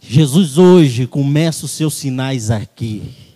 Jesus 0.00 0.58
hoje 0.58 1.06
começa 1.06 1.64
os 1.64 1.72
seus 1.72 1.94
sinais 1.94 2.50
aqui. 2.50 3.27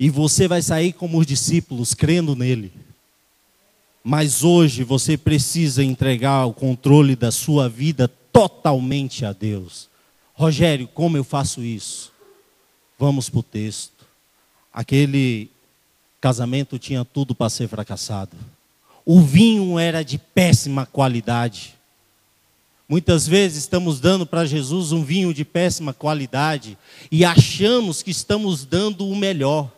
E 0.00 0.08
você 0.08 0.48
vai 0.48 0.62
sair 0.62 0.94
como 0.94 1.18
os 1.18 1.26
discípulos, 1.26 1.92
crendo 1.92 2.34
nele. 2.34 2.72
Mas 4.02 4.42
hoje 4.42 4.82
você 4.82 5.18
precisa 5.18 5.84
entregar 5.84 6.46
o 6.46 6.54
controle 6.54 7.14
da 7.14 7.30
sua 7.30 7.68
vida 7.68 8.08
totalmente 8.32 9.26
a 9.26 9.34
Deus. 9.34 9.90
Rogério, 10.32 10.88
como 10.88 11.18
eu 11.18 11.22
faço 11.22 11.62
isso? 11.62 12.10
Vamos 12.98 13.28
para 13.28 13.40
o 13.40 13.42
texto. 13.42 14.06
Aquele 14.72 15.50
casamento 16.18 16.78
tinha 16.78 17.04
tudo 17.04 17.34
para 17.34 17.50
ser 17.50 17.68
fracassado. 17.68 18.34
O 19.04 19.20
vinho 19.20 19.78
era 19.78 20.02
de 20.02 20.16
péssima 20.16 20.86
qualidade. 20.86 21.74
Muitas 22.88 23.28
vezes 23.28 23.58
estamos 23.58 24.00
dando 24.00 24.24
para 24.24 24.46
Jesus 24.46 24.92
um 24.92 25.04
vinho 25.04 25.34
de 25.34 25.44
péssima 25.44 25.92
qualidade 25.92 26.78
e 27.12 27.22
achamos 27.22 28.02
que 28.02 28.10
estamos 28.10 28.64
dando 28.64 29.06
o 29.06 29.14
melhor. 29.14 29.70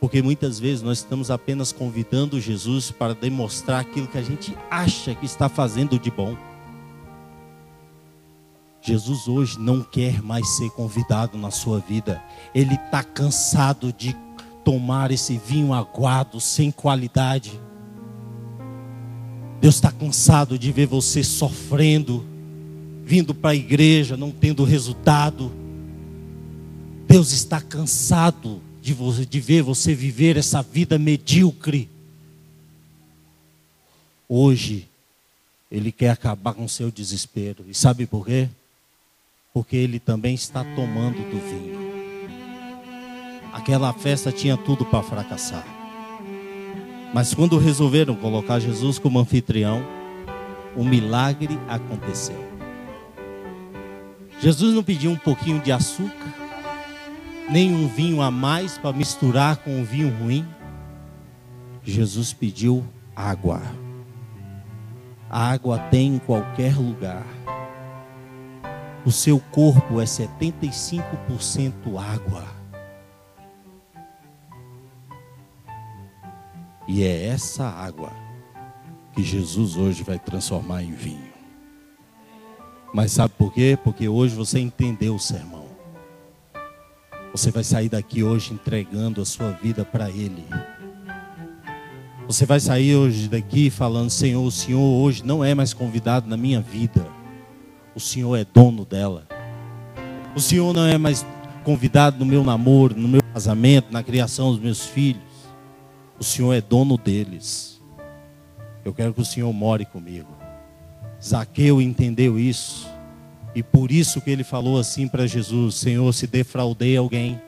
Porque 0.00 0.22
muitas 0.22 0.58
vezes 0.58 0.82
nós 0.82 0.98
estamos 0.98 1.30
apenas 1.30 1.72
convidando 1.72 2.40
Jesus 2.40 2.90
para 2.90 3.14
demonstrar 3.14 3.80
aquilo 3.80 4.08
que 4.08 4.16
a 4.16 4.22
gente 4.22 4.56
acha 4.70 5.14
que 5.14 5.26
está 5.26 5.46
fazendo 5.46 5.98
de 5.98 6.10
bom. 6.10 6.34
Jesus 8.80 9.28
hoje 9.28 9.58
não 9.58 9.82
quer 9.82 10.22
mais 10.22 10.48
ser 10.56 10.70
convidado 10.70 11.36
na 11.36 11.50
sua 11.50 11.80
vida. 11.80 12.22
Ele 12.54 12.76
está 12.76 13.04
cansado 13.04 13.92
de 13.92 14.16
tomar 14.64 15.10
esse 15.10 15.36
vinho 15.36 15.74
aguado, 15.74 16.40
sem 16.40 16.70
qualidade. 16.70 17.60
Deus 19.60 19.74
está 19.74 19.92
cansado 19.92 20.58
de 20.58 20.72
ver 20.72 20.86
você 20.86 21.22
sofrendo, 21.22 22.24
vindo 23.04 23.34
para 23.34 23.50
a 23.50 23.54
igreja, 23.54 24.16
não 24.16 24.30
tendo 24.30 24.64
resultado. 24.64 25.52
Deus 27.06 27.32
está 27.32 27.60
cansado 27.60 28.62
de, 28.92 28.94
você, 28.94 29.26
de 29.26 29.40
ver 29.40 29.62
você 29.62 29.94
viver 29.94 30.36
essa 30.36 30.62
vida 30.62 30.98
medíocre. 30.98 31.88
Hoje, 34.28 34.86
Ele 35.70 35.90
quer 35.90 36.10
acabar 36.10 36.54
com 36.54 36.64
o 36.64 36.68
seu 36.68 36.90
desespero. 36.90 37.64
E 37.68 37.74
sabe 37.74 38.06
por 38.06 38.26
quê? 38.26 38.48
porque 39.52 39.76
ele 39.76 39.98
também 39.98 40.34
está 40.34 40.64
tomando 40.76 41.18
do 41.28 41.40
vinho. 41.40 41.90
Aquela 43.52 43.92
festa 43.92 44.30
tinha 44.30 44.56
tudo 44.56 44.84
para 44.84 45.02
fracassar. 45.02 45.66
Mas 47.12 47.34
quando 47.34 47.58
resolveram 47.58 48.14
colocar 48.14 48.60
Jesus 48.60 48.98
como 48.98 49.18
anfitrião, 49.18 49.84
o 50.76 50.84
milagre 50.84 51.58
aconteceu. 51.68 52.48
Jesus 54.40 54.72
não 54.72 54.84
pediu 54.84 55.10
um 55.10 55.16
pouquinho 55.16 55.60
de 55.60 55.72
açúcar, 55.72 56.32
nem 57.50 57.74
um 57.74 57.88
vinho 57.88 58.22
a 58.22 58.30
mais 58.30 58.78
para 58.78 58.96
misturar 58.96 59.56
com 59.56 59.80
o 59.80 59.84
vinho 59.84 60.16
ruim. 60.18 60.46
Jesus 61.82 62.32
pediu 62.32 62.86
água. 63.14 63.60
A 65.28 65.50
água 65.50 65.78
tem 65.78 66.14
em 66.14 66.18
qualquer 66.18 66.76
lugar. 66.76 67.26
O 69.04 69.10
seu 69.10 69.40
corpo 69.40 70.00
é 70.00 70.04
75% 70.04 71.98
água. 71.98 72.44
E 76.86 77.02
é 77.02 77.26
essa 77.26 77.64
água 77.64 78.12
que 79.12 79.24
Jesus 79.24 79.76
hoje 79.76 80.04
vai 80.04 80.18
transformar 80.18 80.82
em 80.82 80.92
vinho. 80.92 81.30
Mas 82.92 83.12
sabe 83.12 83.34
por 83.36 83.52
quê? 83.52 83.78
Porque 83.82 84.08
hoje 84.08 84.34
você 84.34 84.58
entendeu 84.60 85.14
o 85.14 85.20
sermão. 85.20 85.59
Você 87.32 87.50
vai 87.50 87.62
sair 87.62 87.88
daqui 87.88 88.22
hoje 88.22 88.52
entregando 88.52 89.22
a 89.22 89.24
sua 89.24 89.52
vida 89.52 89.84
para 89.84 90.10
Ele. 90.10 90.44
Você 92.26 92.44
vai 92.44 92.58
sair 92.58 92.96
hoje 92.96 93.28
daqui 93.28 93.70
falando: 93.70 94.10
Senhor, 94.10 94.44
o 94.44 94.50
Senhor 94.50 94.80
hoje 94.80 95.24
não 95.24 95.44
é 95.44 95.54
mais 95.54 95.72
convidado 95.72 96.28
na 96.28 96.36
minha 96.36 96.60
vida. 96.60 97.06
O 97.94 98.00
Senhor 98.00 98.36
é 98.36 98.44
dono 98.44 98.84
dela. 98.84 99.26
O 100.34 100.40
Senhor 100.40 100.74
não 100.74 100.86
é 100.86 100.98
mais 100.98 101.24
convidado 101.64 102.18
no 102.18 102.26
meu 102.26 102.42
namoro, 102.42 102.96
no 102.96 103.06
meu 103.06 103.22
casamento, 103.32 103.92
na 103.92 104.02
criação 104.02 104.50
dos 104.50 104.60
meus 104.60 104.86
filhos. 104.86 105.22
O 106.18 106.24
Senhor 106.24 106.52
é 106.52 106.60
dono 106.60 106.98
deles. 106.98 107.80
Eu 108.84 108.92
quero 108.92 109.14
que 109.14 109.20
o 109.20 109.24
Senhor 109.24 109.52
more 109.52 109.84
comigo. 109.84 110.36
Zaqueu 111.22 111.80
entendeu 111.80 112.38
isso. 112.38 112.89
E 113.54 113.62
por 113.62 113.90
isso 113.90 114.20
que 114.20 114.30
ele 114.30 114.44
falou 114.44 114.78
assim 114.78 115.08
para 115.08 115.26
Jesus: 115.26 115.76
Senhor, 115.76 116.12
se 116.12 116.26
defraudei 116.26 116.96
alguém, 116.96 117.40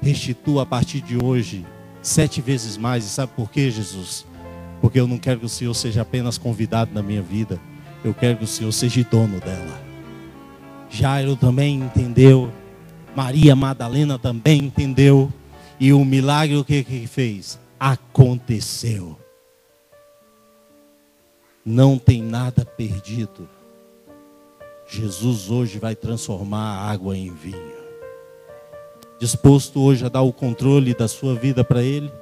restitua 0.00 0.62
a 0.62 0.66
partir 0.66 1.00
de 1.00 1.22
hoje 1.22 1.64
sete 2.02 2.40
vezes 2.40 2.76
mais. 2.76 3.04
E 3.04 3.08
sabe 3.08 3.32
por 3.36 3.50
quê, 3.50 3.70
Jesus? 3.70 4.24
Porque 4.80 4.98
eu 4.98 5.06
não 5.06 5.18
quero 5.18 5.40
que 5.40 5.46
o 5.46 5.50
Senhor 5.50 5.74
seja 5.74 6.02
apenas 6.02 6.38
convidado 6.38 6.92
na 6.94 7.02
minha 7.02 7.22
vida, 7.22 7.60
eu 8.04 8.14
quero 8.14 8.38
que 8.38 8.44
o 8.44 8.48
Senhor 8.48 8.72
seja 8.72 9.04
dono 9.04 9.40
dela. 9.40 9.80
Jairo 10.88 11.36
também 11.36 11.80
entendeu, 11.80 12.52
Maria 13.14 13.56
Madalena 13.56 14.18
também 14.18 14.64
entendeu, 14.64 15.32
e 15.80 15.92
o 15.92 16.04
milagre 16.04 16.56
o 16.56 16.64
que 16.64 16.84
que 16.84 17.06
fez? 17.06 17.58
Aconteceu. 17.78 19.18
Não 21.64 21.98
tem 21.98 22.22
nada 22.22 22.64
perdido. 22.64 23.55
Jesus 24.86 25.50
hoje 25.50 25.78
vai 25.78 25.96
transformar 25.96 26.78
a 26.78 26.90
água 26.90 27.16
em 27.16 27.32
vinho. 27.32 27.76
Disposto 29.18 29.80
hoje 29.80 30.04
a 30.04 30.08
dar 30.08 30.22
o 30.22 30.32
controle 30.32 30.94
da 30.94 31.08
sua 31.08 31.34
vida 31.34 31.64
para 31.64 31.82
Ele? 31.82 32.12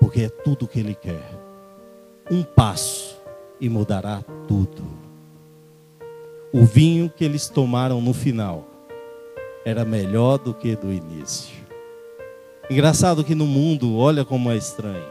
Porque 0.00 0.22
é 0.22 0.28
tudo 0.28 0.64
o 0.64 0.68
que 0.68 0.80
Ele 0.80 0.94
quer. 0.94 1.38
Um 2.30 2.42
passo 2.42 3.16
e 3.60 3.68
mudará 3.68 4.22
tudo. 4.46 4.84
O 6.52 6.64
vinho 6.64 7.10
que 7.14 7.24
eles 7.24 7.48
tomaram 7.48 8.00
no 8.00 8.14
final 8.14 8.66
era 9.64 9.84
melhor 9.84 10.38
do 10.38 10.54
que 10.54 10.74
do 10.74 10.92
início. 10.92 11.56
Engraçado 12.70 13.24
que 13.24 13.34
no 13.34 13.46
mundo, 13.46 13.96
olha 13.96 14.24
como 14.24 14.50
é 14.50 14.56
estranho. 14.56 15.08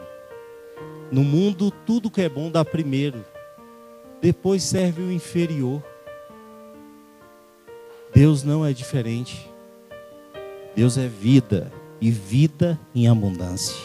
No 1.12 1.24
mundo, 1.24 1.72
tudo 1.86 2.10
que 2.10 2.22
é 2.22 2.30
bom 2.30 2.52
dá 2.52 2.66
primeiro, 2.66 3.24
depois 4.22 4.64
serve 4.64 5.02
o 5.02 5.12
inferior. 5.12 5.82
Deus 8.18 8.44
não 8.44 8.66
é 8.66 8.74
diferente. 8.74 9.48
Deus 10.76 10.98
é 10.98 11.08
vida 11.08 11.72
e 12.02 12.10
vida 12.10 12.80
em 12.96 13.08
abundância. 13.08 13.78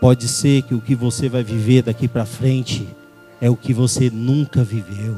Pode 0.00 0.28
ser 0.28 0.62
que 0.62 0.72
o 0.72 0.80
que 0.80 0.94
você 0.94 1.28
vai 1.28 1.42
viver 1.42 1.82
daqui 1.82 2.06
para 2.06 2.24
frente 2.24 2.88
é 3.40 3.50
o 3.50 3.56
que 3.56 3.74
você 3.74 4.08
nunca 4.08 4.62
viveu. 4.62 5.16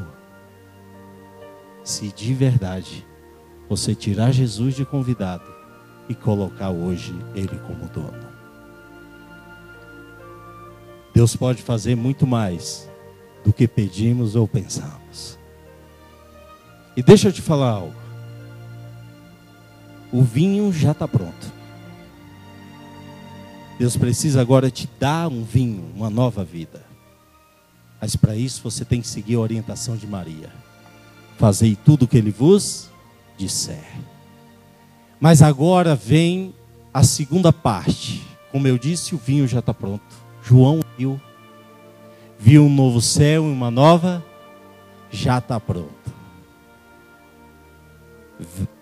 Se 1.84 2.10
de 2.10 2.32
verdade 2.32 3.06
você 3.68 3.94
tirar 3.94 4.32
Jesus 4.32 4.74
de 4.74 4.86
convidado 4.86 5.44
e 6.08 6.14
colocar 6.14 6.70
hoje 6.70 7.14
Ele 7.34 7.58
como 7.66 7.86
dono. 7.90 8.30
Deus 11.12 11.36
pode 11.36 11.62
fazer 11.62 11.96
muito 11.96 12.26
mais 12.26 12.88
do 13.44 13.52
que 13.52 13.68
pedimos 13.68 14.36
ou 14.36 14.48
pensamos. 14.48 15.38
E 17.00 17.02
deixa 17.02 17.28
eu 17.28 17.32
te 17.32 17.40
falar 17.40 17.70
algo. 17.70 17.94
O 20.12 20.22
vinho 20.22 20.70
já 20.70 20.90
está 20.90 21.08
pronto. 21.08 21.50
Deus 23.78 23.96
precisa 23.96 24.38
agora 24.38 24.70
te 24.70 24.86
dar 25.00 25.28
um 25.28 25.42
vinho, 25.42 25.90
uma 25.96 26.10
nova 26.10 26.44
vida. 26.44 26.84
Mas 27.98 28.16
para 28.16 28.36
isso 28.36 28.60
você 28.62 28.84
tem 28.84 29.00
que 29.00 29.08
seguir 29.08 29.36
a 29.36 29.40
orientação 29.40 29.96
de 29.96 30.06
Maria. 30.06 30.52
Fazei 31.38 31.74
tudo 31.74 32.02
o 32.02 32.06
que 32.06 32.18
ele 32.18 32.30
vos 32.30 32.90
disser. 33.38 33.98
Mas 35.18 35.40
agora 35.40 35.96
vem 35.96 36.54
a 36.92 37.02
segunda 37.02 37.50
parte. 37.50 38.22
Como 38.52 38.68
eu 38.68 38.76
disse, 38.76 39.14
o 39.14 39.18
vinho 39.18 39.48
já 39.48 39.60
está 39.60 39.72
pronto. 39.72 40.04
João 40.42 40.80
viu, 40.98 41.18
viu 42.38 42.66
um 42.66 42.74
novo 42.74 43.00
céu 43.00 43.46
e 43.46 43.50
uma 43.50 43.70
nova, 43.70 44.22
já 45.10 45.38
está 45.38 45.58
pronto. 45.58 46.19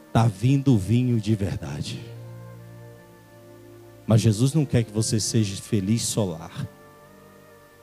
Está 0.06 0.26
vindo 0.26 0.74
o 0.74 0.78
vinho 0.78 1.20
de 1.20 1.34
verdade. 1.34 2.00
Mas 4.06 4.20
Jesus 4.20 4.54
não 4.54 4.64
quer 4.64 4.84
que 4.84 4.92
você 4.92 5.20
seja 5.20 5.61
feliz 5.61 6.02
solar. 6.02 6.66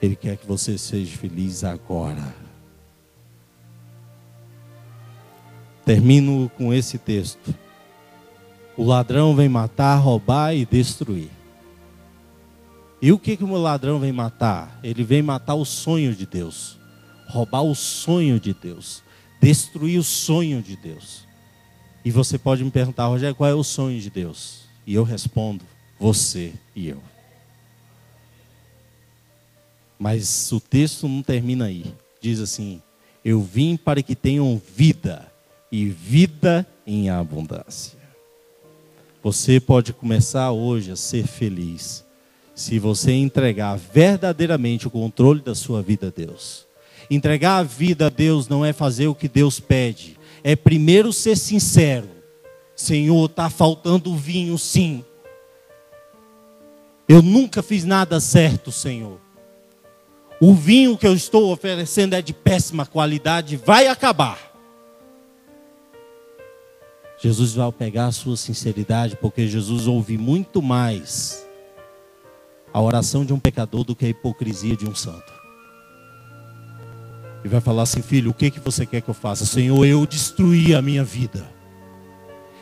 Ele 0.02 0.16
quer 0.16 0.38
que 0.38 0.48
você 0.48 0.78
seja 0.78 1.16
feliz 1.18 1.64
agora. 1.64 2.34
Termino 5.86 6.50
com 6.58 6.74
esse 6.74 6.98
texto. 6.98 7.54
O 8.76 8.84
ladrão 8.84 9.36
vem 9.36 9.48
matar, 9.48 9.96
roubar 9.98 10.56
e 10.56 10.66
destruir. 10.66 11.30
E 13.02 13.12
o 13.12 13.20
que, 13.20 13.38
que 13.38 13.44
o 13.44 13.56
ladrão 13.56 14.00
vem 14.00 14.12
matar? 14.12 14.80
Ele 14.84 15.04
vem 15.04 15.22
matar 15.22 15.54
o 15.54 15.64
sonho 15.64 16.16
de 16.16 16.26
Deus, 16.26 16.80
roubar 17.28 17.62
o 17.62 17.76
sonho 17.76 18.40
de 18.40 18.54
Deus, 18.54 19.04
destruir 19.40 20.00
o 20.00 20.04
sonho 20.04 20.62
de 20.62 20.76
Deus. 20.76 21.25
E 22.06 22.12
você 22.12 22.38
pode 22.38 22.64
me 22.64 22.70
perguntar, 22.70 23.08
Rogério, 23.08 23.36
qual 23.36 23.50
é 23.50 23.56
o 23.56 23.64
sonho 23.64 24.00
de 24.00 24.12
Deus? 24.12 24.66
E 24.86 24.94
eu 24.94 25.04
respondo, 25.04 25.66
você 26.00 26.54
e 26.76 26.88
eu. 26.88 27.02
Mas 29.98 30.52
o 30.52 30.60
texto 30.60 31.08
não 31.08 31.24
termina 31.24 31.66
aí. 31.66 31.92
Diz 32.22 32.40
assim: 32.40 32.80
Eu 33.24 33.42
vim 33.42 33.76
para 33.76 34.04
que 34.04 34.16
tenham 34.16 34.62
vida 34.76 35.26
e 35.72 35.86
vida 35.88 36.66
em 36.86 37.10
abundância. 37.10 37.98
Você 39.24 39.60
pode 39.60 39.92
começar 39.92 40.52
hoje 40.52 40.92
a 40.92 40.96
ser 40.96 41.26
feliz 41.26 42.06
se 42.54 42.78
você 42.78 43.14
entregar 43.14 43.76
verdadeiramente 43.78 44.88
o 44.88 44.92
controle 44.92 45.42
da 45.42 45.56
sua 45.56 45.82
vida 45.82 46.08
a 46.08 46.12
Deus. 46.12 46.68
Entregar 47.10 47.58
a 47.58 47.64
vida 47.64 48.06
a 48.06 48.10
Deus 48.10 48.48
não 48.48 48.64
é 48.64 48.72
fazer 48.72 49.08
o 49.08 49.16
que 49.16 49.28
Deus 49.28 49.60
pede, 49.60 50.18
é 50.48 50.56
primeiro 50.56 51.12
ser 51.12 51.36
sincero. 51.36 52.08
Senhor, 52.76 53.26
está 53.26 53.50
faltando 53.50 54.16
vinho, 54.16 54.56
sim. 54.60 55.04
Eu 57.10 57.24
nunca 57.24 57.64
fiz 57.64 57.84
nada 57.84 58.20
certo, 58.20 58.72
Senhor. 58.72 59.20
O 60.40 60.54
vinho 60.54 60.96
que 61.00 61.08
eu 61.08 61.16
estou 61.16 61.52
oferecendo 61.52 62.14
é 62.14 62.22
de 62.22 62.32
péssima 62.32 62.86
qualidade, 62.86 63.58
vai 63.58 63.88
acabar. 63.88 64.54
Jesus 67.18 67.54
vai 67.54 67.72
pegar 67.72 68.06
a 68.06 68.12
sua 68.12 68.38
sinceridade, 68.38 69.16
porque 69.16 69.48
Jesus 69.48 69.88
ouve 69.88 70.16
muito 70.16 70.62
mais 70.62 71.44
a 72.72 72.80
oração 72.80 73.26
de 73.26 73.34
um 73.34 73.40
pecador 73.40 73.84
do 73.84 73.96
que 73.96 74.06
a 74.06 74.10
hipocrisia 74.10 74.76
de 74.76 74.88
um 74.88 74.94
santo. 74.94 75.35
E 77.46 77.48
vai 77.48 77.62
falar 77.62 77.84
assim, 77.84 78.02
filho, 78.02 78.32
o 78.32 78.34
que, 78.34 78.50
que 78.50 78.60
você 78.60 78.88
quer 78.88 79.02
que 79.02 79.08
eu 79.08 79.14
faça? 79.14 79.46
Senhor, 79.46 79.86
eu 79.86 80.04
destruí 80.08 80.74
a 80.74 80.82
minha 80.82 81.04
vida. 81.04 81.46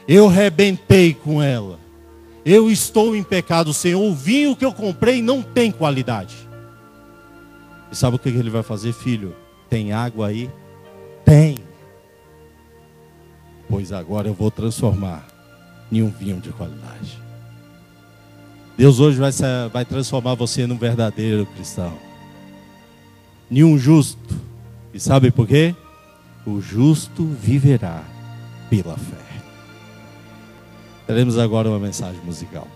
Eu 0.05 0.27
rebentei 0.27 1.13
com 1.13 1.41
ela. 1.41 1.79
Eu 2.45 2.69
estou 2.69 3.15
em 3.15 3.23
pecado, 3.23 3.73
Senhor. 3.73 4.01
O 4.01 4.13
vinho 4.13 4.57
que 4.57 4.65
eu 4.65 4.73
comprei 4.73 5.21
não 5.21 5.41
tem 5.41 5.71
qualidade. 5.71 6.35
E 7.89 7.95
sabe 7.95 8.17
o 8.17 8.19
que 8.19 8.27
ele 8.27 8.49
vai 8.49 8.61
fazer, 8.61 8.91
filho? 8.91 9.33
Tem 9.69 9.93
água 9.93 10.27
aí? 10.27 10.51
Tem. 11.23 11.57
Pois 13.69 13.93
agora 13.93 14.27
eu 14.27 14.33
vou 14.33 14.51
transformar 14.51 15.25
em 15.89 16.03
um 16.03 16.09
vinho 16.09 16.41
de 16.41 16.49
qualidade. 16.49 17.17
Deus 18.75 18.99
hoje 18.99 19.17
vai, 19.17 19.31
vai 19.71 19.85
transformar 19.85 20.35
você 20.35 20.67
num 20.67 20.77
verdadeiro 20.77 21.45
cristão. 21.55 21.93
Nenhum 23.49 23.77
justo. 23.77 24.51
E 24.93 24.99
sabe 24.99 25.31
por 25.31 25.47
quê? 25.47 25.75
o 26.45 26.59
justo 26.61 27.25
viverá 27.25 28.03
pela 28.69 28.97
fé. 28.97 29.41
Teremos 31.07 31.37
agora 31.37 31.69
uma 31.69 31.79
mensagem 31.79 32.21
musical. 32.23 32.67